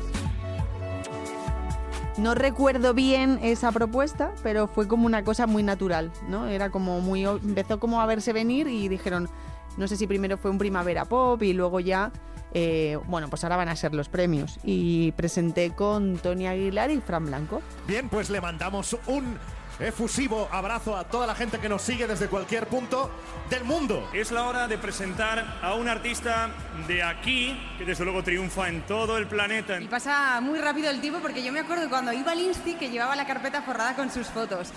No 2.17 2.35
recuerdo 2.35 2.93
bien 2.93 3.39
esa 3.41 3.71
propuesta, 3.71 4.31
pero 4.43 4.67
fue 4.67 4.87
como 4.87 5.05
una 5.05 5.23
cosa 5.23 5.47
muy 5.47 5.63
natural, 5.63 6.11
¿no? 6.27 6.47
Era 6.47 6.69
como 6.69 6.99
muy... 6.99 7.23
Empezó 7.23 7.79
como 7.79 8.01
a 8.01 8.05
verse 8.05 8.33
venir 8.33 8.67
y 8.67 8.87
dijeron, 8.87 9.29
no 9.77 9.87
sé 9.87 9.95
si 9.95 10.05
primero 10.05 10.37
fue 10.37 10.51
un 10.51 10.57
Primavera 10.57 11.05
Pop 11.05 11.41
y 11.41 11.53
luego 11.53 11.79
ya, 11.79 12.11
eh, 12.53 12.99
bueno, 13.07 13.29
pues 13.29 13.43
ahora 13.43 13.55
van 13.55 13.69
a 13.69 13.75
ser 13.75 13.95
los 13.95 14.09
premios. 14.09 14.59
Y 14.63 15.11
presenté 15.13 15.71
con 15.71 16.17
Tony 16.17 16.45
Aguilar 16.45 16.91
y 16.91 17.01
Fran 17.01 17.25
Blanco. 17.25 17.61
Bien, 17.87 18.09
pues 18.09 18.29
le 18.29 18.41
mandamos 18.41 18.95
un 19.07 19.39
efusivo 19.79 20.47
abrazo 20.51 20.95
a 20.95 21.03
toda 21.03 21.27
la 21.27 21.35
gente 21.35 21.59
que 21.59 21.69
nos 21.69 21.81
sigue 21.81 22.07
desde 22.07 22.27
cualquier 22.27 22.67
punto 22.67 23.09
del 23.49 23.63
mundo. 23.63 24.09
Es 24.13 24.31
la 24.31 24.43
hora 24.43 24.67
de 24.67 24.77
presentar 24.77 25.59
a 25.61 25.75
un 25.75 25.87
artista 25.87 26.51
de 26.87 27.03
aquí, 27.03 27.57
que 27.77 27.85
desde 27.85 28.03
luego 28.03 28.23
triunfa 28.23 28.69
en 28.69 28.85
todo 28.85 29.17
el 29.17 29.27
planeta. 29.27 29.79
Y 29.79 29.87
pasa 29.87 30.39
muy 30.41 30.59
rápido 30.59 30.89
el 30.89 31.01
tiempo 31.01 31.19
porque 31.21 31.43
yo 31.43 31.51
me 31.51 31.59
acuerdo 31.59 31.89
cuando 31.89 32.13
iba 32.13 32.31
al 32.31 32.39
Insti 32.39 32.75
que 32.75 32.89
llevaba 32.89 33.15
la 33.15 33.25
carpeta 33.25 33.61
forrada 33.61 33.95
con 33.95 34.11
sus 34.11 34.27
fotos. 34.27 34.71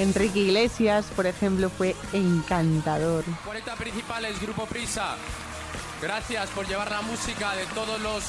Enrique 0.00 0.40
Iglesias, 0.40 1.06
por 1.14 1.26
ejemplo, 1.26 1.68
fue 1.68 1.94
encantador. 2.14 3.22
40 3.44 3.76
principales, 3.76 4.40
Grupo 4.40 4.64
Prisa. 4.64 5.16
Gracias 6.00 6.48
por 6.50 6.66
llevar 6.66 6.90
la 6.90 7.02
música 7.02 7.54
de 7.54 7.66
todos 7.66 8.00
los 8.00 8.24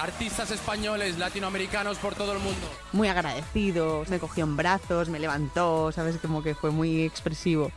artistas 0.00 0.50
españoles, 0.50 1.18
latinoamericanos 1.18 1.98
por 1.98 2.14
todo 2.14 2.32
el 2.32 2.38
mundo. 2.38 2.66
Muy 2.92 3.08
agradecido, 3.08 4.04
me 4.08 4.18
cogió 4.18 4.44
en 4.44 4.56
brazos, 4.56 5.08
me 5.08 5.18
levantó, 5.18 5.90
¿sabes? 5.92 6.16
Como 6.18 6.42
que 6.42 6.54
fue 6.54 6.70
muy 6.70 7.02
expresivo, 7.02 7.70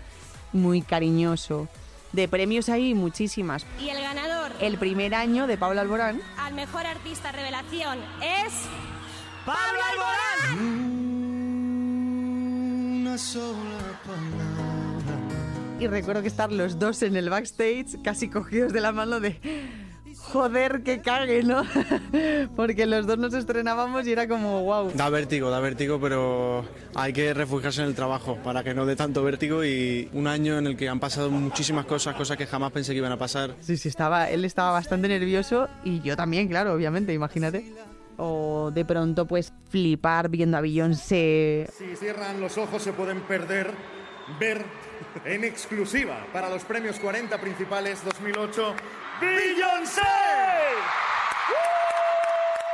muy 0.53 0.81
cariñoso. 0.81 1.67
De 2.11 2.27
premios 2.27 2.67
ahí 2.69 2.93
muchísimas. 2.93 3.65
Y 3.79 3.87
el 3.89 4.01
ganador 4.01 4.51
El 4.59 4.77
primer 4.77 5.15
año 5.15 5.47
de 5.47 5.57
Pablo 5.57 5.79
Alborán 5.79 6.21
al 6.37 6.53
mejor 6.53 6.85
artista 6.85 7.31
revelación 7.31 7.99
es. 8.21 8.53
¡Pablo 9.45 9.79
Una 13.01 13.17
sola 13.17 14.01
palabra. 14.05 15.19
y 15.79 15.87
recuerdo 15.87 16.21
que 16.21 16.27
estar 16.27 16.51
los 16.51 16.77
dos 16.77 17.01
en 17.01 17.15
el 17.15 17.29
backstage 17.29 18.01
casi 18.03 18.29
cogidos 18.29 18.71
de 18.73 18.81
la 18.81 18.91
mano 18.91 19.19
de 19.19 19.39
joder 20.21 20.83
que 20.83 21.01
cague, 21.01 21.43
¿no? 21.43 21.63
Porque 22.55 22.85
los 22.85 23.05
dos 23.05 23.17
nos 23.17 23.33
estrenábamos 23.33 24.07
y 24.07 24.11
era 24.11 24.27
como 24.27 24.63
wow. 24.63 24.91
Da 24.93 25.09
vértigo, 25.09 25.49
da 25.49 25.59
vértigo, 25.59 25.99
pero 25.99 26.65
hay 26.95 27.13
que 27.13 27.33
refugiarse 27.33 27.81
en 27.81 27.87
el 27.87 27.95
trabajo 27.95 28.37
para 28.43 28.63
que 28.63 28.73
no 28.73 28.85
dé 28.85 28.95
tanto 28.95 29.23
vértigo 29.23 29.63
y 29.63 30.09
un 30.13 30.27
año 30.27 30.57
en 30.57 30.67
el 30.67 30.77
que 30.77 30.89
han 30.89 30.99
pasado 30.99 31.29
muchísimas 31.29 31.85
cosas, 31.85 32.15
cosas 32.15 32.37
que 32.37 32.45
jamás 32.45 32.71
pensé 32.71 32.91
que 32.93 32.99
iban 32.99 33.11
a 33.11 33.17
pasar. 33.17 33.55
Sí, 33.59 33.77
sí, 33.77 33.89
estaba, 33.89 34.29
él 34.29 34.45
estaba 34.45 34.71
bastante 34.71 35.07
nervioso 35.07 35.67
y 35.83 36.01
yo 36.01 36.15
también, 36.15 36.47
claro, 36.47 36.73
obviamente, 36.73 37.13
imagínate. 37.13 37.73
O 38.17 38.71
de 38.71 38.85
pronto, 38.85 39.25
pues, 39.25 39.51
flipar 39.69 40.29
viendo 40.29 40.57
a 40.57 40.61
Beyoncé. 40.61 41.67
Si 41.75 41.95
cierran 41.95 42.39
los 42.39 42.57
ojos 42.57 42.83
se 42.83 42.93
pueden 42.93 43.21
perder, 43.21 43.71
ver 44.39 44.63
en 45.25 45.43
exclusiva 45.43 46.25
para 46.31 46.49
los 46.49 46.63
premios 46.63 46.99
40 46.99 47.39
principales 47.39 48.03
2008 48.05 48.75
Beyoncé. 49.21 50.01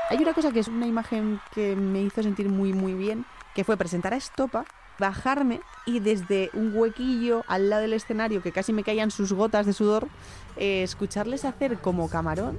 Hay 0.10 0.17
una 0.19 0.33
cosa 0.33 0.51
que 0.51 0.60
es 0.60 0.69
una 0.69 0.88
imagen 0.88 1.41
que 1.53 1.75
me 1.75 2.01
hizo 2.01 2.23
sentir 2.23 2.47
muy, 2.47 2.71
muy 2.71 2.93
bien, 2.93 3.25
que 3.53 3.65
fue 3.65 3.75
presentar 3.75 4.13
a 4.13 4.15
Estopa, 4.17 4.63
bajarme 4.97 5.60
y 5.86 5.99
desde 5.99 6.49
un 6.53 6.71
huequillo 6.73 7.43
al 7.47 7.69
lado 7.69 7.81
del 7.81 7.93
escenario, 7.93 8.41
que 8.41 8.53
casi 8.53 8.71
me 8.71 8.83
caían 8.83 9.12
sus 9.12 9.33
gotas 9.33 9.65
de 9.65 9.73
sudor, 9.73 10.07
eh, 10.55 10.83
escucharles 10.83 11.43
hacer 11.43 11.77
como 11.79 12.10
camarón. 12.10 12.57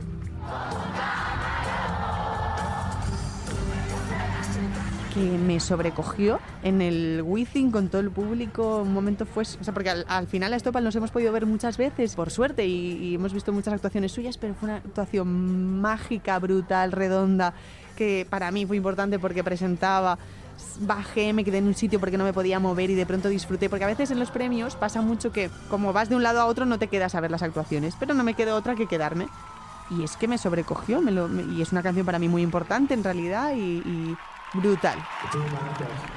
Que 5.19 5.37
me 5.39 5.59
sobrecogió 5.59 6.39
en 6.63 6.81
el 6.81 7.23
Wizzing 7.25 7.71
con 7.73 7.89
todo 7.89 8.01
el 8.01 8.11
público. 8.11 8.83
Un 8.83 8.93
momento 8.93 9.27
fue. 9.27 9.43
O 9.43 9.65
sea, 9.65 9.75
porque 9.75 9.91
al, 9.91 10.05
al 10.09 10.27
final 10.29 10.53
a 10.53 10.57
Estopa 10.57 10.81
nos 10.81 10.95
hemos 10.95 11.11
podido 11.11 11.33
ver 11.33 11.45
muchas 11.45 11.77
veces, 11.77 12.15
por 12.15 12.31
suerte, 12.31 12.67
y, 12.67 12.93
y 13.05 13.15
hemos 13.17 13.33
visto 13.35 13.53
muchas 13.53 13.75
actuaciones 13.75 14.13
suyas, 14.13 14.39
pero 14.39 14.55
fue 14.55 14.69
una 14.69 14.77
actuación 14.79 15.81
mágica, 15.81 16.39
brutal, 16.39 16.93
redonda, 16.93 17.53
que 17.97 18.27
para 18.31 18.51
mí 18.53 18.65
fue 18.65 18.77
importante 18.77 19.19
porque 19.19 19.43
presentaba. 19.43 20.19
Bajé, 20.81 21.33
me 21.33 21.45
quedé 21.45 21.59
en 21.59 21.67
un 21.67 21.75
sitio 21.75 21.99
porque 22.01 22.19
no 22.19 22.25
me 22.25 22.33
podía 22.33 22.59
mover 22.61 22.91
y 22.91 22.95
de 22.95 23.07
pronto 23.07 23.29
disfruté. 23.29 23.69
Porque 23.69 23.85
a 23.85 23.89
veces 23.89 24.11
en 24.13 24.19
los 24.21 24.31
premios 24.31 24.77
pasa 24.77 25.03
mucho 25.03 25.33
que, 25.33 25.51
como 25.69 25.93
vas 25.93 26.09
de 26.09 26.17
un 26.17 26.23
lado 26.23 26.41
a 26.41 26.47
otro, 26.47 26.65
no 26.65 26.79
te 26.79 26.87
quedas 26.89 27.15
a 27.17 27.21
ver 27.21 27.31
las 27.31 27.43
actuaciones, 27.43 27.95
pero 27.99 28.15
no 28.15 28.23
me 28.25 28.35
quedó 28.35 28.55
otra 28.57 28.75
que 28.77 28.87
quedarme. 28.87 29.27
Y 29.91 30.05
es 30.05 30.17
que 30.17 30.29
me 30.29 30.37
sobrecogió, 30.37 31.01
me 31.01 31.11
lo- 31.13 31.29
me- 31.29 31.43
y 31.55 31.63
es 31.63 31.73
una 31.73 31.83
canción 31.83 32.05
para 32.07 32.19
mí 32.19 32.29
muy 32.29 32.43
importante 32.43 32.93
en 32.95 33.03
realidad 33.03 33.53
y, 33.57 33.79
y 33.79 34.17
brutal. 34.55 34.99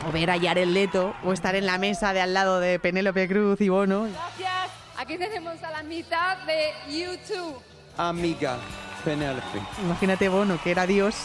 O 0.08 0.12
ver 0.12 0.30
a 0.32 0.40
Jared 0.40 0.68
Leto 0.68 1.14
o 1.24 1.34
estar 1.34 1.56
en 1.56 1.66
la 1.66 1.78
mesa 1.78 2.14
de 2.14 2.22
al 2.22 2.34
lado 2.34 2.60
de 2.60 2.80
Penélope 2.80 3.28
Cruz 3.28 3.60
y 3.62 3.70
Bono. 3.70 4.04
Gracias. 4.04 4.72
Aquí 4.98 5.18
tenemos 5.18 5.62
a 5.64 5.72
la 5.72 5.84
mitad 5.84 6.38
de 6.40 6.74
YouTube. 6.90 7.56
Amiga 7.98 8.58
Penélope. 9.04 9.60
Imagínate 9.84 10.30
Bono, 10.30 10.60
que 10.64 10.72
era 10.72 10.86
Dios, 10.86 11.16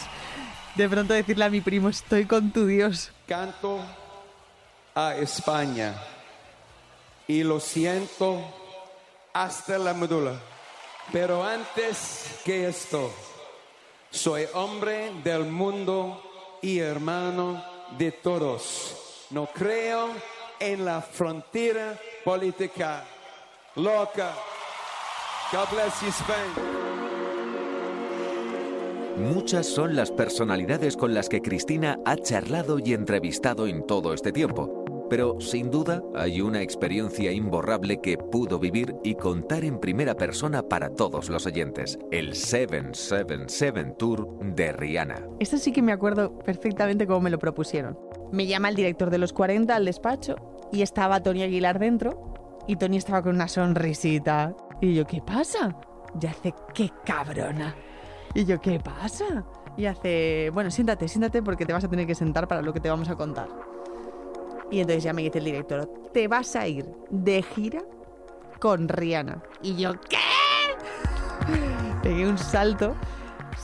de 0.75 0.89
pronto 0.89 1.13
decirle 1.13 1.45
a 1.45 1.49
mi 1.49 1.61
primo, 1.61 1.89
estoy 1.89 2.25
con 2.25 2.51
tu 2.51 2.65
Dios. 2.65 3.11
Canto 3.27 3.79
a 4.95 5.15
España 5.15 5.95
y 7.27 7.43
lo 7.43 7.59
siento 7.59 8.41
hasta 9.33 9.77
la 9.77 9.93
médula. 9.93 10.33
Pero 11.11 11.43
antes 11.43 12.39
que 12.43 12.67
esto, 12.67 13.13
soy 14.09 14.45
hombre 14.53 15.11
del 15.23 15.45
mundo 15.45 16.26
y 16.61 16.79
hermano 16.79 17.63
de 17.97 18.11
todos. 18.11 19.27
No 19.31 19.47
creo 19.47 20.09
en 20.59 20.85
la 20.85 21.01
frontera 21.01 21.97
política 22.23 23.05
loca. 23.75 24.33
God 25.51 25.67
bless 25.71 26.03
Spain. 26.03 26.87
Muchas 29.17 29.65
son 29.65 29.95
las 29.95 30.11
personalidades 30.11 30.95
con 30.95 31.13
las 31.15 31.27
que 31.27 31.41
Cristina 31.41 31.97
ha 32.05 32.17
charlado 32.17 32.77
y 32.77 32.93
entrevistado 32.93 33.65
en 33.65 33.85
todo 33.87 34.13
este 34.13 34.31
tiempo. 34.31 34.76
Pero 35.09 35.39
sin 35.39 35.71
duda 35.71 36.01
hay 36.15 36.41
una 36.41 36.61
experiencia 36.61 37.31
imborrable 37.31 38.01
que 38.01 38.17
pudo 38.17 38.59
vivir 38.59 38.95
y 39.03 39.15
contar 39.15 39.63
en 39.63 39.79
primera 39.79 40.15
persona 40.15 40.61
para 40.63 40.89
todos 40.89 41.29
los 41.29 41.45
oyentes. 41.45 41.97
El 42.11 42.35
777 42.35 43.95
Tour 43.97 44.27
de 44.55 44.73
Rihanna. 44.73 45.27
Esto 45.39 45.57
sí 45.57 45.71
que 45.71 45.81
me 45.81 45.93
acuerdo 45.93 46.37
perfectamente 46.39 47.07
cómo 47.07 47.21
me 47.21 47.29
lo 47.29 47.39
propusieron. 47.39 47.97
Me 48.31 48.47
llama 48.47 48.69
el 48.69 48.75
director 48.75 49.09
de 49.09 49.17
los 49.17 49.31
40 49.31 49.73
al 49.73 49.85
despacho 49.85 50.35
y 50.71 50.81
estaba 50.81 51.23
Tony 51.23 51.43
Aguilar 51.43 51.79
dentro 51.79 52.33
y 52.67 52.75
Tony 52.75 52.97
estaba 52.97 53.21
con 53.21 53.35
una 53.35 53.47
sonrisita. 53.47 54.53
Y 54.81 54.93
yo, 54.93 55.05
¿qué 55.05 55.21
pasa? 55.21 55.75
Y 56.21 56.25
hace, 56.25 56.53
qué 56.73 56.91
cabrona. 57.05 57.75
Y 58.33 58.45
yo, 58.45 58.59
¿qué 58.59 58.79
pasa? 58.79 59.45
Y 59.77 59.85
hace, 59.85 60.49
bueno, 60.53 60.69
siéntate, 60.69 61.07
siéntate 61.07 61.41
porque 61.41 61.65
te 61.65 61.73
vas 61.73 61.83
a 61.83 61.89
tener 61.89 62.05
que 62.05 62.15
sentar 62.15 62.47
para 62.47 62.61
lo 62.61 62.73
que 62.73 62.79
te 62.79 62.89
vamos 62.89 63.09
a 63.09 63.15
contar. 63.15 63.47
Y 64.71 64.81
entonces 64.81 65.03
ya 65.03 65.13
me 65.13 65.23
dice 65.23 65.39
el 65.39 65.45
director, 65.45 65.89
te 66.13 66.27
vas 66.27 66.55
a 66.55 66.67
ir 66.67 66.85
de 67.09 67.41
gira 67.41 67.81
con 68.59 68.87
Rihanna. 68.87 69.41
Y 69.61 69.75
yo, 69.77 69.93
¿qué? 70.09 70.17
Pegué 72.03 72.27
un 72.27 72.37
salto. 72.37 72.95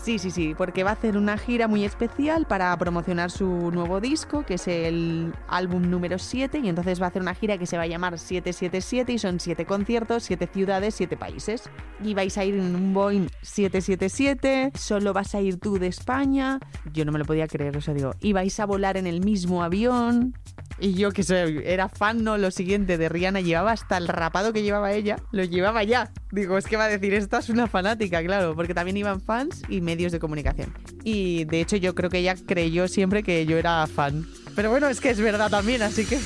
Sí, 0.03 0.19
sí, 0.19 0.31
sí, 0.31 0.53
porque 0.57 0.83
va 0.83 0.89
a 0.89 0.93
hacer 0.93 1.15
una 1.15 1.37
gira 1.37 1.69
muy 1.69 1.85
especial 1.85 2.45
para 2.45 2.75
promocionar 2.77 3.31
su 3.31 3.71
nuevo 3.71 4.01
disco, 4.01 4.43
que 4.43 4.55
es 4.55 4.67
el 4.67 5.33
álbum 5.47 5.89
número 5.89 6.19
7, 6.19 6.59
y 6.61 6.67
entonces 6.67 7.01
va 7.01 7.05
a 7.05 7.09
hacer 7.09 7.21
una 7.21 7.33
gira 7.33 7.57
que 7.57 7.65
se 7.65 7.77
va 7.77 7.83
a 7.83 7.87
llamar 7.87 8.19
777 8.19 9.13
y 9.13 9.17
son 9.17 9.39
7 9.39 9.65
conciertos, 9.65 10.23
7 10.23 10.49
ciudades, 10.51 10.95
7 10.95 11.15
países. 11.15 11.69
Y 12.03 12.15
vais 12.15 12.37
a 12.37 12.43
ir 12.43 12.55
en 12.55 12.75
un 12.75 12.93
Boeing 12.93 13.27
777, 13.43 14.73
solo 14.77 15.13
vas 15.13 15.35
a 15.35 15.41
ir 15.41 15.57
tú 15.57 15.79
de 15.79 15.87
España. 15.87 16.59
Yo 16.91 17.05
no 17.05 17.13
me 17.13 17.19
lo 17.19 17.23
podía 17.23 17.47
creer, 17.47 17.77
o 17.77 17.81
sea, 17.81 17.93
digo, 17.93 18.11
y 18.19 18.33
vais 18.33 18.59
a 18.59 18.65
volar 18.65 18.97
en 18.97 19.07
el 19.07 19.23
mismo 19.23 19.63
avión. 19.63 20.33
Y 20.79 20.93
yo, 20.93 21.11
que 21.11 21.23
soy, 21.23 21.61
era 21.63 21.87
fan, 21.87 22.23
no, 22.23 22.37
lo 22.37 22.51
siguiente 22.51 22.97
de 22.97 23.09
Rihanna, 23.09 23.41
llevaba 23.41 23.71
hasta 23.71 23.97
el 23.97 24.07
rapado 24.07 24.53
que 24.53 24.63
llevaba 24.63 24.91
ella, 24.91 25.17
lo 25.31 25.43
llevaba 25.43 25.83
ya. 25.83 26.11
Digo, 26.31 26.57
es 26.57 26.65
que 26.65 26.77
va 26.77 26.85
a 26.85 26.89
decir, 26.89 27.13
esta 27.13 27.39
es 27.39 27.49
una 27.49 27.67
fanática, 27.67 28.23
claro, 28.23 28.55
porque 28.55 28.73
también 28.73 28.97
iban 28.97 29.21
fans 29.21 29.61
y 29.69 29.81
medios 29.81 30.11
de 30.11 30.19
comunicación. 30.19 30.73
Y 31.03 31.45
de 31.45 31.61
hecho 31.61 31.77
yo 31.77 31.95
creo 31.95 32.09
que 32.09 32.19
ella 32.19 32.35
creyó 32.45 32.87
siempre 32.87 33.23
que 33.23 33.45
yo 33.45 33.57
era 33.57 33.85
fan. 33.87 34.25
Pero 34.55 34.69
bueno, 34.69 34.87
es 34.87 34.99
que 34.99 35.09
es 35.09 35.19
verdad 35.19 35.49
también, 35.49 35.81
así 35.81 36.05
que... 36.05 36.19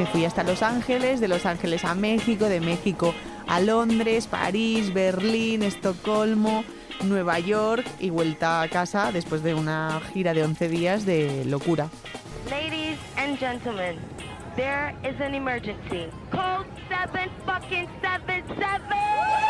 Me 0.00 0.06
fui 0.06 0.24
hasta 0.24 0.42
Los 0.44 0.62
Ángeles, 0.62 1.20
de 1.20 1.28
Los 1.28 1.44
Ángeles 1.44 1.84
a 1.84 1.94
México, 1.94 2.48
de 2.48 2.62
México 2.62 3.12
a 3.46 3.60
Londres, 3.60 4.28
París, 4.28 4.94
Berlín, 4.94 5.62
Estocolmo, 5.62 6.64
Nueva 7.04 7.38
York 7.38 7.84
y 7.98 8.08
vuelta 8.08 8.62
a 8.62 8.68
casa 8.68 9.12
después 9.12 9.42
de 9.42 9.52
una 9.52 10.00
gira 10.14 10.32
de 10.32 10.42
11 10.42 10.68
días 10.70 11.04
de 11.04 11.44
locura. 11.44 11.90
Ladies 12.48 12.96
and 13.18 13.38
gentlemen, 13.38 13.98
there 14.56 14.96
is 15.04 15.20
an 15.20 15.34
emergency. 15.34 16.06
Code 16.30 16.64
7 16.88 17.28
fucking 17.44 17.86
77! 18.00 19.49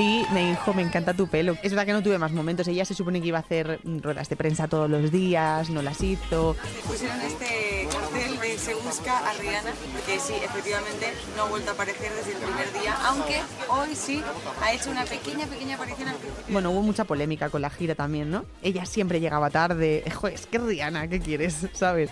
Sí, 0.00 0.24
me 0.32 0.48
dijo, 0.48 0.72
me 0.72 0.80
encanta 0.80 1.12
tu 1.12 1.28
pelo. 1.28 1.58
Es 1.62 1.72
verdad 1.72 1.84
que 1.84 1.92
no 1.92 2.02
tuve 2.02 2.16
más 2.16 2.32
momentos. 2.32 2.66
Ella 2.68 2.86
se 2.86 2.94
supone 2.94 3.20
que 3.20 3.28
iba 3.28 3.36
a 3.36 3.42
hacer 3.42 3.80
ruedas 3.84 4.30
de 4.30 4.36
prensa 4.36 4.66
todos 4.66 4.88
los 4.88 5.12
días, 5.12 5.68
no 5.68 5.82
las 5.82 6.00
hizo. 6.00 6.56
Pusieron 6.88 7.20
este 7.20 7.86
cartel 7.92 8.40
de 8.40 8.56
se 8.58 8.74
busca 8.76 9.18
a 9.18 9.34
Rihanna, 9.34 9.72
que 10.06 10.18
sí, 10.18 10.32
efectivamente 10.42 11.12
no 11.36 11.42
ha 11.42 11.48
vuelto 11.50 11.72
a 11.72 11.74
aparecer 11.74 12.10
desde 12.14 12.32
el 12.32 12.38
primer 12.38 12.72
día, 12.80 12.96
aunque 13.08 13.40
hoy 13.68 13.94
sí 13.94 14.22
ha 14.62 14.72
hecho 14.72 14.90
una 14.90 15.04
pequeña, 15.04 15.44
pequeña 15.46 15.74
aparición 15.74 16.08
al 16.08 16.16
principio. 16.16 16.44
Bueno, 16.48 16.70
hubo 16.70 16.80
mucha 16.80 17.04
polémica 17.04 17.50
con 17.50 17.60
la 17.60 17.68
gira 17.68 17.94
también, 17.94 18.30
¿no? 18.30 18.46
Ella 18.62 18.86
siempre 18.86 19.20
llegaba 19.20 19.50
tarde. 19.50 20.02
Joder, 20.14 20.34
es 20.34 20.46
que 20.46 20.56
Rihanna, 20.58 21.08
¿qué 21.08 21.20
quieres? 21.20 21.66
¿Sabes? 21.74 22.08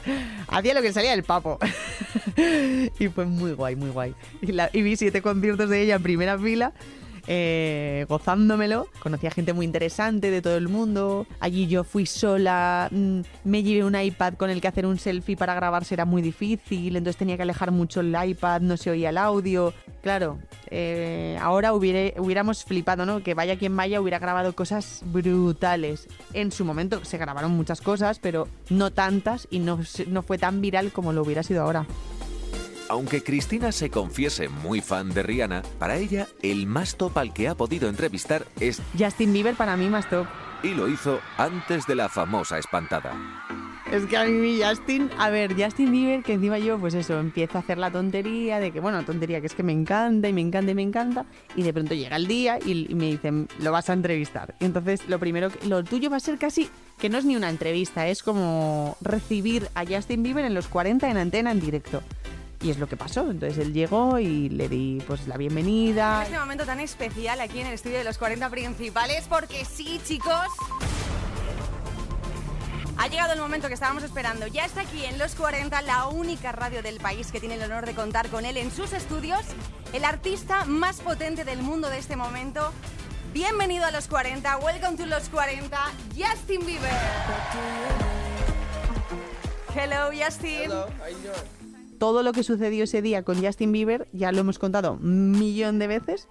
Hacía 0.49 0.75
lo 0.75 0.83
que 0.83 0.89
le 0.89 0.93
salía 0.93 1.13
del 1.13 1.23
papo. 1.25 1.59
y 2.99 3.09
fue 3.09 3.25
muy 3.25 3.53
guay, 3.53 3.77
muy 3.77 3.89
guay. 3.89 4.15
Y, 4.43 4.53
la- 4.53 4.69
y 4.75 4.83
vi 4.83 4.95
siete 4.99 5.23
conciertos 5.23 5.71
de 5.71 5.81
ella 5.81 5.95
en 5.95 6.03
primera 6.03 6.39
fila. 6.39 6.75
Eh, 7.31 8.07
gozándomelo, 8.09 8.89
conocí 9.01 9.27
a 9.27 9.31
gente 9.31 9.53
muy 9.53 9.67
interesante 9.67 10.31
de 10.31 10.41
todo 10.41 10.57
el 10.57 10.69
mundo. 10.69 11.27
Allí 11.41 11.67
yo 11.67 11.85
fui 11.85 12.07
sola, 12.07 12.89
mm, 12.91 13.21
me 13.45 13.63
llevé 13.63 13.85
un 13.85 13.95
iPad 13.95 14.35
con 14.35 14.49
el 14.49 14.63
que 14.63 14.69
hacer 14.69 14.87
un 14.87 14.99
selfie 14.99 15.37
para 15.37 15.55
grabarse 15.55 15.95
era 15.95 16.07
muy 16.07 16.23
difícil, 16.23 16.97
entonces 16.97 17.19
tenía 17.19 17.37
que 17.37 17.43
alejar 17.43 17.71
mucho 17.71 18.01
el 18.01 18.17
iPad, 18.19 18.63
no 18.63 18.79
se 18.79 18.91
oía 18.91 19.11
el 19.11 19.19
audio. 19.19 19.75
Claro, 20.01 20.39
eh, 20.71 21.37
ahora 21.43 21.75
hubiéramos 21.75 22.65
flipado, 22.65 23.05
¿no? 23.05 23.23
Que 23.23 23.35
vaya 23.35 23.59
quien 23.59 23.77
vaya 23.77 24.01
hubiera 24.01 24.19
grabado 24.19 24.55
cosas 24.55 25.03
brutales. 25.05 26.09
En 26.33 26.51
su 26.51 26.65
momento 26.65 27.05
se 27.05 27.19
grabaron 27.19 27.53
muchas 27.53 27.83
cosas, 27.83 28.21
pero 28.21 28.49
no 28.71 28.91
tantas 28.91 29.47
y 29.51 29.59
no 29.59 29.83
fue 30.23 30.39
tan 30.39 30.63
viral 30.63 30.93
como 30.93 31.13
lo 31.13 31.21
hubiera 31.21 31.43
sido 31.43 31.63
ahora. 31.63 31.87
Aunque 32.91 33.23
Cristina 33.23 33.71
se 33.73 33.91
confiese 33.91 34.49
muy 34.49 34.81
fan 34.81 35.11
de 35.11 35.23
Rihanna, 35.23 35.63
para 35.79 35.97
ella 35.97 36.27
el 36.43 36.67
más 36.67 36.97
top 36.97 37.19
al 37.19 37.35
que 37.35 37.49
ha 37.49 37.55
podido 37.55 37.89
entrevistar 37.89 38.47
es 38.61 38.81
Justin 38.99 39.33
Bieber 39.33 39.55
para 39.57 39.77
mí 39.77 39.89
más 39.89 40.09
top. 40.09 40.27
y 40.63 40.69
lo 40.75 40.89
hizo 40.89 41.21
antes 41.37 41.87
de 41.87 41.95
la 41.95 42.09
famosa 42.09 42.59
espantada. 42.59 43.13
Es 43.93 44.05
que 44.07 44.17
a 44.19 44.25
mí 44.25 44.33
mi 44.33 44.61
Justin, 44.63 45.11
a 45.19 45.31
ver, 45.31 45.55
Justin 45.55 45.91
Bieber, 45.93 46.23
que 46.23 46.35
encima 46.35 46.59
yo, 46.59 46.79
pues 46.79 46.93
eso, 46.95 47.19
empiezo 47.21 47.57
a 47.59 47.61
hacer 47.63 47.79
la 47.79 47.91
tontería 47.91 48.59
de 48.61 48.71
que, 48.71 48.81
bueno, 48.81 49.03
tontería 49.05 49.41
que 49.41 49.47
es 49.47 49.55
que 49.55 49.63
me 49.63 49.73
encanta 49.73 50.29
y 50.29 50.33
me 50.35 50.41
encanta 50.43 50.73
y 50.73 50.75
me 50.75 50.83
encanta, 50.83 51.25
y 51.57 51.63
de 51.63 51.73
pronto 51.73 51.95
llega 51.95 52.17
el 52.17 52.27
día 52.27 52.59
y, 52.65 52.87
y 52.91 52.95
me 52.95 53.07
dicen, 53.07 53.49
lo 53.61 53.71
vas 53.73 53.89
a 53.89 53.95
entrevistar. 53.95 54.55
Y 54.61 54.65
entonces 54.67 55.09
lo 55.09 55.19
primero, 55.19 55.49
que- 55.51 55.67
lo 55.69 55.85
tuyo 55.85 56.11
va 56.11 56.17
a 56.19 56.21
ser 56.21 56.39
casi, 56.39 56.69
que 56.99 57.09
no 57.09 57.17
es 57.19 57.25
ni 57.25 57.35
una 57.37 57.49
entrevista, 57.49 58.07
es 58.09 58.23
como 58.23 58.97
recibir 59.01 59.69
a 59.75 59.87
Justin 59.87 60.23
Bieber 60.23 60.45
en 60.45 60.55
los 60.55 60.69
40 60.69 61.09
en 61.11 61.17
antena 61.17 61.51
en 61.53 61.61
directo. 61.61 62.03
Y 62.61 62.71
es 62.71 62.79
lo 62.79 62.89
que 62.89 62.97
pasó. 62.97 63.31
Entonces 63.31 63.59
él 63.59 63.73
llegó 63.73 64.19
y 64.19 64.49
le 64.49 64.69
di 64.69 65.03
pues 65.07 65.27
la 65.29 65.37
bienvenida. 65.37 66.19
En 66.19 66.27
este 66.27 66.39
momento 66.39 66.65
tan 66.65 66.81
especial 66.81 67.41
aquí 67.41 67.61
en 67.61 67.69
el 67.69 67.75
estudio 67.75 67.99
de 67.99 68.05
los 68.05 68.19
40 68.19 68.51
principales, 68.51 69.27
porque 69.29 69.65
sí, 69.65 70.01
chicos. 70.05 70.47
Ha 73.01 73.07
llegado 73.07 73.33
el 73.33 73.39
momento 73.39 73.69
que 73.69 73.75
estábamos 73.75 74.03
esperando. 74.03 74.49
Ya 74.49 74.65
está 74.65 74.81
aquí 74.81 75.05
en 75.05 75.19
Los 75.19 75.37
40, 75.37 75.83
la 75.83 76.09
única 76.09 76.51
radio 76.51 76.83
del 76.83 76.99
país 76.99 77.31
que 77.31 77.39
tiene 77.39 77.55
el 77.55 77.63
honor 77.63 77.87
de 77.87 77.95
contar 77.95 78.29
con 78.29 78.45
él 78.45 78.57
en 78.57 78.73
sus 78.73 78.93
estudios, 78.93 79.43
el 79.93 80.05
artista 80.05 80.65
más 80.65 81.01
potente 81.01 81.45
del 81.45 81.63
mundo 81.63 81.89
de 81.89 81.99
este 81.99 82.17
momento. 82.17 82.73
Bienvenido 83.33 83.85
a 83.85 83.93
Los 83.93 84.09
40, 84.09 84.57
welcome 84.59 84.97
to 84.97 85.07
Los 85.07 85.29
40, 85.29 85.79
Justin 86.17 86.67
Bieber. 86.67 86.91
Hello, 89.77 90.11
Justin. 90.13 90.73
Todo 91.99 92.23
lo 92.23 92.33
que 92.33 92.43
sucedió 92.43 92.85
ese 92.85 93.03
día 93.03 93.23
con 93.23 93.43
Justin 93.43 93.73
Bieber 93.73 94.09
ya 94.13 94.33
lo 94.33 94.39
hemos 94.39 94.59
contado 94.59 94.99
un 95.03 95.33
millón 95.33 95.79
de 95.79 95.87
veces, 95.87 96.29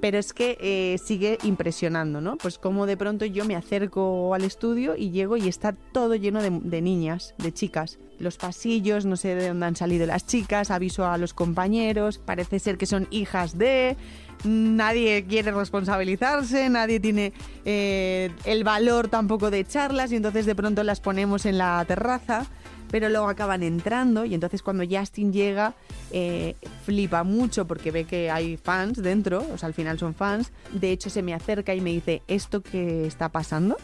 pero 0.00 0.18
es 0.18 0.34
que 0.34 0.58
eh, 0.60 0.98
sigue 0.98 1.38
impresionando, 1.44 2.20
¿no? 2.20 2.36
Pues 2.36 2.58
como 2.58 2.84
de 2.84 2.96
pronto 2.96 3.24
yo 3.24 3.46
me 3.46 3.56
acerco 3.56 4.34
al 4.34 4.44
estudio 4.44 4.96
y 4.96 5.10
llego 5.10 5.38
y 5.38 5.48
está 5.48 5.72
todo 5.72 6.14
lleno 6.14 6.42
de, 6.42 6.82
niñas, 6.82 7.34
de 7.38 7.52
chicas. 7.52 7.98
Los 8.18 8.36
pasillos, 8.36 9.06
no 9.06 9.16
sé 9.16 9.34
de 9.34 9.48
dónde 9.48 9.64
han 9.64 9.76
salido 9.76 10.06
las 10.06 10.26
chicas, 10.26 10.70
aviso 10.70 11.06
a 11.06 11.16
los 11.16 11.32
compañeros, 11.32 12.18
parece 12.18 12.58
ser 12.58 12.76
que 12.76 12.86
son 12.86 13.08
hijas 13.10 13.56
de... 13.56 13.96
Nadie 14.44 15.24
quiere 15.26 15.52
responsabilizarse, 15.52 16.68
nadie 16.68 17.00
tiene 17.00 17.32
eh, 17.64 18.30
el 18.44 18.62
valor 18.62 19.08
tampoco 19.08 19.50
de 19.50 19.60
echarlas 19.60 20.12
y 20.12 20.16
entonces 20.16 20.44
de 20.44 20.54
pronto 20.54 20.82
las 20.82 21.00
ponemos 21.00 21.46
en 21.46 21.56
la 21.56 21.82
terraza 21.88 22.46
pero 22.94 23.08
luego 23.08 23.28
acaban 23.28 23.64
entrando 23.64 24.24
y 24.24 24.34
entonces 24.34 24.62
cuando 24.62 24.84
Justin 24.88 25.32
llega 25.32 25.74
eh, 26.12 26.54
flipa 26.84 27.24
mucho 27.24 27.66
porque 27.66 27.90
ve 27.90 28.04
que 28.04 28.30
hay 28.30 28.56
fans 28.56 29.02
dentro, 29.02 29.44
o 29.52 29.58
sea, 29.58 29.66
al 29.66 29.74
final 29.74 29.98
son 29.98 30.14
fans. 30.14 30.52
De 30.70 30.92
hecho, 30.92 31.10
se 31.10 31.20
me 31.20 31.34
acerca 31.34 31.74
y 31.74 31.80
me 31.80 31.90
dice, 31.90 32.22
¿esto 32.28 32.62
que 32.62 33.04
está 33.04 33.30
pasando? 33.30 33.78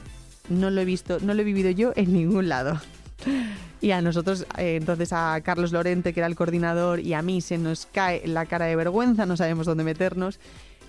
No 0.48 0.70
lo 0.70 0.80
he 0.80 0.84
visto, 0.84 1.18
no 1.22 1.34
lo 1.34 1.42
he 1.42 1.44
vivido 1.44 1.70
yo 1.70 1.92
en 1.96 2.12
ningún 2.12 2.48
lado. 2.48 2.80
Y 3.82 3.92
a 3.92 4.02
nosotros, 4.02 4.46
eh, 4.58 4.76
entonces 4.76 5.10
a 5.14 5.40
Carlos 5.42 5.72
Lorente, 5.72 6.12
que 6.12 6.20
era 6.20 6.26
el 6.26 6.36
coordinador, 6.36 7.00
y 7.00 7.14
a 7.14 7.22
mí 7.22 7.40
se 7.40 7.56
nos 7.56 7.86
cae 7.86 8.26
la 8.26 8.44
cara 8.44 8.66
de 8.66 8.76
vergüenza, 8.76 9.24
no 9.24 9.38
sabemos 9.38 9.64
dónde 9.64 9.84
meternos. 9.84 10.38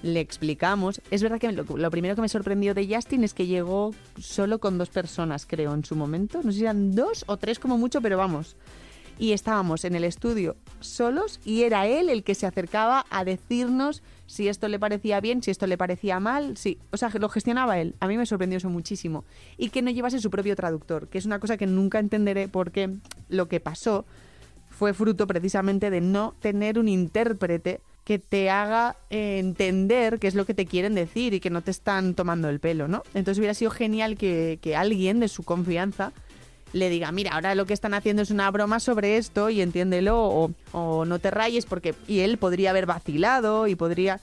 Le 0.03 0.19
explicamos. 0.19 1.01
Es 1.11 1.21
verdad 1.21 1.39
que 1.39 1.51
lo, 1.51 1.91
primero 1.91 2.15
que 2.15 2.21
me 2.21 2.29
sorprendió 2.29 2.73
de 2.73 2.93
Justin 2.93 3.23
es 3.23 3.33
que 3.33 3.47
llegó 3.47 3.93
solo 4.19 4.59
con 4.59 4.77
dos 4.77 4.89
personas, 4.89 5.45
creo, 5.45 5.73
en 5.73 5.85
su 5.85 5.95
momento. 5.95 6.41
No 6.43 6.51
sé 6.51 6.59
si 6.59 6.63
eran 6.63 6.93
dos 6.93 7.23
o 7.27 7.37
tres 7.37 7.59
como 7.59 7.77
mucho, 7.77 8.01
pero 8.01 8.17
vamos. 8.17 8.55
Y 9.19 9.33
estábamos 9.33 9.85
en 9.85 9.93
el 9.93 10.03
estudio 10.03 10.55
solos 10.79 11.39
y 11.45 11.61
era 11.61 11.85
él 11.85 12.09
el 12.09 12.23
que 12.23 12.33
se 12.33 12.47
acercaba 12.47 13.05
a 13.11 13.23
decirnos 13.23 14.01
si 14.25 14.47
esto 14.47 14.67
le 14.67 14.79
parecía 14.79 15.19
bien, 15.19 15.43
si 15.43 15.51
esto 15.51 15.67
le 15.67 15.77
parecía 15.77 16.19
mal, 16.19 16.57
sí, 16.57 16.79
o 16.91 16.97
sea, 16.97 17.11
lo 17.19 17.29
gestionaba 17.29 17.79
él. 17.79 17.95
A 17.99 18.07
mí 18.07 18.17
me 18.17 18.25
sorprendió 18.25 18.57
eso 18.57 18.69
muchísimo. 18.69 19.25
Y 19.57 19.69
que 19.69 19.83
no 19.83 19.91
llevase 19.91 20.19
su 20.19 20.31
propio 20.31 20.55
traductor, 20.55 21.09
que 21.09 21.19
es 21.19 21.25
una 21.25 21.39
cosa 21.39 21.57
que 21.57 21.67
nunca 21.67 21.99
entenderé 21.99 22.47
porque 22.47 22.95
lo 23.29 23.47
que 23.47 23.59
pasó 23.59 24.05
fue 24.69 24.93
fruto 24.95 25.27
precisamente 25.27 25.91
de 25.91 26.01
no 26.01 26.33
tener 26.39 26.79
un 26.79 26.87
intérprete 26.87 27.81
que 28.11 28.19
te 28.19 28.49
haga 28.49 28.97
eh, 29.09 29.39
entender 29.39 30.19
qué 30.19 30.27
es 30.27 30.35
lo 30.35 30.45
que 30.45 30.53
te 30.53 30.65
quieren 30.65 30.95
decir 30.95 31.33
y 31.33 31.39
que 31.39 31.49
no 31.49 31.61
te 31.61 31.71
están 31.71 32.13
tomando 32.13 32.49
el 32.49 32.59
pelo, 32.59 32.89
¿no? 32.89 33.03
Entonces 33.13 33.37
hubiera 33.37 33.53
sido 33.53 33.71
genial 33.71 34.17
que, 34.17 34.59
alguien 34.75 35.21
de 35.21 35.29
su 35.29 35.43
confianza 35.43 36.11
le 36.73 36.89
diga, 36.89 37.09
mira, 37.13 37.31
ahora 37.31 37.55
lo 37.55 37.65
que 37.65 37.73
están 37.73 37.93
haciendo 37.93 38.21
es 38.21 38.29
una 38.29 38.51
broma 38.51 38.81
sobre 38.81 39.15
esto 39.15 39.49
y 39.49 39.61
entiéndelo 39.61 40.21
o, 40.21 40.51
o 40.73 41.05
no 41.05 41.19
te 41.19 41.31
rayes 41.31 41.65
porque... 41.65 41.95
Y 42.05 42.19
él 42.19 42.37
podría 42.37 42.71
haber 42.71 42.85
vacilado 42.85 43.67
y 43.67 43.75
podría... 43.75 44.19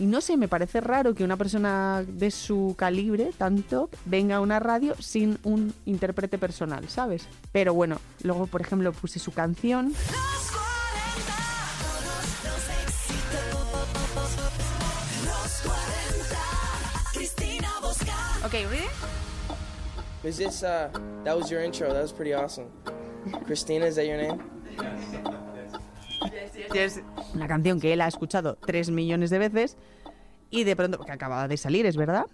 Y 0.00 0.06
no 0.06 0.20
sé, 0.20 0.36
me 0.36 0.48
parece 0.48 0.80
raro 0.80 1.14
que 1.14 1.22
una 1.22 1.36
persona 1.36 2.04
de 2.08 2.32
su 2.32 2.74
calibre, 2.76 3.30
tanto, 3.38 3.88
venga 4.04 4.34
a 4.34 4.40
una 4.40 4.58
radio 4.58 4.96
sin 4.98 5.38
un 5.44 5.72
intérprete 5.86 6.38
personal, 6.38 6.88
¿sabes? 6.88 7.28
Pero 7.52 7.72
bueno, 7.72 8.00
luego, 8.24 8.48
por 8.48 8.62
ejemplo, 8.62 8.92
puse 8.92 9.20
su 9.20 9.30
canción. 9.30 9.92
Okay, 18.44 18.66
ready? 18.66 18.86
Is 20.22 20.38
this 20.38 20.62
uh 20.62 20.90
that 21.24 21.36
was 21.36 21.50
your 21.50 21.60
intro? 21.60 21.92
That 21.92 22.02
was 22.02 22.12
pretty 22.12 22.34
awesome. 22.34 22.66
Christina, 23.44 23.86
is 23.86 23.96
that 23.96 24.06
your 24.06 24.16
name? 24.16 24.38
Es 26.74 27.00
una 27.34 27.48
canción 27.48 27.80
que 27.80 27.92
él 27.92 28.00
ha 28.00 28.06
escuchado 28.06 28.56
tres 28.56 28.90
millones 28.90 29.30
de 29.30 29.38
veces 29.38 29.76
y 30.50 30.64
de 30.64 30.76
pronto, 30.76 30.98
que 30.98 31.12
acababa 31.12 31.48
de 31.48 31.56
salir, 31.56 31.84
es 31.86 31.96
verdad, 31.96 32.26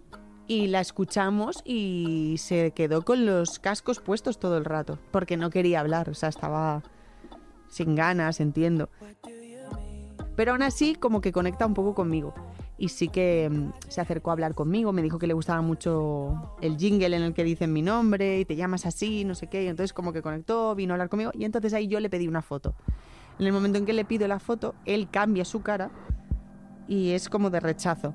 y 0.46 0.66
la 0.66 0.80
escuchamos 0.80 1.62
y 1.64 2.36
se 2.38 2.72
quedó 2.72 3.02
con 3.02 3.24
los 3.26 3.58
cascos 3.58 4.00
puestos 4.00 4.38
todo 4.38 4.58
el 4.58 4.64
rato, 4.64 4.98
porque 5.10 5.36
no 5.36 5.50
quería 5.50 5.80
hablar, 5.80 6.10
o 6.10 6.14
sea, 6.14 6.28
estaba 6.28 6.82
sin 7.68 7.94
ganas, 7.94 8.40
entiendo. 8.40 8.88
Pero 10.36 10.52
aún 10.52 10.62
así, 10.62 10.94
como 10.94 11.20
que 11.20 11.32
conecta 11.32 11.66
un 11.66 11.74
poco 11.74 11.94
conmigo. 11.94 12.34
Y 12.76 12.88
sí 12.88 13.08
que 13.08 13.48
mm, 13.50 13.72
se 13.88 14.00
acercó 14.00 14.30
a 14.30 14.32
hablar 14.32 14.54
conmigo, 14.54 14.92
me 14.92 15.02
dijo 15.02 15.18
que 15.18 15.26
le 15.26 15.34
gustaba 15.34 15.62
mucho 15.62 16.56
el 16.60 16.76
jingle 16.76 17.16
en 17.16 17.22
el 17.22 17.34
que 17.34 17.44
dicen 17.44 17.72
mi 17.72 17.82
nombre 17.82 18.40
y 18.40 18.44
te 18.44 18.56
llamas 18.56 18.86
así, 18.86 19.24
no 19.24 19.34
sé 19.34 19.46
qué. 19.46 19.64
Y 19.64 19.68
entonces 19.68 19.92
como 19.92 20.12
que 20.12 20.22
conectó, 20.22 20.74
vino 20.74 20.92
a 20.92 20.94
hablar 20.94 21.08
conmigo 21.08 21.30
y 21.34 21.44
entonces 21.44 21.72
ahí 21.74 21.86
yo 21.86 22.00
le 22.00 22.10
pedí 22.10 22.28
una 22.28 22.42
foto. 22.42 22.74
En 23.38 23.46
el 23.46 23.52
momento 23.52 23.78
en 23.78 23.86
que 23.86 23.92
le 23.92 24.04
pido 24.04 24.28
la 24.28 24.38
foto, 24.38 24.74
él 24.84 25.08
cambia 25.10 25.44
su 25.44 25.62
cara 25.62 25.90
y 26.86 27.10
es 27.10 27.28
como 27.28 27.50
de 27.50 27.60
rechazo. 27.60 28.14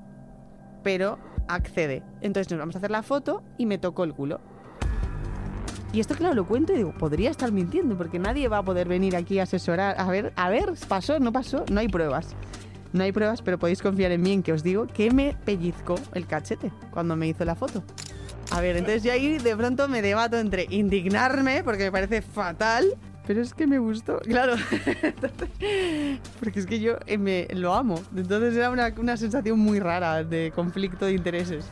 Pero 0.84 1.20
accede. 1.48 2.04
Entonces 2.22 2.52
nos 2.52 2.60
vamos 2.60 2.76
a 2.76 2.78
hacer 2.78 2.92
la 2.92 3.04
foto 3.04 3.44
y 3.58 3.66
me 3.66 3.78
tocó 3.78 4.04
el 4.04 4.14
culo. 4.14 4.40
Y 5.92 6.00
esto, 6.00 6.14
claro, 6.14 6.36
lo 6.36 6.46
cuento 6.46 6.72
y 6.74 6.78
digo, 6.78 6.94
podría 6.94 7.32
estar 7.32 7.52
mintiendo, 7.52 7.98
porque 7.98 8.20
nadie 8.20 8.48
va 8.48 8.60
a 8.60 8.64
poder 8.64 8.88
venir 8.88 9.16
aquí 9.16 9.40
a 9.40 9.44
asesorar. 9.44 9.96
A 10.00 10.08
ver, 10.08 10.32
a 10.36 10.50
ver, 10.50 10.74
pasó, 10.88 11.20
no 11.20 11.32
pasó, 11.32 11.66
no 11.72 11.80
hay 11.80 11.88
pruebas. 11.88 12.36
No 12.94 13.04
hay 13.04 13.12
pruebas, 13.12 13.42
pero 13.42 13.60
podéis 13.60 13.82
confiar 13.82 14.12
en 14.12 14.22
mí 14.22 14.34
en 14.34 14.44
que 14.44 14.54
os 14.54 14.64
digo 14.64 14.88
que 14.88 15.12
me 15.12 15.36
pellizcó 15.46 15.96
el 16.14 16.26
cachete 16.26 16.72
cuando 16.92 17.16
me 17.16 17.28
hizo 17.28 17.46
la 17.46 17.56
foto. 17.56 17.84
A 18.52 18.62
ver, 18.62 18.78
entonces 18.78 19.04
yo 19.04 19.12
ahí 19.12 19.38
de 19.38 19.56
pronto 19.56 19.88
me 19.88 20.02
debato 20.02 20.40
entre 20.40 20.66
indignarme, 20.70 21.64
porque 21.64 21.84
me 21.84 21.92
parece 21.92 22.24
fatal, 22.24 22.98
pero 23.28 23.42
es 23.42 23.54
que 23.54 23.68
me 23.68 23.78
gustó, 23.78 24.18
claro. 24.22 24.56
Entonces, 25.04 25.50
porque 26.40 26.60
es 26.60 26.66
que 26.66 26.80
yo 26.80 26.98
eh, 27.06 27.20
me, 27.20 27.48
lo 27.54 27.76
amo. 27.76 28.02
Entonces 28.16 28.56
era 28.56 28.72
una, 28.72 28.92
una 28.98 29.18
sensación 29.18 29.60
muy 29.60 29.80
rara 29.80 30.24
de 30.24 30.52
conflicto 30.56 31.06
de 31.06 31.14
intereses. 31.14 31.66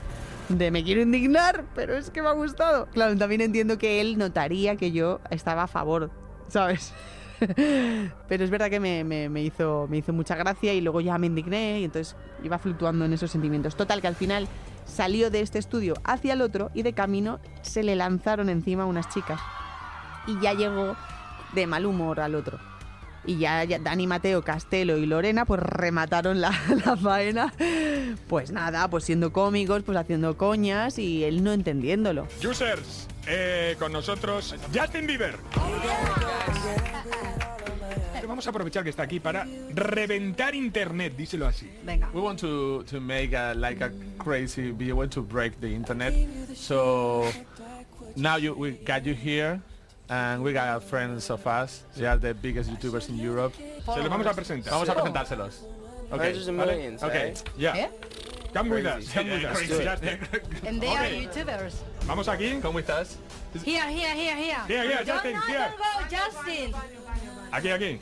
De 0.49 0.69
me 0.69 0.83
quiero 0.83 1.01
indignar, 1.01 1.65
pero 1.73 1.97
es 1.97 2.11
que 2.11 2.21
me 2.21 2.27
ha 2.27 2.33
gustado. 2.33 2.85
Claro, 2.93 3.17
también 3.17 3.41
entiendo 3.41 3.79
que 3.79 4.01
él 4.01 4.19
notaría 4.19 4.75
que 4.75 4.91
yo 4.91 5.19
estaba 5.31 5.63
a 5.63 5.67
favor, 5.67 6.11
¿sabes? 6.47 6.93
Pero 8.27 8.43
es 8.43 8.49
verdad 8.49 8.69
que 8.69 8.79
me, 8.79 9.43
hizo, 9.43 9.87
hizo 9.91 10.13
mucha 10.13 10.35
gracia 10.35 10.73
y 10.73 10.81
luego 10.81 11.01
ya 11.01 11.17
me 11.17 11.27
indigné 11.27 11.81
y 11.81 11.83
entonces 11.85 12.15
iba 12.43 12.57
fluctuando 12.57 13.05
en 13.05 13.13
esos 13.13 13.31
sentimientos. 13.31 13.75
Total, 13.75 14.01
que 14.01 14.07
al 14.07 14.15
final 14.15 14.47
salió 14.85 15.29
de 15.29 15.41
este 15.41 15.59
estudio 15.59 15.95
hacia 16.03 16.33
el 16.33 16.41
otro 16.41 16.71
y 16.73 16.83
de 16.83 16.93
camino 16.93 17.39
se 17.61 17.83
le 17.83 17.95
lanzaron 17.95 18.49
encima 18.49 18.85
unas 18.85 19.09
chicas. 19.09 19.39
Y 20.27 20.39
ya 20.41 20.53
llegó 20.53 20.95
de 21.53 21.67
mal 21.67 21.85
humor 21.85 22.19
al 22.19 22.35
otro. 22.35 22.59
Y 23.27 23.37
ya, 23.37 23.63
ya 23.65 23.77
Dani, 23.77 24.07
Mateo, 24.07 24.41
Castelo 24.41 24.97
y 24.97 25.05
Lorena 25.05 25.45
pues 25.45 25.59
remataron 25.61 26.41
la, 26.41 26.51
la 26.85 26.97
faena. 26.97 27.53
Pues 28.27 28.51
nada, 28.51 28.89
pues 28.89 29.03
siendo 29.03 29.31
cómicos, 29.31 29.83
pues 29.83 29.97
haciendo 29.97 30.37
coñas 30.37 30.97
y 30.97 31.23
él 31.23 31.43
no 31.43 31.51
entendiéndolo. 31.53 32.27
Users, 32.43 33.07
eh, 33.27 33.75
con 33.77 33.91
nosotros 33.91 34.55
Justin 34.73 35.05
Bieber. 35.05 35.35
Vamos 38.27 38.45
a 38.45 38.49
aprovechar 38.51 38.83
que 38.83 38.89
está 38.91 39.03
aquí 39.03 39.19
para 39.19 39.47
reventar 39.73 40.53
internet, 40.53 41.15
díselo 41.15 41.47
así. 41.47 41.69
Venga. 41.83 42.09
We 42.13 42.21
want 42.21 42.39
to 42.41 42.83
to 42.83 42.99
make 43.01 43.35
a, 43.35 43.55
like 43.55 43.83
a 43.83 43.91
crazy 44.17 44.71
video. 44.71 44.95
We 44.95 45.01
want 45.01 45.13
to 45.13 45.23
break 45.23 45.59
the 45.59 45.67
internet. 45.67 46.13
So 46.53 47.23
now 48.15 48.37
you 48.37 48.53
we 48.53 48.73
got 48.85 49.05
you 49.05 49.15
here, 49.15 49.61
and 50.09 50.43
we 50.43 50.53
got 50.53 50.83
friends 50.83 51.29
of 51.29 51.45
us. 51.47 51.83
They 51.95 52.05
are 52.05 52.17
the 52.17 52.33
biggest 52.33 52.69
YouTubers 52.69 53.09
in 53.09 53.17
Europe. 53.17 53.53
Se 53.55 53.99
los 54.01 54.09
vamos 54.09 54.27
a 54.27 54.33
presentar. 54.33 54.71
Vamos 54.71 54.89
a 54.89 54.93
presentárselos. 54.95 55.63
Okay. 56.11 56.27
Hundreds 56.33 56.47
of 56.47 56.55
¿vale? 56.55 56.75
millions, 56.75 57.03
Okay. 57.03 57.31
eh? 57.31 57.33
Yeah. 57.57 57.75
¿Eh? 57.75 57.89
Come 58.53 58.69
with 58.69 58.85
us, 58.85 59.11
come 59.13 59.29
with 59.29 59.41
Yeah, 59.41 59.51
us. 59.51 59.59
And 60.65 60.81
they 60.81 60.87
are. 60.87 61.09
YouTubers. 61.09 61.73
Vamos 62.07 62.27
aquí. 62.29 62.59
¿Cómo 62.61 62.79
estás? 62.79 63.17
Here, 63.65 63.81
here, 63.89 64.13
here, 64.15 64.35
here. 64.35 64.61
Here, 64.67 64.83
here, 64.87 65.03
Don't, 65.03 65.07
Justin, 65.07 65.35
here. 65.47 65.67
don't 65.67 65.77
go, 65.77 66.15
Justin. 66.15 66.73
Aquí, 67.51 67.69
aquí. 67.71 67.99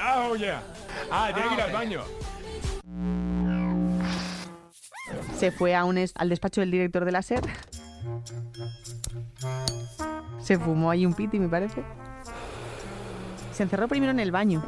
Oh, 0.00 0.34
yeah. 0.34 0.62
Ah, 1.10 1.30
tiene 1.34 1.48
que 1.50 1.54
ir 1.54 1.60
al 1.60 1.72
baño. 1.72 2.04
Se 5.38 5.50
fue 5.52 5.74
a 5.74 5.84
un 5.84 5.98
es- 5.98 6.12
al 6.16 6.30
despacho 6.30 6.62
del 6.62 6.70
director 6.70 7.04
de 7.04 7.12
la 7.12 7.20
SER. 7.22 7.42
Se 10.42 10.58
fumó 10.58 10.90
ahí 10.90 11.06
un 11.06 11.14
piti, 11.14 11.38
me 11.38 11.48
parece. 11.48 11.82
Se 13.52 13.62
encerró 13.62 13.88
primero 13.88 14.10
en 14.10 14.20
el 14.20 14.32
baño. 14.32 14.62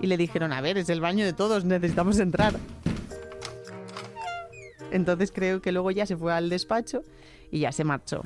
Y 0.00 0.06
le 0.06 0.16
dijeron, 0.16 0.52
a 0.52 0.60
ver, 0.60 0.78
es 0.78 0.88
el 0.88 1.00
baño 1.00 1.24
de 1.24 1.32
todos, 1.32 1.64
necesitamos 1.64 2.18
entrar. 2.18 2.54
Entonces 4.90 5.32
creo 5.32 5.60
que 5.60 5.72
luego 5.72 5.90
ya 5.90 6.06
se 6.06 6.16
fue 6.16 6.32
al 6.32 6.48
despacho 6.48 7.02
y 7.50 7.60
ya 7.60 7.72
se 7.72 7.84
marchó. 7.84 8.22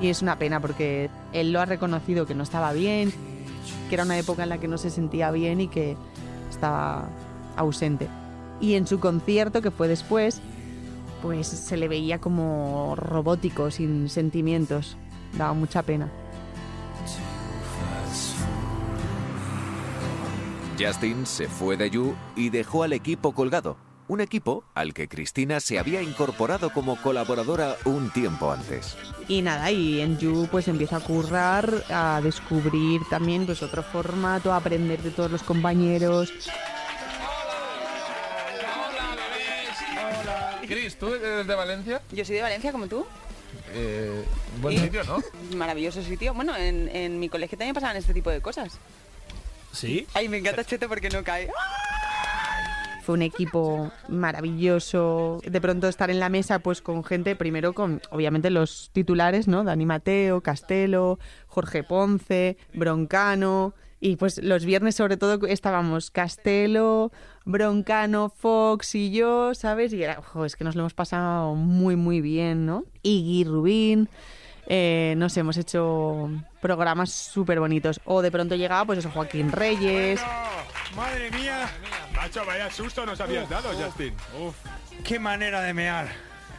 Y 0.00 0.08
es 0.08 0.22
una 0.22 0.38
pena 0.38 0.60
porque 0.60 1.10
él 1.32 1.52
lo 1.52 1.60
ha 1.60 1.64
reconocido 1.64 2.26
que 2.26 2.34
no 2.34 2.42
estaba 2.42 2.72
bien, 2.72 3.12
que 3.88 3.94
era 3.94 4.04
una 4.04 4.18
época 4.18 4.42
en 4.44 4.50
la 4.50 4.58
que 4.58 4.68
no 4.68 4.78
se 4.78 4.90
sentía 4.90 5.30
bien 5.30 5.60
y 5.60 5.68
que 5.68 5.96
estaba 6.50 7.08
ausente. 7.56 8.06
Y 8.60 8.74
en 8.74 8.86
su 8.86 9.00
concierto, 9.00 9.62
que 9.62 9.70
fue 9.70 9.88
después, 9.88 10.40
pues 11.22 11.46
se 11.46 11.76
le 11.76 11.88
veía 11.88 12.20
como 12.20 12.94
robótico, 12.96 13.70
sin 13.70 14.08
sentimientos. 14.08 14.96
Daba 15.36 15.52
mucha 15.52 15.82
pena. 15.82 16.10
Justin 20.78 21.26
se 21.26 21.48
fue 21.48 21.76
de 21.76 21.90
You 21.90 22.14
y 22.36 22.50
dejó 22.50 22.84
al 22.84 22.92
equipo 22.92 23.32
colgado. 23.32 23.76
Un 24.06 24.20
equipo 24.22 24.64
al 24.74 24.94
que 24.94 25.06
Cristina 25.06 25.60
se 25.60 25.78
había 25.78 26.00
incorporado 26.00 26.70
como 26.72 26.96
colaboradora 26.96 27.76
un 27.84 28.10
tiempo 28.10 28.50
antes. 28.50 28.96
Y 29.28 29.42
nada, 29.42 29.70
y 29.70 30.00
en 30.00 30.16
You 30.18 30.48
pues 30.50 30.66
empieza 30.68 30.96
a 30.96 31.00
currar, 31.00 31.84
a 31.90 32.20
descubrir 32.22 33.02
también 33.10 33.44
pues 33.44 33.62
otro 33.62 33.82
formato, 33.82 34.52
a 34.52 34.56
aprender 34.56 35.02
de 35.02 35.10
todos 35.10 35.30
los 35.30 35.42
compañeros. 35.42 36.32
Cris, 40.68 40.96
¿tú 40.98 41.14
eres 41.14 41.46
de 41.46 41.54
Valencia? 41.54 42.02
Yo 42.12 42.24
soy 42.24 42.36
de 42.36 42.42
Valencia, 42.42 42.70
como 42.72 42.86
tú. 42.86 43.06
Eh, 43.72 44.22
buen 44.60 44.74
Y- 44.76 44.78
sitio, 44.80 45.02
¿no? 45.04 45.18
Maravilloso 45.56 46.02
sitio. 46.02 46.34
Bueno, 46.34 46.54
en, 46.56 46.88
en 46.94 47.18
mi 47.18 47.28
colegio 47.28 47.56
también 47.56 47.74
pasaban 47.74 47.96
este 47.96 48.12
tipo 48.14 48.30
de 48.30 48.40
cosas. 48.42 48.78
Sí. 49.72 50.06
Ay, 50.14 50.28
me 50.28 50.38
encanta 50.38 50.64
Cheto 50.64 50.88
porque 50.88 51.08
no 51.08 51.24
cae. 51.24 51.48
Fue 53.02 53.14
un 53.14 53.22
equipo 53.22 53.90
maravilloso. 54.08 55.40
De 55.46 55.60
pronto 55.62 55.88
estar 55.88 56.10
en 56.10 56.20
la 56.20 56.28
mesa, 56.28 56.58
pues 56.58 56.82
con 56.82 57.02
gente, 57.02 57.34
primero 57.36 57.72
con, 57.72 58.02
obviamente, 58.10 58.50
los 58.50 58.90
titulares, 58.92 59.48
¿no? 59.48 59.64
Dani 59.64 59.86
Mateo, 59.86 60.42
Castelo, 60.42 61.18
Jorge 61.46 61.82
Ponce, 61.84 62.58
Broncano. 62.74 63.72
Y 64.00 64.16
pues 64.16 64.38
los 64.42 64.64
viernes, 64.66 64.94
sobre 64.94 65.16
todo, 65.16 65.44
estábamos 65.46 66.10
Castelo, 66.10 67.10
Broncano, 67.48 68.28
Fox 68.28 68.94
y 68.94 69.10
yo, 69.10 69.54
¿sabes? 69.54 69.94
Y 69.94 70.02
era, 70.02 70.18
ojo, 70.18 70.44
es 70.44 70.54
que 70.54 70.64
nos 70.64 70.76
lo 70.76 70.82
hemos 70.82 70.92
pasado 70.92 71.54
muy, 71.54 71.96
muy 71.96 72.20
bien, 72.20 72.66
¿no? 72.66 72.84
Iggy 73.02 73.44
Rubín. 73.44 74.10
Eh, 74.66 75.14
no 75.16 75.30
sé, 75.30 75.40
hemos 75.40 75.56
hecho 75.56 76.30
programas 76.60 77.10
súper 77.10 77.58
bonitos. 77.58 78.02
O 78.04 78.20
de 78.20 78.30
pronto 78.30 78.54
llegaba, 78.54 78.84
pues 78.84 78.98
eso, 78.98 79.10
Joaquín 79.10 79.50
Reyes. 79.50 80.20
Madre 80.94 81.30
mía. 81.30 81.70
Macho, 82.14 82.44
vaya 82.44 82.70
susto 82.70 83.06
nos 83.06 83.18
habías 83.18 83.48
dado, 83.48 83.70
Justin. 83.72 84.12
Uf. 84.38 84.54
Qué 85.02 85.18
manera 85.18 85.62
de 85.62 85.72
mear. 85.72 86.08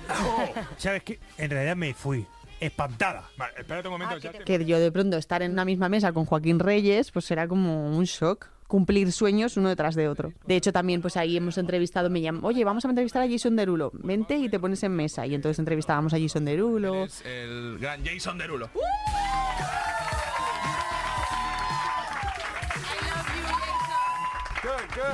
¿Sabes 0.77 1.03
qué? 1.03 1.19
En 1.37 1.51
realidad 1.51 1.75
me 1.75 1.93
fui. 1.93 2.25
Espantada. 2.59 3.29
Vale, 3.37 3.53
espérate 3.59 3.87
un 3.89 3.91
momento, 3.91 4.15
Justin. 4.15 4.43
que 4.43 4.65
yo 4.65 4.79
de 4.79 4.91
pronto 4.91 5.17
estar 5.17 5.43
en 5.43 5.51
una 5.51 5.65
misma 5.65 5.87
mesa 5.87 6.11
con 6.13 6.25
Joaquín 6.25 6.57
Reyes, 6.57 7.11
pues 7.11 7.29
era 7.29 7.47
como 7.47 7.95
un 7.95 8.05
shock. 8.05 8.47
Cumplir 8.69 9.11
sueños 9.11 9.57
uno 9.57 9.67
detrás 9.67 9.95
de 9.95 10.07
otro. 10.07 10.31
De 10.45 10.55
hecho, 10.55 10.71
también 10.71 11.01
pues 11.01 11.17
ahí 11.17 11.35
hemos 11.35 11.57
entrevistado, 11.57 12.11
me 12.11 12.21
llaman, 12.21 12.45
oye, 12.45 12.63
vamos 12.63 12.85
a 12.85 12.89
entrevistar 12.89 13.23
a 13.23 13.27
Jason 13.27 13.55
Derulo. 13.55 13.89
Vente 13.95 14.37
y 14.37 14.47
te 14.47 14.59
pones 14.59 14.83
en 14.83 14.91
mesa. 14.91 15.25
Y 15.25 15.33
entonces 15.33 15.57
entrevistábamos 15.57 16.13
a 16.13 16.19
Jason 16.19 16.45
Derulo. 16.45 17.03
Es 17.03 17.25
el 17.25 17.79
gran 17.79 18.05
Jason 18.05 18.37
Derulo. 18.37 18.69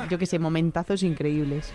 Yo 0.10 0.20
que 0.20 0.26
sé, 0.26 0.38
momentazos 0.38 1.02
increíbles. 1.04 1.72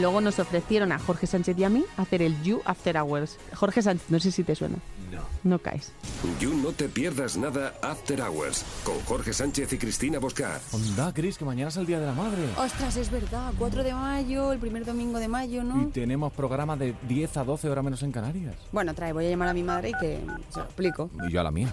Luego 0.00 0.20
nos 0.20 0.40
ofrecieron 0.40 0.90
a 0.90 0.98
Jorge 0.98 1.28
Sánchez 1.28 1.56
y 1.56 1.62
a 1.62 1.68
mí 1.68 1.84
hacer 1.96 2.20
el 2.20 2.42
You 2.42 2.62
After 2.64 2.96
Hours. 2.96 3.38
Jorge 3.54 3.80
Sánchez, 3.80 4.10
no 4.10 4.18
sé 4.18 4.32
si 4.32 4.42
te 4.42 4.56
suena. 4.56 4.78
No. 5.12 5.20
No 5.44 5.58
caes. 5.58 5.92
You 6.40 6.54
no 6.54 6.72
te 6.72 6.88
pierdas 6.88 7.36
nada 7.36 7.74
After 7.82 8.20
Hours 8.22 8.64
con 8.84 8.98
Jorge 9.00 9.32
Sánchez 9.32 9.72
y 9.72 9.78
Cristina 9.78 10.18
Boscar. 10.18 10.60
Onda, 10.72 11.12
Cris, 11.12 11.38
que 11.38 11.44
mañana 11.44 11.68
es 11.68 11.76
el 11.76 11.86
Día 11.86 12.00
de 12.00 12.06
la 12.06 12.12
Madre. 12.12 12.42
Ostras, 12.58 12.96
es 12.96 13.10
verdad. 13.10 13.52
4 13.58 13.82
de 13.84 13.92
mayo, 13.94 14.52
el 14.52 14.58
primer 14.58 14.84
domingo 14.84 15.18
de 15.18 15.28
mayo, 15.28 15.62
Y 15.62 15.64
¿no? 15.64 15.88
tenemos 15.88 16.32
programa 16.32 16.76
de 16.76 16.94
10 17.08 17.36
a 17.36 17.44
12 17.44 17.68
horas 17.68 17.84
menos 17.84 18.02
en 18.02 18.12
Canarias. 18.12 18.56
Bueno, 18.72 18.94
trae, 18.94 19.12
voy 19.12 19.26
a 19.26 19.30
llamar 19.30 19.48
a 19.48 19.54
mi 19.54 19.62
madre 19.62 19.90
y 19.90 19.92
que 20.00 20.20
se 20.50 20.58
lo 20.58 20.64
explico. 20.64 21.10
Y 21.28 21.32
yo 21.32 21.40
a 21.40 21.44
la 21.44 21.50
mía. 21.50 21.70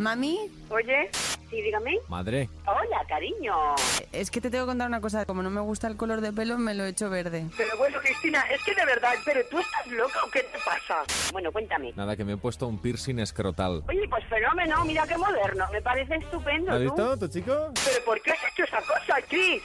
Mami, 0.00 0.50
Oye, 0.70 1.10
Sí, 1.50 1.60
dígame. 1.60 1.98
Madre. 2.08 2.48
Hola, 2.64 3.04
cariño. 3.06 3.52
Es 4.12 4.30
que 4.30 4.40
te 4.40 4.48
tengo 4.50 4.64
que 4.64 4.70
contar 4.70 4.88
una 4.88 5.00
cosa. 5.02 5.26
Como 5.26 5.42
no 5.42 5.50
me 5.50 5.60
gusta 5.60 5.88
el 5.88 5.96
color 5.96 6.22
de 6.22 6.32
pelo, 6.32 6.56
me 6.56 6.74
lo 6.74 6.84
he 6.84 6.88
hecho 6.90 7.10
verde. 7.10 7.44
Pero 7.56 7.76
bueno, 7.76 7.98
Cristina, 8.00 8.40
es 8.50 8.62
que 8.62 8.72
de 8.74 8.86
verdad, 8.86 9.12
¿pero 9.26 9.40
tú 9.50 9.58
estás 9.58 9.86
loca 9.88 10.20
o 10.24 10.30
qué 10.30 10.44
te 10.44 10.58
pasa? 10.64 11.02
Bueno, 11.32 11.52
cuéntame. 11.52 11.92
Nada, 11.96 12.16
que 12.16 12.24
me 12.24 12.32
he 12.32 12.36
puesto 12.38 12.66
un 12.66 12.78
piercing 12.80 13.18
escrotal. 13.18 13.82
Oye, 13.88 14.08
pues 14.08 14.24
fenómeno, 14.26 14.84
mira 14.86 15.06
qué 15.06 15.18
moderno. 15.18 15.66
Me 15.70 15.82
parece 15.82 16.14
estupendo. 16.14 16.72
¿Has 16.72 16.80
visto, 16.80 17.18
tu 17.18 17.28
chico? 17.28 17.72
¿Pero 17.84 18.04
por 18.06 18.22
qué 18.22 18.30
has 18.30 18.52
hecho 18.52 18.64
esa 18.64 18.80
cosa, 18.80 19.20
Chris? 19.28 19.62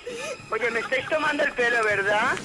Oye, 0.51 0.69
me 0.71 0.79
estáis 0.81 1.07
tomando 1.07 1.43
el 1.43 1.53
pelo, 1.53 1.81
¿verdad? 1.85 2.35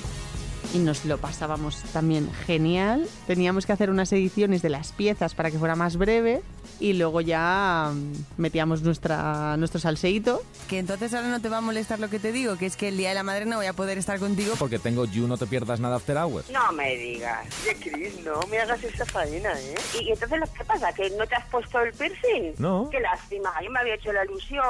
Y 0.74 0.78
nos 0.78 1.04
lo 1.04 1.18
pasábamos 1.18 1.76
también 1.92 2.30
genial. 2.46 3.06
Teníamos 3.26 3.66
que 3.66 3.72
hacer 3.72 3.90
unas 3.90 4.12
ediciones 4.12 4.62
de 4.62 4.70
las 4.70 4.92
piezas 4.92 5.34
para 5.34 5.50
que 5.50 5.58
fuera 5.58 5.76
más 5.76 5.96
breve 5.96 6.42
y 6.78 6.94
luego 6.94 7.20
ya 7.20 7.92
mm, 7.92 8.40
metíamos 8.40 8.82
nuestra, 8.82 9.56
nuestro 9.56 9.80
salseíto. 9.80 10.42
Que 10.68 10.78
entonces 10.78 11.12
ahora 11.14 11.28
no 11.28 11.40
te 11.40 11.48
va 11.48 11.58
a 11.58 11.60
molestar 11.60 12.00
lo 12.00 12.08
que 12.08 12.18
te 12.18 12.32
digo, 12.32 12.56
que 12.56 12.66
es 12.66 12.76
que 12.76 12.88
el 12.88 12.96
Día 12.96 13.10
de 13.10 13.14
la 13.14 13.22
Madre 13.22 13.44
no 13.46 13.56
voy 13.56 13.66
a 13.66 13.72
poder 13.72 13.98
estar 13.98 14.18
contigo. 14.18 14.54
Porque 14.58 14.78
tengo 14.78 15.04
You 15.04 15.26
No 15.26 15.36
Te 15.36 15.46
Pierdas 15.46 15.80
Nada 15.80 15.96
After 15.96 16.16
Hours. 16.16 16.50
No 16.50 16.72
me 16.72 16.96
digas. 16.96 17.46
Oye, 17.62 17.76
Chris, 17.80 18.24
no 18.24 18.40
me 18.50 18.58
hagas 18.58 18.82
esa 18.82 19.04
faena, 19.04 19.52
¿eh? 19.60 19.74
¿Y 20.02 20.10
entonces 20.10 20.40
lo 20.40 20.46
que 20.46 20.64
pasa? 20.64 20.92
¿Que 20.92 21.10
no 21.10 21.26
te 21.26 21.34
has 21.34 21.46
puesto 21.46 21.80
el 21.80 21.92
piercing? 21.92 22.54
No. 22.58 22.88
Qué 22.90 23.00
lástima, 23.00 23.52
yo 23.62 23.70
me 23.70 23.80
había 23.80 23.94
hecho 23.94 24.12
la 24.12 24.24
ilusión. 24.24 24.64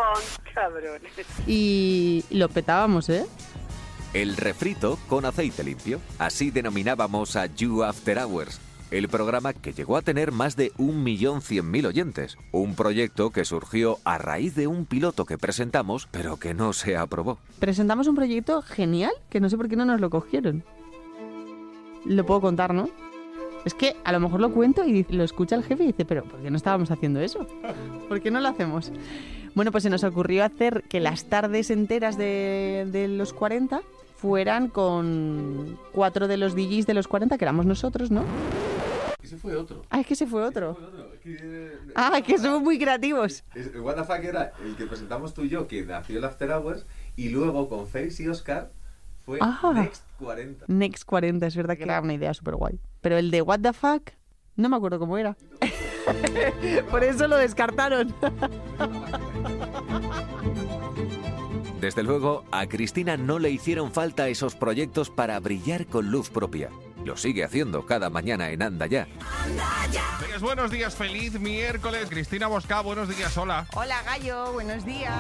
Cabrón. 0.55 1.01
Y 1.47 2.24
lo 2.30 2.49
petábamos, 2.49 3.09
¿eh? 3.09 3.24
El 4.12 4.36
refrito 4.36 4.98
con 5.08 5.24
aceite 5.24 5.62
limpio. 5.62 6.00
Así 6.18 6.50
denominábamos 6.50 7.36
a 7.36 7.46
You 7.46 7.84
After 7.84 8.18
Hours, 8.18 8.61
el 8.90 9.08
programa 9.08 9.52
que 9.52 9.72
llegó 9.72 9.96
a 9.96 10.02
tener 10.02 10.32
más 10.32 10.56
de 10.56 10.72
1.100.000 10.72 11.86
oyentes. 11.86 12.36
Un 12.50 12.74
proyecto 12.74 13.30
que 13.30 13.44
surgió 13.44 13.98
a 14.02 14.18
raíz 14.18 14.56
de 14.56 14.66
un 14.66 14.84
piloto 14.84 15.26
que 15.26 15.38
presentamos, 15.38 16.08
pero 16.11 16.38
que 16.38 16.54
no 16.54 16.72
se 16.72 16.96
aprobó. 16.96 17.38
Presentamos 17.61 18.08
un 18.08 18.16
proyecto 18.16 18.62
genial 18.62 19.12
que 19.28 19.38
no 19.38 19.48
sé 19.48 19.56
por 19.56 19.68
qué 19.68 19.76
no 19.76 19.84
nos 19.84 20.00
lo 20.00 20.11
cogieron. 20.11 20.64
Lo 22.04 22.26
puedo 22.26 22.40
contar, 22.40 22.74
¿no? 22.74 22.90
Es 23.64 23.74
que 23.74 23.94
a 24.02 24.11
lo 24.11 24.18
mejor 24.18 24.40
lo 24.40 24.52
cuento 24.52 24.84
y 24.84 25.06
lo 25.11 25.22
escucha 25.22 25.54
el 25.54 25.62
jefe 25.62 25.84
y 25.84 25.88
dice, 25.88 26.04
pero 26.04 26.24
¿por 26.24 26.42
qué 26.42 26.50
no 26.50 26.56
estábamos 26.56 26.90
haciendo 26.90 27.20
eso? 27.20 27.46
¿Por 28.08 28.20
qué 28.20 28.32
no 28.32 28.40
lo 28.40 28.48
hacemos? 28.48 28.90
Bueno, 29.55 29.72
pues 29.72 29.82
se 29.82 29.90
nos 29.90 30.05
ocurrió 30.05 30.44
hacer 30.44 30.84
que 30.88 31.01
las 31.01 31.24
tardes 31.24 31.70
enteras 31.70 32.16
de, 32.16 32.86
de 32.90 33.09
los 33.09 33.32
40 33.32 33.82
fueran 34.16 34.68
con 34.68 35.78
cuatro 35.92 36.28
de 36.28 36.36
los 36.36 36.55
DJs 36.55 36.86
de 36.86 36.94
los 36.94 37.09
40, 37.09 37.36
que 37.38 37.44
éramos 37.44 37.66
nosotros, 37.66 38.11
¿no? 38.11 38.24
Ese 39.22 39.36
fue 39.36 39.57
otro. 39.57 39.82
Ah, 39.90 40.01
es 40.01 40.07
que 40.07 40.14
ese 40.14 40.26
fue 40.26 40.42
otro. 40.44 40.76
Que, 41.22 41.72
Ah, 41.94 42.20
que 42.24 42.38
somos 42.38 42.62
muy 42.62 42.78
creativos. 42.78 43.44
es- 43.55 43.70
What 43.76 43.96
the 43.96 44.05
fuck 44.05 44.22
era 44.24 44.53
el 44.64 44.76
que 44.76 44.86
presentamos 44.86 45.34
tú 45.34 45.42
y 45.42 45.48
yo, 45.48 45.66
que 45.66 45.82
nació 45.84 46.18
el 46.18 46.24
After 46.24 46.51
Hours, 46.53 46.86
y 47.16 47.28
luego 47.28 47.68
con 47.68 47.86
Face 47.86 48.22
y 48.22 48.28
Oscar 48.28 48.70
fue 49.24 49.38
Ah. 49.40 49.72
Next 49.74 50.03
40. 50.18 50.64
Next 50.68 51.05
40, 51.05 51.46
es 51.46 51.57
verdad 51.57 51.76
que 51.76 51.84
era 51.84 52.01
una 52.01 52.14
idea 52.14 52.32
súper 52.34 52.57
guay. 52.57 52.78
Pero 53.01 53.18
el 53.18 53.30
de 53.30 53.42
What 53.42 53.61
the 53.61 53.72
fuck, 53.72 54.11
no 54.57 54.68
me 54.68 54.76
acuerdo 54.76 54.98
cómo 54.98 55.16
era. 55.18 55.36
Por 56.90 57.05
eso 57.05 57.28
lo 57.28 57.36
descartaron. 57.36 58.12
Desde 61.80 62.03
luego, 62.03 62.45
a 62.53 62.66
Cristina 62.66 63.16
no 63.16 63.38
le 63.38 63.51
hicieron 63.51 63.91
falta 63.91 64.28
esos 64.28 64.55
proyectos 64.55 65.09
para 65.09 65.41
brillar 65.41 65.86
con 65.86 66.11
luz 66.11 66.28
propia. 66.28 66.70
Lo 67.05 67.16
sigue 67.16 67.43
haciendo 67.43 67.86
cada 67.86 68.11
mañana 68.11 68.51
en 68.51 68.62
Anda 68.62 68.86
Ya. 68.86 69.09
Días, 70.26 70.43
buenos 70.43 70.70
días, 70.70 70.95
feliz 70.95 71.41
miércoles. 71.41 72.09
Cristina 72.11 72.47
Bosca, 72.47 72.82
buenos 72.82 73.09
días, 73.09 73.36
hola. 73.38 73.66
Hola, 73.74 74.03
Gallo, 74.05 74.53
buenos 74.53 74.84
días. 74.84 75.14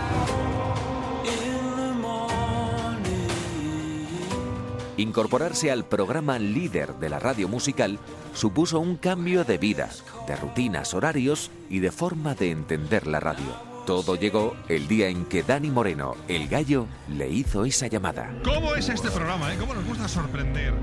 Incorporarse 4.98 5.70
al 5.70 5.86
programa 5.86 6.38
líder 6.38 6.96
de 6.96 7.08
la 7.08 7.18
radio 7.18 7.48
musical 7.48 7.98
supuso 8.34 8.78
un 8.80 8.96
cambio 8.96 9.44
de 9.44 9.56
vida, 9.56 9.88
de 10.26 10.36
rutinas, 10.36 10.92
horarios 10.92 11.50
y 11.70 11.78
de 11.78 11.90
forma 11.90 12.34
de 12.34 12.50
entender 12.50 13.06
la 13.06 13.18
radio. 13.18 13.69
Todo 13.86 14.14
llegó 14.16 14.54
el 14.68 14.86
día 14.86 15.08
en 15.08 15.24
que 15.24 15.42
Dani 15.42 15.70
Moreno, 15.70 16.14
el 16.28 16.48
gallo, 16.48 16.86
le 17.08 17.28
hizo 17.28 17.64
esa 17.64 17.86
llamada. 17.86 18.30
¿Cómo 18.44 18.74
es 18.74 18.88
este 18.88 19.10
programa, 19.10 19.52
eh? 19.52 19.56
¿Cómo 19.58 19.74
nos 19.74 19.84
gusta 19.86 20.06
sorprender? 20.06 20.74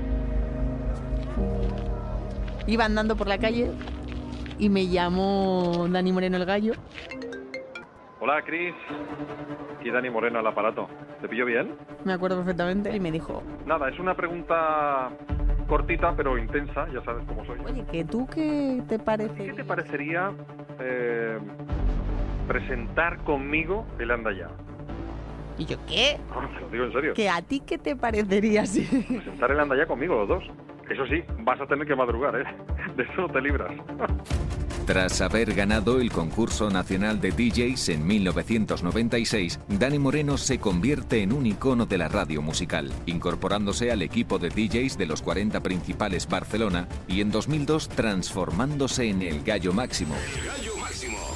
Iba 2.66 2.84
andando 2.84 3.16
por 3.16 3.28
la 3.28 3.38
calle 3.38 3.70
y 4.58 4.68
me 4.68 4.88
llamó 4.88 5.86
Dani 5.88 6.12
Moreno 6.12 6.36
el 6.36 6.44
gallo. 6.44 6.72
Hola, 8.20 8.42
Cris. 8.42 8.74
Aquí 9.78 9.90
Dani 9.90 10.10
Moreno 10.10 10.40
al 10.40 10.46
aparato. 10.46 10.88
¿Te 11.22 11.28
pillo 11.28 11.46
bien? 11.46 11.74
Me 12.04 12.12
acuerdo 12.12 12.36
perfectamente 12.38 12.94
y 12.94 13.00
me 13.00 13.10
dijo, 13.10 13.42
Nada, 13.64 13.88
es 13.88 13.98
una 13.98 14.14
pregunta 14.14 15.10
cortita 15.68 16.14
pero 16.16 16.36
intensa, 16.36 16.86
ya 16.92 17.02
sabes 17.04 17.24
cómo 17.26 17.44
soy. 17.44 17.58
oye, 17.60 17.84
¿que 17.90 18.04
tú 18.04 18.26
qué 18.26 18.82
te 18.88 18.98
parece? 18.98 19.34
¿Qué 19.46 19.52
te 19.52 19.64
parecería 19.64 20.32
eh, 20.80 21.38
presentar 22.48 23.18
conmigo 23.18 23.86
el 23.98 24.10
Anda 24.10 24.32
Ya? 24.32 24.50
¿Y 25.58 25.66
yo 25.66 25.76
qué? 25.86 26.18
No, 26.30 26.48
te 26.48 26.60
lo 26.60 26.68
digo 26.70 26.84
en 26.84 26.92
serio. 26.92 27.14
¿Que 27.14 27.28
a 27.28 27.42
ti 27.42 27.60
qué 27.60 27.78
te 27.78 27.94
parecería 27.94 28.64
si...? 28.66 28.82
Presentar 28.82 29.50
el 29.52 29.60
Anda 29.60 29.76
Ya 29.76 29.86
conmigo 29.86 30.16
los 30.16 30.28
dos. 30.28 30.44
Eso 30.88 31.06
sí, 31.06 31.22
vas 31.40 31.60
a 31.60 31.66
tener 31.66 31.86
que 31.86 31.94
madrugar, 31.94 32.34
¿eh? 32.40 32.44
De 32.96 33.02
eso 33.02 33.22
no 33.22 33.28
te 33.28 33.42
libras. 33.42 33.70
Tras 34.86 35.20
haber 35.20 35.52
ganado 35.52 36.00
el 36.00 36.10
concurso 36.10 36.70
nacional 36.70 37.20
de 37.20 37.30
DJs 37.30 37.90
en 37.90 38.06
1996, 38.06 39.60
Dani 39.68 39.98
Moreno 39.98 40.38
se 40.38 40.58
convierte 40.58 41.22
en 41.22 41.34
un 41.34 41.44
icono 41.44 41.84
de 41.84 41.98
la 41.98 42.08
radio 42.08 42.40
musical, 42.40 42.90
incorporándose 43.04 43.92
al 43.92 44.00
equipo 44.00 44.38
de 44.38 44.48
DJs 44.48 44.96
de 44.96 45.04
los 45.04 45.20
40 45.20 45.60
principales 45.60 46.26
Barcelona 46.26 46.88
y 47.06 47.20
en 47.20 47.30
2002 47.30 47.90
transformándose 47.90 49.10
en 49.10 49.20
el 49.20 49.42
gallo 49.42 49.74
máximo. 49.74 50.14
Gallo 50.46 50.74
Máximo 50.78 51.27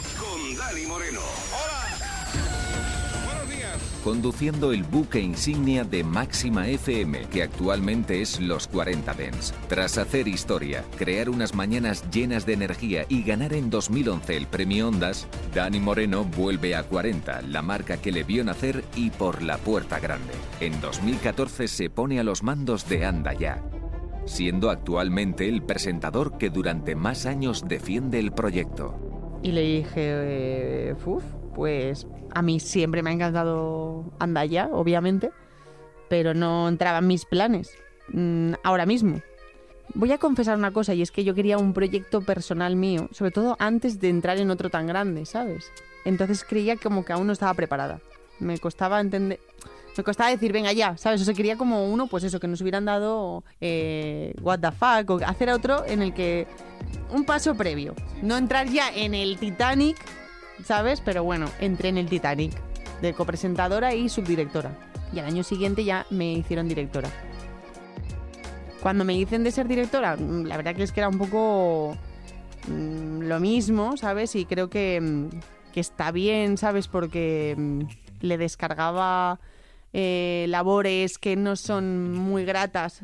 conduciendo 4.03 4.73
el 4.73 4.83
buque 4.83 5.21
insignia 5.21 5.85
de 5.85 6.05
Máxima 6.05 6.69
FM, 6.69 7.23
que 7.31 7.43
actualmente 7.43 8.21
es 8.21 8.41
Los 8.41 8.67
40 8.69 9.15
Dents. 9.15 9.55
Tras 9.69 9.99
hacer 9.99 10.29
historia, 10.29 10.85
crear 10.97 11.31
unas 11.31 11.55
mañanas 11.55 12.05
llenas 12.11 12.45
de 12.45 12.55
energía 12.55 13.07
y 13.09 13.23
ganar 13.23 13.53
en 13.53 13.71
2011 13.71 14.37
el 14.37 14.47
premio 14.47 14.89
Ondas, 14.89 15.27
Dani 15.55 15.81
Moreno 15.81 16.25
vuelve 16.25 16.75
a 16.75 16.83
40, 16.83 17.43
la 17.43 17.63
marca 17.63 17.97
que 17.97 18.13
le 18.13 18.25
vio 18.25 18.45
nacer 18.45 18.85
y 18.97 19.11
por 19.11 19.43
la 19.43 19.59
puerta 19.59 20.01
grande. 20.01 20.35
En 20.61 20.81
2014 20.81 21.69
se 21.69 21.91
pone 21.91 22.19
a 22.19 22.25
los 22.25 22.43
mandos 22.43 22.89
de 22.89 23.05
Anda 23.05 23.33
Ya, 23.35 23.63
siendo 24.27 24.71
actualmente 24.71 25.49
el 25.49 25.63
presentador 25.63 26.39
que 26.39 26.51
durante 26.51 26.97
más 26.97 27.27
años 27.27 27.65
defiende 27.69 28.19
el 28.19 28.33
proyecto. 28.33 29.12
Y 29.43 29.53
le 29.53 29.61
dije, 29.63 29.91
eh, 29.97 30.95
"Uf, 31.05 31.25
pues 31.55 32.07
a 32.33 32.43
mí 32.43 32.61
siempre 32.61 33.03
me 33.03 33.11
ha 33.11 33.13
encantado 33.13 34.05
Andaya, 34.19 34.69
obviamente, 34.73 35.31
pero 36.09 36.35
no 36.35 36.69
entraba 36.69 36.99
en 36.99 37.07
mis 37.09 37.25
planes 37.25 37.71
mm, 38.09 38.53
ahora 38.63 38.87
mismo. 38.87 39.21
Voy 39.95 40.13
a 40.13 40.19
confesar 40.19 40.57
una 40.57 40.71
cosa, 40.71 40.95
y 40.95 41.03
es 41.03 41.11
que 41.11 41.25
yo 41.25 41.35
quería 41.35 41.59
un 41.59 41.75
proyecto 41.75 42.23
personal 42.23 42.77
mío, 42.77 43.09
sobre 43.11 43.31
todo 43.31 43.57
antes 43.59 44.01
de 44.01 44.09
entrar 44.09 44.39
en 44.39 44.51
otro 44.51 44.71
tan 44.71 44.87
grande, 44.87 45.27
¿sabes? 45.27 45.71
Entonces 46.05 46.45
creía 46.45 46.77
como 46.77 47.05
que 47.05 47.13
aún 47.13 47.27
no 47.27 47.33
estaba 47.33 47.53
preparada. 47.55 48.01
Me 48.39 48.59
costaba 48.59 49.01
entender... 49.01 49.41
Me 49.97 50.05
costaba 50.05 50.31
decir, 50.31 50.53
venga 50.53 50.73
ya, 50.73 50.97
¿sabes? 50.97 51.21
O 51.21 51.25
sea, 51.25 51.35
quería 51.35 51.57
como 51.57 51.87
uno, 51.87 52.07
pues 52.07 52.25
eso, 52.25 52.41
que 52.41 52.49
nos 52.49 52.61
hubieran 52.63 52.85
dado 52.85 53.45
eh, 53.61 54.35
What 54.41 54.61
the 54.61 54.73
fuck, 54.73 55.11
o 55.11 55.21
hacer 55.25 55.51
otro 55.51 55.85
en 55.87 56.03
el 56.03 56.15
que... 56.15 56.47
Un 57.11 57.25
paso 57.25 57.55
previo. 57.55 57.95
No 58.23 58.39
entrar 58.39 58.69
ya 58.69 58.89
en 58.91 59.15
el 59.15 59.39
Titanic, 59.39 59.99
¿sabes? 60.65 61.03
Pero 61.03 61.25
bueno, 61.25 61.47
entré 61.61 61.91
en 61.91 61.99
el 61.99 62.09
Titanic, 62.09 62.53
de 63.03 63.13
copresentadora 63.13 63.95
y 63.95 64.09
subdirectora. 64.09 64.71
Y 65.13 65.19
al 65.19 65.27
año 65.27 65.43
siguiente 65.43 65.85
ya 65.85 66.07
me 66.09 66.33
hicieron 66.33 66.69
directora. 66.69 67.11
Cuando 68.81 69.05
me 69.05 69.13
dicen 69.13 69.45
de 69.45 69.51
ser 69.51 69.69
directora, 69.69 70.17
mm, 70.17 70.47
la 70.47 70.57
verdad 70.57 70.75
que 70.75 70.83
es 70.83 70.93
que 70.93 71.01
era 71.01 71.09
un 71.09 71.19
poco 71.19 71.97
mm, 72.67 73.23
lo 73.23 73.41
mismo, 73.41 73.97
¿sabes? 73.99 74.35
Y 74.37 74.47
creo 74.47 74.71
que, 74.71 75.01
mm, 75.01 75.29
que 75.73 75.81
está 75.81 76.13
bien, 76.13 76.57
¿sabes? 76.57 76.89
Porque 76.89 77.57
le 78.21 78.39
descargaba 78.39 79.39
eh, 79.93 80.47
labores 80.49 81.19
que 81.19 81.37
no 81.37 81.57
son 81.57 82.13
muy 82.13 82.45
gratas 82.45 83.03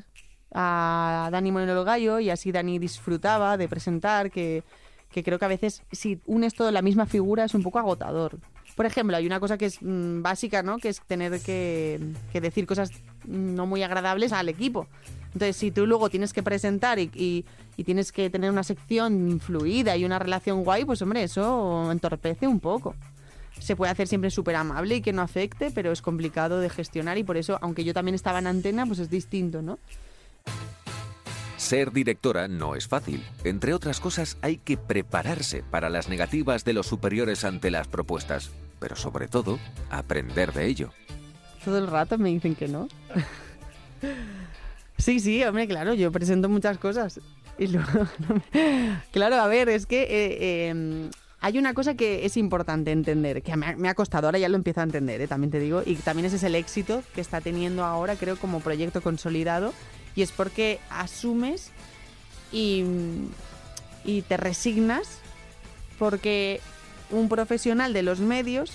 a 0.55 1.29
Dani 1.31 1.53
Moreno 1.53 1.85
Gallo 1.85 2.21
y 2.21 2.31
así 2.31 2.53
Dani 2.53 2.79
disfrutaba 2.79 3.57
de 3.57 3.69
presentar, 3.69 4.31
que, 4.31 4.63
que 5.11 5.23
creo 5.23 5.39
que 5.39 5.45
a 5.45 5.49
veces 5.49 5.83
si 5.93 6.21
unes 6.27 6.55
todo 6.55 6.69
en 6.69 6.75
la 6.75 6.83
misma 6.83 7.07
figura 7.07 7.45
es 7.45 7.55
un 7.55 7.63
poco 7.63 7.79
agotador. 7.79 8.39
Por 8.77 8.87
ejemplo, 8.87 9.17
hay 9.17 9.27
una 9.27 9.41
cosa 9.41 9.59
que 9.59 9.67
es 9.67 9.79
mm, 9.83 10.23
básica, 10.23 10.63
¿no? 10.63 10.79
Que 10.79 10.89
es 10.91 11.01
tener 11.03 11.41
que, 11.41 12.01
que 12.33 12.41
decir 12.41 12.67
cosas 12.67 12.91
no 13.27 13.67
muy 13.67 13.83
agradables 13.83 14.33
al 14.33 14.49
equipo. 14.49 14.87
Entonces, 15.33 15.57
si 15.57 15.71
tú 15.71 15.87
luego 15.87 16.09
tienes 16.11 16.33
que 16.33 16.43
presentar 16.43 16.99
y, 16.99 17.11
y- 17.15 17.45
y 17.77 17.85
tienes 17.85 18.11
que 18.13 18.29
tener 18.31 18.51
una 18.51 18.63
sección 18.65 19.39
fluida 19.41 19.97
y 19.97 20.05
una 20.05 20.19
relación 20.19 20.65
guay, 20.65 20.85
pues 20.85 21.01
hombre, 21.03 21.23
eso 21.23 21.93
entorpece 21.93 22.47
un 22.49 22.59
poco. 22.61 22.95
Se 23.61 23.77
puede 23.77 23.93
hacer 23.93 24.09
siempre 24.09 24.31
súper 24.31 24.57
amable 24.57 24.97
y 24.97 25.01
que 25.01 25.13
no 25.13 25.23
afecte, 25.23 25.71
pero 25.71 25.93
es 25.93 26.03
complicado 26.03 26.61
de 26.61 26.71
gestionar 26.71 27.19
y 27.19 27.25
por 27.25 27.37
eso, 27.37 27.59
aunque 27.61 27.85
yo 27.85 27.95
también 27.95 28.15
estaba 28.15 28.39
en 28.39 28.47
antena, 28.47 28.87
pues 28.87 28.99
es 28.99 29.11
distinto, 29.11 29.63
¿no? 29.63 29.79
Ser 31.57 31.93
directora 31.93 32.49
no 32.49 32.77
es 32.77 32.87
fácil. 32.87 33.23
Entre 33.45 33.75
otras 33.75 34.01
cosas, 34.01 34.39
hay 34.43 34.59
que 34.59 34.77
prepararse 34.77 35.63
para 35.63 35.91
las 35.91 36.09
negativas 36.09 36.65
de 36.65 36.73
los 36.73 36.87
superiores 36.87 37.45
ante 37.45 37.71
las 37.71 37.89
propuestas, 37.89 38.51
pero 38.79 38.97
sobre 38.97 39.29
todo, 39.29 39.59
aprender 39.91 40.53
de 40.53 40.67
ello. 40.67 40.93
Todo 41.65 41.79
el 41.79 41.89
rato 41.89 42.17
me 42.17 42.31
dicen 42.31 42.55
que 42.55 42.69
no. 42.69 42.89
sí, 44.99 45.19
sí, 45.21 45.43
hombre, 45.45 45.67
claro, 45.67 45.95
yo 45.95 46.13
presento 46.13 46.49
muchas 46.49 46.79
cosas. 46.79 47.21
Y 47.59 47.67
luego, 47.67 48.07
claro, 49.11 49.37
a 49.37 49.49
ver, 49.49 49.69
es 49.69 49.85
que 49.85 50.03
eh, 50.03 50.71
eh, 50.71 51.11
hay 51.41 51.59
una 51.59 51.73
cosa 51.73 51.95
que 51.95 52.27
es 52.27 52.37
importante 52.37 52.91
entender, 52.91 53.43
que 53.43 53.57
me 53.57 53.89
ha, 53.89 53.95
costado, 53.95 54.27
ahora 54.27 54.39
ya 54.39 54.49
lo 54.49 54.57
empiezo 54.57 54.81
a 54.81 54.85
entender, 54.85 55.21
eh, 55.21 55.29
también 55.29 55.51
te 55.51 55.61
digo, 55.61 55.83
y 55.87 55.95
también 55.97 56.27
ese 56.27 56.37
es 56.37 56.43
el 56.43 56.57
éxito 56.57 57.03
que 57.15 57.21
está 57.21 57.41
teniendo 57.41 57.85
ahora, 57.85 58.17
creo, 58.17 58.37
como 58.37 58.61
proyecto 58.61 59.01
consolidado, 59.01 59.73
y 60.17 60.23
es 60.23 60.33
porque 60.33 60.81
asumes 60.91 61.71
y, 62.51 62.85
y 64.05 64.23
te 64.23 64.37
resignas 64.37 65.21
porque 65.99 66.61
un 67.11 67.29
profesional 67.29 67.93
de 67.93 68.03
los 68.03 68.19
medios, 68.19 68.73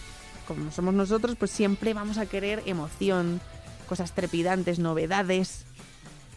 como 0.47 0.72
somos 0.72 0.93
nosotros, 0.93 1.36
pues 1.38 1.51
siempre 1.51 1.93
vamos 1.93 2.18
a 2.18 2.26
querer 2.26 2.64
emoción, 2.66 3.41
cosas 3.88 4.14
trepidantes, 4.14 4.80
novedades. 4.80 5.66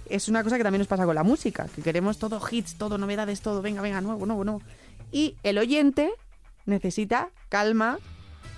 Es 0.08 0.28
una 0.28 0.42
cosa 0.42 0.56
que 0.56 0.62
también 0.62 0.80
nos 0.80 0.88
pasa 0.88 1.04
con 1.04 1.14
la 1.14 1.24
música, 1.24 1.68
que 1.74 1.82
queremos 1.82 2.18
todo 2.18 2.40
hits, 2.48 2.76
todo 2.76 2.98
novedades, 2.98 3.40
todo, 3.40 3.62
venga, 3.62 3.82
venga, 3.82 4.00
nuevo, 4.00 4.26
nuevo, 4.26 4.44
nuevo. 4.44 4.62
Y 5.16 5.34
el 5.44 5.56
oyente 5.56 6.10
necesita 6.66 7.30
calma, 7.48 7.98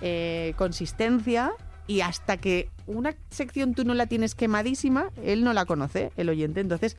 eh, 0.00 0.54
consistencia 0.56 1.52
y 1.86 2.00
hasta 2.00 2.36
que 2.36 2.68
una 2.88 3.14
sección 3.30 3.74
tú 3.74 3.84
no 3.84 3.94
la 3.94 4.06
tienes 4.06 4.34
quemadísima, 4.34 5.12
él 5.22 5.44
no 5.44 5.52
la 5.52 5.66
conoce, 5.66 6.10
el 6.16 6.28
oyente. 6.28 6.58
Entonces, 6.58 6.96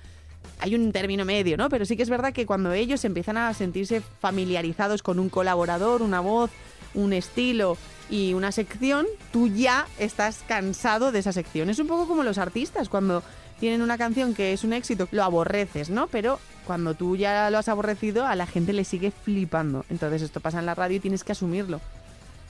hay 0.59 0.75
un 0.75 0.93
término 0.93 1.25
medio, 1.25 1.57
¿no? 1.57 1.67
Pero 1.67 1.83
sí 1.83 1.97
que 1.97 2.03
es 2.03 2.09
verdad 2.09 2.31
que 2.31 2.45
cuando 2.45 2.71
ellos 2.71 3.03
empiezan 3.03 3.35
a 3.35 3.53
sentirse 3.53 3.99
familiarizados 3.99 5.03
con 5.03 5.19
un 5.19 5.27
colaborador, 5.27 6.03
una 6.03 6.21
voz, 6.21 6.51
un 6.93 7.11
estilo 7.11 7.75
y 8.09 8.35
una 8.35 8.53
sección, 8.53 9.07
tú 9.33 9.49
ya 9.49 9.87
estás 9.97 10.41
cansado 10.47 11.11
de 11.11 11.19
esa 11.19 11.33
sección. 11.33 11.69
Es 11.69 11.79
un 11.79 11.87
poco 11.87 12.07
como 12.07 12.23
los 12.23 12.37
artistas, 12.37 12.87
cuando 12.87 13.23
tienen 13.59 13.81
una 13.81 13.97
canción 13.97 14.33
que 14.33 14.53
es 14.53 14.63
un 14.63 14.73
éxito, 14.73 15.07
lo 15.11 15.23
aborreces, 15.23 15.89
¿no? 15.89 16.07
Pero 16.07 16.39
cuando 16.65 16.93
tú 16.93 17.15
ya 17.15 17.49
lo 17.49 17.57
has 17.57 17.67
aborrecido, 17.67 18.25
a 18.25 18.35
la 18.35 18.45
gente 18.45 18.73
le 18.73 18.85
sigue 18.85 19.11
flipando. 19.11 19.85
Entonces 19.89 20.21
esto 20.21 20.39
pasa 20.39 20.59
en 20.59 20.65
la 20.65 20.75
radio 20.75 20.97
y 20.97 20.99
tienes 20.99 21.23
que 21.23 21.31
asumirlo. 21.33 21.81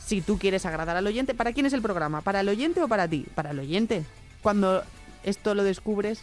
Si 0.05 0.22
tú 0.22 0.38
quieres 0.38 0.66
agradar 0.66 0.97
al 0.97 1.07
oyente, 1.07 1.34
¿para 1.34 1.53
quién 1.53 1.66
es 1.66 1.74
el 1.74 1.82
programa? 1.82 2.22
¿Para 2.22 2.41
el 2.41 2.49
oyente 2.49 2.82
o 2.82 2.88
para 2.88 3.07
ti? 3.07 3.26
Para 3.36 3.51
el 3.51 3.60
oyente. 3.60 4.05
Cuando 4.41 4.84
esto 5.24 5.53
lo 5.55 5.64
descubres, 5.64 6.22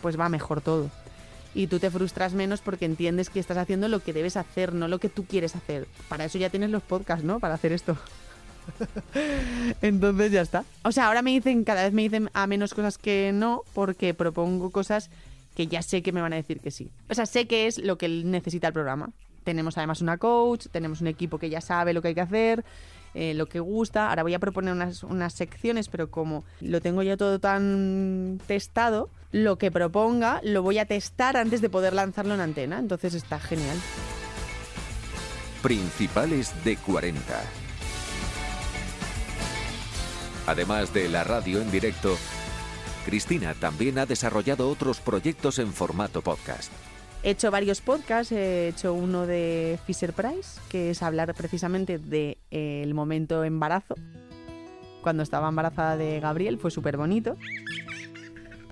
pues 0.00 0.18
va 0.18 0.28
mejor 0.28 0.60
todo. 0.60 0.90
Y 1.54 1.66
tú 1.66 1.78
te 1.78 1.90
frustras 1.90 2.32
menos 2.32 2.60
porque 2.60 2.86
entiendes 2.86 3.28
que 3.28 3.40
estás 3.40 3.58
haciendo 3.58 3.88
lo 3.88 4.00
que 4.00 4.12
debes 4.12 4.36
hacer, 4.36 4.72
no 4.72 4.88
lo 4.88 4.98
que 4.98 5.08
tú 5.08 5.24
quieres 5.24 5.54
hacer. 5.54 5.86
Para 6.08 6.24
eso 6.24 6.38
ya 6.38 6.50
tienes 6.50 6.70
los 6.70 6.82
podcasts, 6.82 7.24
¿no? 7.24 7.40
Para 7.40 7.54
hacer 7.54 7.72
esto. 7.72 7.96
Entonces 9.82 10.32
ya 10.32 10.40
está. 10.40 10.64
O 10.84 10.92
sea, 10.92 11.08
ahora 11.08 11.22
me 11.22 11.30
dicen, 11.30 11.64
cada 11.64 11.82
vez 11.82 11.92
me 11.92 12.02
dicen 12.02 12.30
a 12.34 12.46
menos 12.46 12.74
cosas 12.74 12.98
que 12.98 13.32
no, 13.32 13.62
porque 13.74 14.14
propongo 14.14 14.70
cosas 14.70 15.10
que 15.56 15.66
ya 15.66 15.82
sé 15.82 16.02
que 16.02 16.12
me 16.12 16.20
van 16.20 16.32
a 16.32 16.36
decir 16.36 16.60
que 16.60 16.70
sí. 16.70 16.90
O 17.08 17.14
sea, 17.14 17.26
sé 17.26 17.46
que 17.46 17.66
es 17.66 17.78
lo 17.78 17.98
que 17.98 18.08
necesita 18.08 18.68
el 18.68 18.72
programa. 18.72 19.10
Tenemos 19.44 19.76
además 19.76 20.00
una 20.00 20.18
coach, 20.18 20.66
tenemos 20.70 21.00
un 21.00 21.08
equipo 21.08 21.38
que 21.38 21.50
ya 21.50 21.60
sabe 21.60 21.92
lo 21.92 22.00
que 22.00 22.08
hay 22.08 22.14
que 22.14 22.20
hacer, 22.20 22.64
eh, 23.14 23.34
lo 23.34 23.46
que 23.46 23.60
gusta. 23.60 24.08
Ahora 24.08 24.22
voy 24.22 24.34
a 24.34 24.38
proponer 24.38 24.72
unas, 24.72 25.02
unas 25.02 25.34
secciones, 25.34 25.88
pero 25.88 26.10
como 26.10 26.44
lo 26.60 26.80
tengo 26.80 27.02
ya 27.02 27.16
todo 27.16 27.38
tan 27.38 28.40
testado, 28.46 29.10
lo 29.32 29.56
que 29.56 29.70
proponga 29.70 30.40
lo 30.44 30.62
voy 30.62 30.78
a 30.78 30.86
testar 30.86 31.36
antes 31.36 31.60
de 31.60 31.70
poder 31.70 31.92
lanzarlo 31.92 32.34
en 32.34 32.40
antena. 32.40 32.78
Entonces 32.78 33.14
está 33.14 33.40
genial. 33.40 33.76
Principales 35.62 36.52
de 36.64 36.76
40. 36.76 37.61
Además 40.46 40.92
de 40.92 41.08
la 41.08 41.24
radio 41.24 41.60
en 41.60 41.70
directo, 41.70 42.16
Cristina 43.06 43.54
también 43.54 43.98
ha 43.98 44.06
desarrollado 44.06 44.68
otros 44.68 45.00
proyectos 45.00 45.58
en 45.58 45.72
formato 45.72 46.22
podcast. 46.22 46.72
He 47.22 47.30
hecho 47.30 47.52
varios 47.52 47.80
podcasts, 47.80 48.32
he 48.32 48.68
hecho 48.68 48.94
uno 48.94 49.26
de 49.26 49.78
Fisher 49.86 50.12
Price, 50.12 50.60
que 50.68 50.90
es 50.90 51.02
hablar 51.02 51.32
precisamente 51.34 51.98
del 51.98 52.10
de, 52.10 52.38
eh, 52.50 52.92
momento 52.92 53.44
embarazo. 53.44 53.94
Cuando 55.02 55.22
estaba 55.22 55.48
embarazada 55.48 55.96
de 55.96 56.18
Gabriel 56.18 56.58
fue 56.58 56.72
súper 56.72 56.96
bonito, 56.96 57.36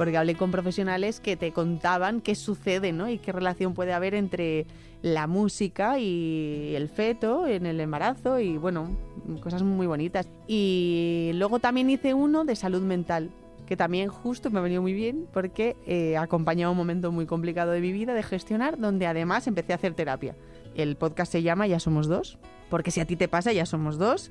porque 0.00 0.16
hablé 0.16 0.34
con 0.34 0.50
profesionales 0.50 1.20
que 1.20 1.36
te 1.36 1.52
contaban 1.52 2.22
qué 2.22 2.34
sucede 2.34 2.90
¿no? 2.90 3.10
y 3.10 3.18
qué 3.18 3.32
relación 3.32 3.74
puede 3.74 3.92
haber 3.92 4.14
entre 4.14 4.64
la 5.02 5.26
música 5.26 5.98
y 5.98 6.72
el 6.74 6.88
feto 6.88 7.46
en 7.46 7.66
el 7.66 7.78
embarazo 7.80 8.40
y 8.40 8.56
bueno, 8.56 8.96
cosas 9.42 9.62
muy 9.62 9.86
bonitas. 9.86 10.26
Y 10.48 11.32
luego 11.34 11.58
también 11.58 11.90
hice 11.90 12.14
uno 12.14 12.46
de 12.46 12.56
salud 12.56 12.80
mental, 12.80 13.28
que 13.66 13.76
también 13.76 14.08
justo 14.08 14.48
me 14.48 14.60
ha 14.60 14.62
venido 14.62 14.80
muy 14.80 14.94
bien 14.94 15.26
porque 15.34 15.76
eh, 15.86 16.16
acompañaba 16.16 16.70
un 16.70 16.78
momento 16.78 17.12
muy 17.12 17.26
complicado 17.26 17.72
de 17.72 17.82
mi 17.82 17.92
vida 17.92 18.14
de 18.14 18.22
gestionar, 18.22 18.78
donde 18.78 19.06
además 19.06 19.46
empecé 19.48 19.74
a 19.74 19.76
hacer 19.76 19.92
terapia. 19.92 20.34
El 20.74 20.96
podcast 20.96 21.30
se 21.30 21.42
llama 21.42 21.66
Ya 21.66 21.78
somos 21.78 22.08
dos, 22.08 22.38
porque 22.70 22.90
si 22.90 23.00
a 23.00 23.04
ti 23.04 23.16
te 23.16 23.28
pasa, 23.28 23.52
ya 23.52 23.66
somos 23.66 23.98
dos. 23.98 24.30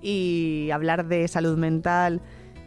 Y 0.00 0.70
hablar 0.72 1.08
de 1.08 1.28
salud 1.28 1.58
mental 1.58 2.22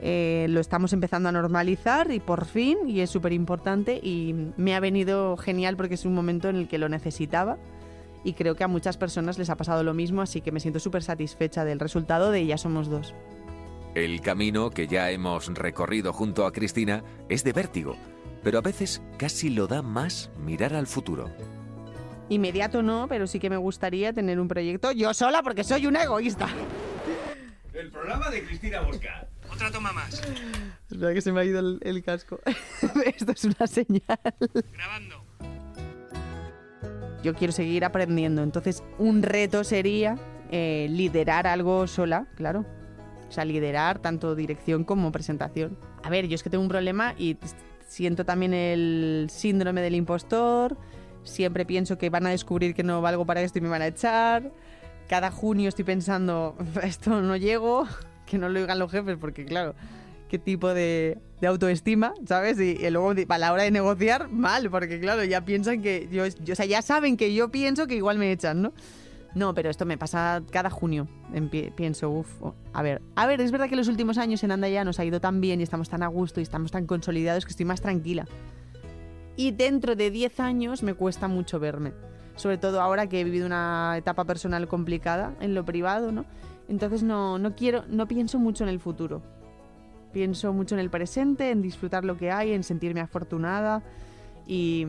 eh, 0.05 0.47
lo 0.49 0.59
estamos 0.59 0.91
empezando 0.91 1.29
a 1.29 1.31
normalizar 1.31 2.11
y 2.11 2.19
por 2.19 2.43
fin, 2.43 2.77
y 2.89 2.99
es 2.99 3.09
súper 3.09 3.31
importante 3.31 4.01
y 4.03 4.35
me 4.57 4.75
ha 4.75 4.81
venido 4.81 5.37
genial 5.37 5.77
porque 5.77 5.93
es 5.93 6.03
un 6.03 6.13
momento 6.13 6.49
en 6.49 6.57
el 6.57 6.67
que 6.67 6.77
lo 6.77 6.89
necesitaba 6.89 7.57
y 8.25 8.33
creo 8.33 8.55
que 8.55 8.65
a 8.65 8.67
muchas 8.67 8.97
personas 8.97 9.37
les 9.37 9.49
ha 9.49 9.55
pasado 9.55 9.81
lo 9.81 9.93
mismo, 9.93 10.21
así 10.21 10.41
que 10.41 10.51
me 10.51 10.59
siento 10.59 10.81
súper 10.81 11.03
satisfecha 11.03 11.63
del 11.63 11.79
resultado 11.79 12.31
de 12.31 12.45
Ya 12.45 12.57
somos 12.57 12.89
dos. 12.89 13.15
El 13.95 14.19
camino 14.19 14.71
que 14.71 14.87
ya 14.87 15.09
hemos 15.09 15.47
recorrido 15.53 16.11
junto 16.11 16.45
a 16.45 16.51
Cristina 16.51 17.01
es 17.29 17.45
de 17.45 17.53
vértigo, 17.53 17.95
pero 18.43 18.57
a 18.57 18.61
veces 18.61 19.01
casi 19.17 19.51
lo 19.51 19.67
da 19.67 19.81
más 19.81 20.31
mirar 20.37 20.73
al 20.73 20.87
futuro. 20.87 21.29
Inmediato 22.27 22.83
no, 22.83 23.07
pero 23.07 23.25
sí 23.25 23.39
que 23.39 23.49
me 23.49 23.55
gustaría 23.55 24.11
tener 24.11 24.37
un 24.37 24.49
proyecto 24.49 24.91
yo 24.91 25.13
sola 25.13 25.41
porque 25.43 25.63
soy 25.63 25.87
una 25.87 26.03
egoísta. 26.03 26.49
El 27.73 27.89
programa 27.89 28.29
de 28.29 28.43
Cristina 28.43 28.81
Bosca. 28.81 29.29
Otra 29.53 29.71
toma 29.71 29.91
más. 29.91 30.21
Es 30.89 30.97
verdad 30.97 31.13
que 31.13 31.21
se 31.21 31.31
me 31.31 31.41
ha 31.41 31.45
ido 31.45 31.59
el, 31.59 31.79
el 31.81 32.03
casco. 32.03 32.39
Esto 33.05 33.31
es 33.31 33.45
una 33.45 33.67
señal. 33.67 34.19
Grabando. 34.73 35.23
Yo 37.23 37.33
quiero 37.35 37.53
seguir 37.53 37.85
aprendiendo, 37.85 38.43
entonces 38.43 38.83
un 38.97 39.23
reto 39.23 39.63
sería 39.63 40.17
eh, 40.51 40.87
liderar 40.89 41.47
algo 41.47 41.87
sola, 41.87 42.27
claro. 42.35 42.65
O 43.29 43.31
sea, 43.31 43.45
liderar 43.45 43.99
tanto 43.99 44.35
dirección 44.35 44.83
como 44.83 45.11
presentación. 45.11 45.77
A 46.03 46.09
ver, 46.09 46.27
yo 46.27 46.35
es 46.35 46.43
que 46.43 46.49
tengo 46.49 46.63
un 46.63 46.69
problema 46.69 47.15
y 47.17 47.37
siento 47.87 48.25
también 48.25 48.53
el 48.53 49.27
síndrome 49.31 49.81
del 49.81 49.95
impostor. 49.95 50.77
Siempre 51.23 51.65
pienso 51.65 51.97
que 51.97 52.09
van 52.09 52.27
a 52.27 52.31
descubrir 52.31 52.75
que 52.75 52.83
no 52.83 53.01
valgo 53.01 53.25
para 53.25 53.41
esto 53.41 53.59
y 53.59 53.61
me 53.61 53.69
van 53.69 53.81
a 53.81 53.87
echar. 53.87 54.51
Cada 55.07 55.31
junio 55.31 55.69
estoy 55.69 55.85
pensando, 55.85 56.55
esto 56.83 57.21
no 57.21 57.37
llego, 57.37 57.87
que 58.25 58.37
no 58.37 58.49
lo 58.49 58.59
digan 58.59 58.79
los 58.79 58.91
jefes, 58.91 59.17
porque 59.19 59.45
claro, 59.45 59.75
qué 60.29 60.39
tipo 60.39 60.73
de, 60.73 61.17
de 61.41 61.47
autoestima, 61.47 62.13
¿sabes? 62.25 62.59
Y, 62.59 62.77
y, 62.83 62.89
luego 62.89 63.13
a 63.27 63.37
la 63.37 63.53
hora 63.53 63.63
de 63.63 63.71
negociar, 63.71 64.29
mal, 64.29 64.69
porque 64.69 64.99
claro, 64.99 65.23
ya 65.23 65.45
piensan 65.45 65.81
que 65.81 66.07
yo, 66.11 66.25
yo, 66.25 66.53
o 66.53 66.55
sea, 66.55 66.65
ya 66.65 66.81
saben 66.81 67.17
que 67.17 67.33
yo 67.33 67.49
pienso 67.49 67.87
que 67.87 67.95
igual 67.95 68.17
me 68.17 68.31
echan, 68.31 68.61
¿no? 68.61 68.73
No, 69.35 69.53
pero 69.53 69.69
esto 69.69 69.85
me 69.85 69.97
pasa 69.97 70.43
cada 70.51 70.69
junio. 70.69 71.07
Pienso, 71.75 72.09
uff, 72.09 72.29
a 72.71 72.83
ver, 72.83 73.01
a 73.15 73.25
ver, 73.25 73.41
es 73.41 73.51
verdad 73.51 73.67
que 73.67 73.75
los 73.75 73.87
últimos 73.87 74.17
años 74.17 74.43
en 74.43 74.51
Andaya 74.51 74.83
nos 74.83 74.99
ha 74.99 75.05
ido 75.05 75.19
tan 75.19 75.41
bien 75.41 75.59
y 75.59 75.63
estamos 75.63 75.89
tan 75.89 76.03
a 76.03 76.07
gusto 76.07 76.39
y 76.39 76.43
estamos 76.43 76.71
tan 76.71 76.85
consolidados 76.85 77.45
que 77.45 77.51
estoy 77.51 77.65
más 77.65 77.81
tranquila. 77.81 78.25
Y 79.35 79.51
dentro 79.51 79.95
de 79.95 80.11
10 80.11 80.39
años 80.39 80.83
me 80.83 80.93
cuesta 80.93 81.27
mucho 81.27 81.59
verme. 81.59 81.93
Sobre 82.35 82.57
todo 82.57 82.81
ahora 82.81 83.07
que 83.07 83.21
he 83.21 83.23
vivido 83.23 83.47
una 83.47 83.95
etapa 83.97 84.25
personal 84.25 84.67
complicada 84.67 85.33
en 85.39 85.55
lo 85.55 85.65
privado, 85.65 86.11
¿no? 86.11 86.25
Entonces 86.67 87.03
no, 87.03 87.37
no 87.39 87.55
quiero, 87.55 87.83
no 87.87 88.07
pienso 88.07 88.39
mucho 88.39 88.63
en 88.63 88.69
el 88.69 88.79
futuro. 88.79 89.21
Pienso 90.11 90.53
mucho 90.53 90.75
en 90.75 90.79
el 90.79 90.89
presente, 90.89 91.49
en 91.49 91.61
disfrutar 91.61 92.05
lo 92.05 92.17
que 92.17 92.31
hay, 92.31 92.53
en 92.53 92.63
sentirme 92.63 93.01
afortunada 93.01 93.83
y, 94.45 94.85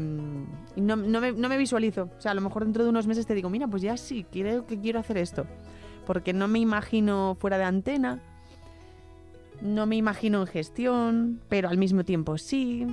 y 0.76 0.80
no, 0.80 0.96
no, 0.96 1.20
me, 1.20 1.32
no, 1.32 1.48
me, 1.48 1.56
visualizo. 1.56 2.10
O 2.18 2.20
sea, 2.20 2.32
a 2.32 2.34
lo 2.34 2.40
mejor 2.40 2.64
dentro 2.64 2.84
de 2.84 2.90
unos 2.90 3.06
meses 3.06 3.26
te 3.26 3.34
digo, 3.34 3.50
mira, 3.50 3.68
pues 3.68 3.82
ya 3.82 3.96
sí, 3.96 4.26
creo 4.30 4.66
que 4.66 4.78
quiero 4.78 4.98
hacer 4.98 5.16
esto. 5.18 5.46
Porque 6.06 6.32
no 6.32 6.48
me 6.48 6.58
imagino 6.58 7.36
fuera 7.40 7.56
de 7.56 7.64
antena, 7.64 8.20
no 9.62 9.86
me 9.86 9.96
imagino 9.96 10.40
en 10.40 10.46
gestión, 10.46 11.40
pero 11.48 11.68
al 11.68 11.78
mismo 11.78 12.04
tiempo 12.04 12.36
sí. 12.36 12.86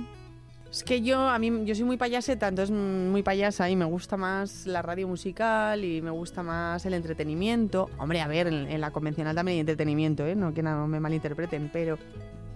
Es 0.72 0.84
que 0.84 1.02
yo, 1.02 1.28
a 1.28 1.38
mí, 1.38 1.66
yo 1.66 1.74
soy 1.74 1.84
muy 1.84 1.98
payaseta, 1.98 2.48
entonces 2.48 2.74
mm, 2.74 3.10
muy 3.10 3.22
payasa 3.22 3.68
y 3.68 3.76
me 3.76 3.84
gusta 3.84 4.16
más 4.16 4.66
la 4.66 4.80
radio 4.80 5.06
musical 5.06 5.84
y 5.84 6.00
me 6.00 6.10
gusta 6.10 6.42
más 6.42 6.86
el 6.86 6.94
entretenimiento. 6.94 7.90
Hombre, 7.98 8.22
a 8.22 8.26
ver, 8.26 8.46
en, 8.46 8.80
la 8.80 8.90
convencional 8.90 9.36
también 9.36 9.56
hay 9.56 9.60
entretenimiento, 9.60 10.26
¿eh? 10.26 10.34
No 10.34 10.54
que 10.54 10.62
no 10.62 10.88
me 10.88 10.98
malinterpreten, 10.98 11.68
pero... 11.70 11.98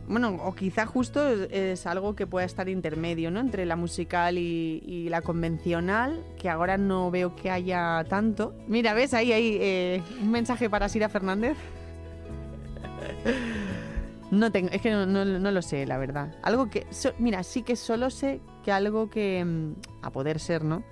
Bueno, 0.09 0.39
o 0.43 0.55
quizá 0.55 0.87
justo 0.87 1.29
es, 1.29 1.53
es 1.53 1.85
algo 1.87 2.17
que 2.17 2.27
pueda 2.27 2.47
estar 2.47 2.71
intermedio, 2.71 3.31
¿no? 3.31 3.39
Entre 3.41 3.67
la 3.67 3.77
musical 3.77 4.39
y, 4.39 4.83
y 4.87 5.11
la 5.11 5.21
convencional, 5.21 6.25
que 6.39 6.49
ahora 6.49 6.79
no 6.79 7.11
veo 7.11 7.37
que 7.37 7.51
haya 7.51 8.03
tanto. 8.09 8.55
Mira, 8.67 8.95
¿ves? 8.95 9.13
Ahí 9.13 9.33
hay 9.33 9.59
eh, 9.61 10.03
un 10.23 10.31
mensaje 10.31 10.71
para 10.71 10.89
Sira 10.89 11.11
Fernández. 11.11 11.59
No 14.31 14.51
tengo, 14.51 14.71
es 14.73 14.83
que 14.83 14.91
no, 14.91 15.07
no- 15.07 15.51
lo 15.51 15.63
sé, 15.63 15.87
la 15.87 15.99
verdad. 15.99 16.35
Algo 16.43 16.69
que, 16.69 16.87
so- 16.91 17.13
mira, 17.19 17.43
sí 17.45 17.63
que 17.63 17.77
solo 17.77 18.11
sé 18.11 18.41
que 18.65 18.73
algo 18.73 19.09
que, 19.09 19.45
mm, 19.45 19.73
a 20.03 20.11
poder 20.11 20.41
ser, 20.41 20.65
¿no? 20.65 20.83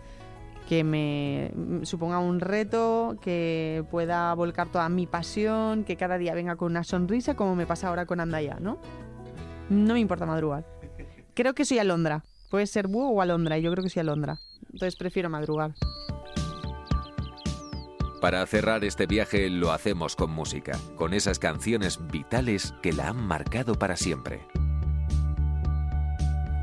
Que 0.69 0.85
me 0.85 1.51
mm, 1.55 1.83
suponga 1.83 2.19
un 2.21 2.41
reto, 2.41 3.17
que 3.21 3.85
pueda 3.91 4.33
volcar 4.35 4.69
toda 4.71 4.89
mi 4.89 5.07
pasión, 5.07 5.85
que 5.85 5.97
cada 5.97 6.17
día 6.17 6.35
venga 6.35 6.57
con 6.57 6.71
una 6.71 6.85
sonrisa, 6.85 7.35
como 7.35 7.57
me 7.57 7.67
pasa 7.67 7.89
ahora 7.89 8.07
con 8.07 8.21
Andaya, 8.21 8.59
¿no? 8.61 8.79
No 9.69 9.95
me 9.95 10.01
importa 10.01 10.27
madrugar. 10.27 10.65
Creo 11.35 11.55
que 11.55 11.65
soy 11.65 11.79
alondra. 11.81 12.23
Puede 12.51 12.67
ser 12.69 12.87
búho 12.87 13.11
o 13.11 13.21
alondra, 13.21 13.59
y 13.59 13.63
yo 13.63 13.73
creo 13.73 13.83
que 13.83 13.91
soy 13.91 14.01
alondra. 14.01 14.39
Entonces 14.73 14.95
prefiero 14.97 15.29
madrugar. 15.29 15.75
Para 18.25 18.47
cerrar 18.47 18.87
este 18.87 19.07
viaje 19.07 19.51
lo 19.51 19.71
hacemos 19.71 20.17
con 20.17 20.31
música, 20.31 20.79
con 20.97 21.13
esas 21.13 21.39
canciones 21.39 21.99
vitales 22.11 22.73
que 22.81 22.95
la 22.95 23.11
han 23.11 23.19
marcado 23.19 23.75
para 23.75 23.99
siempre. 23.99 24.41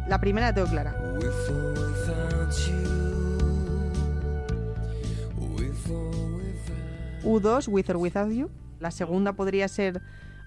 La 0.08 0.20
primera 0.20 0.48
la 0.48 0.56
tengo 0.56 0.68
clara. 0.68 0.96
U2, 7.24 7.68
With 7.68 7.90
or 7.92 7.98
Without 7.98 8.32
You. 8.32 8.50
La 8.80 8.90
segunda 8.90 9.34
podría 9.34 9.68
ser 9.68 10.02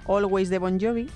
Always 0.08 0.50
de 0.50 0.58
Bon 0.58 0.80
Jovi. 0.80 1.08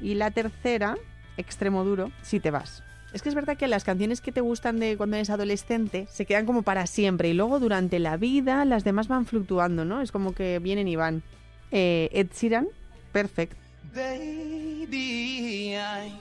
Y 0.00 0.14
la 0.14 0.32
tercera, 0.32 0.96
Extremo 1.36 1.84
Duro, 1.84 2.10
Si 2.22 2.40
te 2.40 2.50
vas. 2.50 2.82
Es 3.12 3.22
que 3.22 3.30
es 3.30 3.34
verdad 3.34 3.56
que 3.56 3.68
las 3.68 3.84
canciones 3.84 4.20
que 4.20 4.32
te 4.32 4.42
gustan 4.42 4.78
de 4.78 4.96
cuando 4.96 5.16
eres 5.16 5.30
adolescente 5.30 6.06
se 6.10 6.26
quedan 6.26 6.44
como 6.44 6.62
para 6.62 6.86
siempre 6.86 7.30
y 7.30 7.32
luego 7.32 7.58
durante 7.58 7.98
la 7.98 8.18
vida 8.18 8.64
las 8.66 8.84
demás 8.84 9.08
van 9.08 9.24
fluctuando, 9.24 9.84
¿no? 9.84 10.02
Es 10.02 10.12
como 10.12 10.34
que 10.34 10.58
vienen 10.58 10.88
y 10.88 10.96
van. 10.96 11.22
Eh, 11.70 12.10
Ed 12.12 12.28
Sheeran, 12.34 12.68
Perfect. 13.12 13.56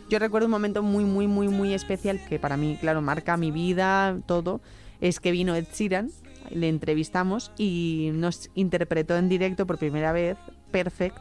Yo 0.10 0.20
recuerdo 0.20 0.46
un 0.46 0.52
momento 0.52 0.82
muy, 0.82 1.04
muy, 1.04 1.28
muy, 1.28 1.50
muy 1.50 1.74
especial 1.74 2.22
que 2.28 2.40
para 2.40 2.56
mí, 2.56 2.78
claro, 2.80 3.02
marca 3.02 3.36
mi 3.36 3.52
vida, 3.52 4.18
todo. 4.26 4.62
Es 5.02 5.20
que 5.20 5.32
vino 5.32 5.56
Ed 5.56 5.68
Sheeran, 5.74 6.10
le 6.50 6.70
entrevistamos 6.70 7.52
y 7.58 8.12
nos 8.14 8.50
interpretó 8.56 9.18
en 9.18 9.28
directo 9.28 9.68
por 9.68 9.78
primera 9.78 10.14
vez 10.14 10.38
Perfect. 10.72 11.18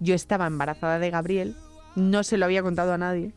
Yo 0.00 0.14
estaba 0.14 0.46
embarazada 0.46 1.00
de 1.00 1.10
Gabriel, 1.10 1.56
no 1.96 2.22
se 2.22 2.38
lo 2.38 2.44
había 2.44 2.62
contado 2.62 2.92
a 2.92 2.98
nadie. 2.98 3.32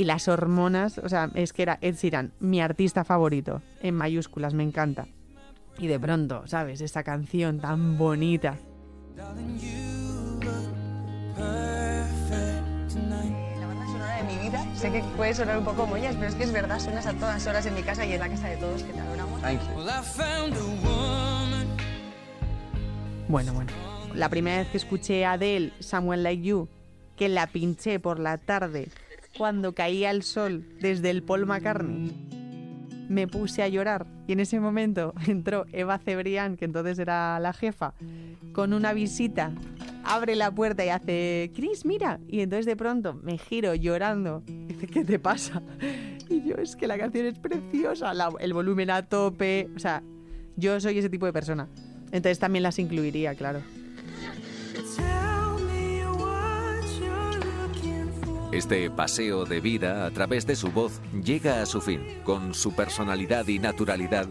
Y 0.00 0.04
las 0.04 0.28
hormonas, 0.28 0.96
o 0.96 1.10
sea, 1.10 1.30
es 1.34 1.52
que 1.52 1.60
era 1.60 1.76
Ed 1.82 1.94
Sheeran, 1.94 2.32
mi 2.40 2.62
artista 2.62 3.04
favorito, 3.04 3.60
en 3.82 3.94
mayúsculas, 3.94 4.54
me 4.54 4.62
encanta. 4.62 5.06
Y 5.76 5.88
de 5.88 6.00
pronto, 6.00 6.46
¿sabes? 6.46 6.80
Esta 6.80 7.02
canción 7.02 7.60
tan 7.60 7.98
bonita. 7.98 8.56
La 9.14 9.26
banda 13.66 13.86
sonora 13.88 14.16
de 14.16 14.22
mi 14.22 14.38
vida. 14.42 14.74
Sé 14.74 14.90
que 14.90 15.04
puede 15.18 15.34
sonar 15.34 15.58
un 15.58 15.66
poco 15.66 15.86
mollas, 15.86 16.16
pero 16.16 16.28
es 16.28 16.34
que 16.34 16.44
es 16.44 16.52
verdad, 16.52 16.80
suenas 16.80 17.04
a 17.04 17.12
todas 17.12 17.46
horas 17.46 17.66
en 17.66 17.74
mi 17.74 17.82
casa 17.82 18.06
y 18.06 18.14
en 18.14 18.20
la 18.20 18.30
casa 18.30 18.48
de 18.48 18.56
todos 18.56 18.82
que 18.82 18.94
te 18.94 19.00
adoramos. 19.00 19.42
Bueno, 23.28 23.52
bueno. 23.52 23.70
La 24.14 24.30
primera 24.30 24.60
vez 24.60 24.68
que 24.68 24.78
escuché 24.78 25.26
a 25.26 25.32
Adele, 25.32 25.74
Someone 25.78 26.22
Like 26.22 26.42
You, 26.42 26.68
que 27.16 27.28
la 27.28 27.48
pinché 27.48 28.00
por 28.00 28.18
la 28.18 28.38
tarde 28.38 28.88
cuando 29.36 29.74
caía 29.74 30.10
el 30.10 30.22
sol 30.22 30.66
desde 30.80 31.10
el 31.10 31.22
Paul 31.22 31.46
McCartney, 31.46 32.12
me 33.08 33.26
puse 33.26 33.62
a 33.62 33.68
llorar. 33.68 34.06
Y 34.26 34.32
en 34.32 34.40
ese 34.40 34.60
momento 34.60 35.14
entró 35.26 35.66
Eva 35.72 35.98
Cebrián, 35.98 36.56
que 36.56 36.64
entonces 36.64 36.98
era 36.98 37.38
la 37.40 37.52
jefa, 37.52 37.94
con 38.52 38.72
una 38.72 38.92
visita. 38.92 39.52
Abre 40.04 40.36
la 40.36 40.50
puerta 40.50 40.84
y 40.84 40.88
hace, 40.88 41.50
Chris, 41.54 41.84
mira. 41.84 42.20
Y 42.28 42.40
entonces 42.40 42.66
de 42.66 42.76
pronto 42.76 43.14
me 43.14 43.36
giro 43.36 43.74
llorando. 43.74 44.42
Dice, 44.46 44.86
¿qué 44.86 45.04
te 45.04 45.18
pasa? 45.18 45.62
Y 46.28 46.42
yo, 46.48 46.54
es 46.56 46.76
que 46.76 46.86
la 46.86 46.96
canción 46.96 47.26
es 47.26 47.38
preciosa, 47.38 48.12
el 48.38 48.54
volumen 48.54 48.90
a 48.90 49.02
tope. 49.02 49.68
O 49.74 49.78
sea, 49.80 50.02
yo 50.56 50.80
soy 50.80 50.98
ese 50.98 51.10
tipo 51.10 51.26
de 51.26 51.32
persona. 51.32 51.68
Entonces 52.12 52.38
también 52.38 52.62
las 52.62 52.78
incluiría, 52.78 53.34
claro. 53.34 53.60
Este 58.52 58.90
paseo 58.90 59.44
de 59.44 59.60
vida 59.60 60.06
a 60.06 60.10
través 60.10 60.44
de 60.44 60.56
su 60.56 60.72
voz 60.72 61.00
llega 61.24 61.62
a 61.62 61.66
su 61.66 61.80
fin. 61.80 62.02
Con 62.24 62.52
su 62.52 62.74
personalidad 62.74 63.46
y 63.46 63.60
naturalidad, 63.60 64.28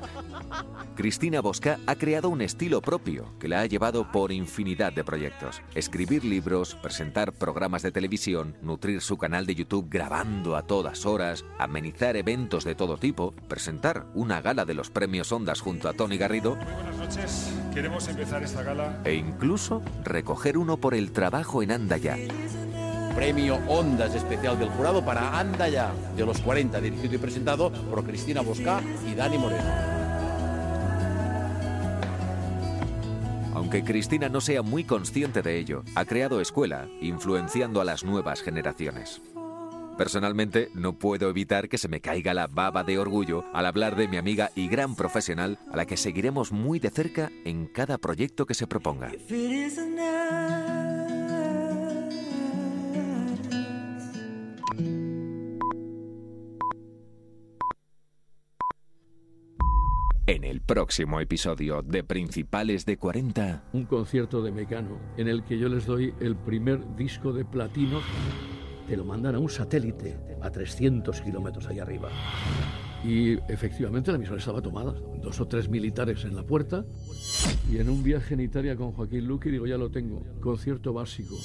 Cristina 0.95 1.39
Bosca 1.39 1.80
ha 1.88 1.95
creado 1.95 2.28
un 2.28 2.41
estilo 2.41 2.82
propio 2.82 3.34
que 3.39 3.47
la 3.47 3.61
ha 3.61 3.65
llevado 3.65 4.11
por 4.11 4.34
infinidad 4.34 4.91
de 4.91 5.05
proyectos. 5.05 5.61
Escribir 5.74 6.26
libros, 6.26 6.76
presentar 6.76 7.32
programas 7.32 7.82
de 7.82 7.93
televisión, 7.93 8.57
nutrir 8.61 8.99
su 8.99 9.17
canal 9.17 9.45
de 9.45 9.55
YouTube 9.55 9.88
grabando 9.89 10.57
a 10.57 10.63
todas 10.63 11.05
horas, 11.05 11.45
amenizar 11.57 12.17
eventos 12.17 12.65
de 12.65 12.76
todo 12.76 12.97
tipo, 12.97 13.34
presentar 13.47 14.05
una 14.15 14.41
gala 14.41 14.65
de 14.65 14.74
los 14.74 14.89
premios 14.89 15.32
Ondas 15.32 15.61
junto 15.61 15.88
a 15.88 15.93
Tony 15.93 16.17
Garrido 16.17 16.57
Buenas 16.57 16.97
noches. 16.97 17.53
Queremos 17.74 18.05
empezar 18.09 18.43
esta 18.43 18.63
gala. 18.63 18.99
e 19.05 19.13
incluso 19.13 19.82
recoger 20.03 20.57
uno 20.57 20.76
por 20.76 20.93
el 20.93 21.13
trabajo 21.13 21.63
en 21.63 21.72
Andaya. 21.72 22.17
Premio 23.16 23.60
Ondas 23.68 24.16
especial 24.16 24.57
del 24.60 24.70
jurado 24.70 25.03
para 25.03 25.39
Anda 25.39 25.68
ya, 25.68 25.91
de 26.16 26.26
los 26.26 26.39
40, 26.41 26.80
dirigido 26.82 27.16
y 27.16 27.18
presentado 27.18 27.72
por 27.72 28.03
Cristina 28.03 28.41
Bosca 28.41 28.82
y 29.05 29.16
Dani 29.16 29.38
Moreno. 29.38 29.99
Aunque 33.53 33.84
Cristina 33.84 34.30
no 34.30 34.41
sea 34.41 34.62
muy 34.62 34.84
consciente 34.84 35.41
de 35.41 35.57
ello, 35.57 35.84
ha 35.95 36.05
creado 36.05 36.39
escuela, 36.39 36.88
influenciando 37.01 37.82
a 37.82 37.86
las 37.86 38.03
nuevas 38.03 38.41
generaciones. 38.41 39.22
Personalmente, 39.99 40.70
no 40.74 40.97
puedo 40.97 41.30
evitar 41.30 41.68
que 41.68 41.78
se 41.78 41.89
me 41.89 41.99
caiga 41.99 42.34
la 42.34 42.47
baba 42.47 42.86
de 42.86 42.97
orgullo 42.97 43.43
al 43.53 43.66
hablar 43.66 43.97
de 43.97 44.07
mi 44.07 44.16
amiga 44.16 44.49
y 44.55 44.70
gran 44.70 44.95
profesional 44.95 45.60
a 45.74 45.76
la 45.76 45.86
que 45.86 45.97
seguiremos 45.97 46.53
muy 46.53 46.80
de 46.80 46.89
cerca 46.89 47.30
en 47.43 47.66
cada 47.66 47.97
proyecto 47.97 48.45
que 48.45 48.53
se 48.53 48.66
proponga. 48.66 49.12
En 60.30 60.44
el 60.44 60.62
próximo 60.62 61.20
episodio 61.20 61.82
de 61.82 62.04
Principales 62.04 62.86
de 62.86 62.98
40, 62.98 63.64
un 63.74 63.86
concierto 63.86 64.44
de 64.44 64.52
Mecano 64.52 65.00
en 65.18 65.28
el 65.28 65.44
que 65.44 65.58
yo 65.58 65.70
les 65.70 65.88
doy 65.88 66.14
el 66.20 66.36
primer 66.36 66.96
disco 66.96 67.34
de 67.34 67.46
platino. 67.46 68.00
Te 68.88 68.96
lo 68.96 69.06
mandan 69.06 69.34
a 69.34 69.40
un 69.40 69.50
satélite 69.50 70.20
a 70.40 70.52
300 70.52 71.20
kilómetros 71.22 71.66
allá 71.66 71.82
arriba. 71.82 72.10
Y 73.04 73.40
efectivamente 73.52 74.12
la 74.12 74.18
emisora 74.18 74.38
estaba 74.38 74.62
tomada. 74.62 74.94
Dos 75.20 75.42
o 75.42 75.48
tres 75.48 75.68
militares 75.68 76.24
en 76.26 76.36
la 76.36 76.44
puerta. 76.44 76.86
Y 77.72 77.80
en 77.80 77.90
un 77.90 78.04
viaje 78.04 78.36
en 78.36 78.42
Italia 78.42 78.76
con 78.76 78.92
Joaquín 78.92 79.26
Luque 79.26 79.50
digo, 79.50 79.66
ya 79.66 79.80
lo 79.80 79.90
tengo. 79.90 80.22
Concierto 80.42 80.94
básico. 80.94 81.40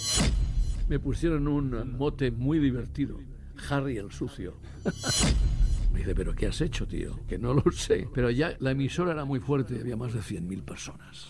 Me 0.91 0.99
pusieron 0.99 1.49
un 1.49 1.97
mote 1.97 2.31
muy 2.31 2.59
divertido. 2.59 3.19
Harry 3.71 3.97
el 3.97 4.13
sucio. 4.13 4.59
Me 5.95 6.01
dice, 6.01 6.17
¿pero 6.17 6.35
qué 6.35 6.49
has 6.49 6.61
hecho, 6.61 6.89
tío? 6.89 7.21
Que 7.29 7.39
no 7.39 7.55
lo 7.55 7.71
sé. 7.71 8.09
Pero 8.13 8.29
ya 8.29 8.57
la 8.59 8.73
emisora 8.73 9.13
era 9.13 9.25
muy 9.25 9.39
fuerte, 9.39 9.79
había 9.79 9.97
más 9.97 10.13
de 10.13 10.19
100.000 10.19 10.65
personas. 10.65 11.29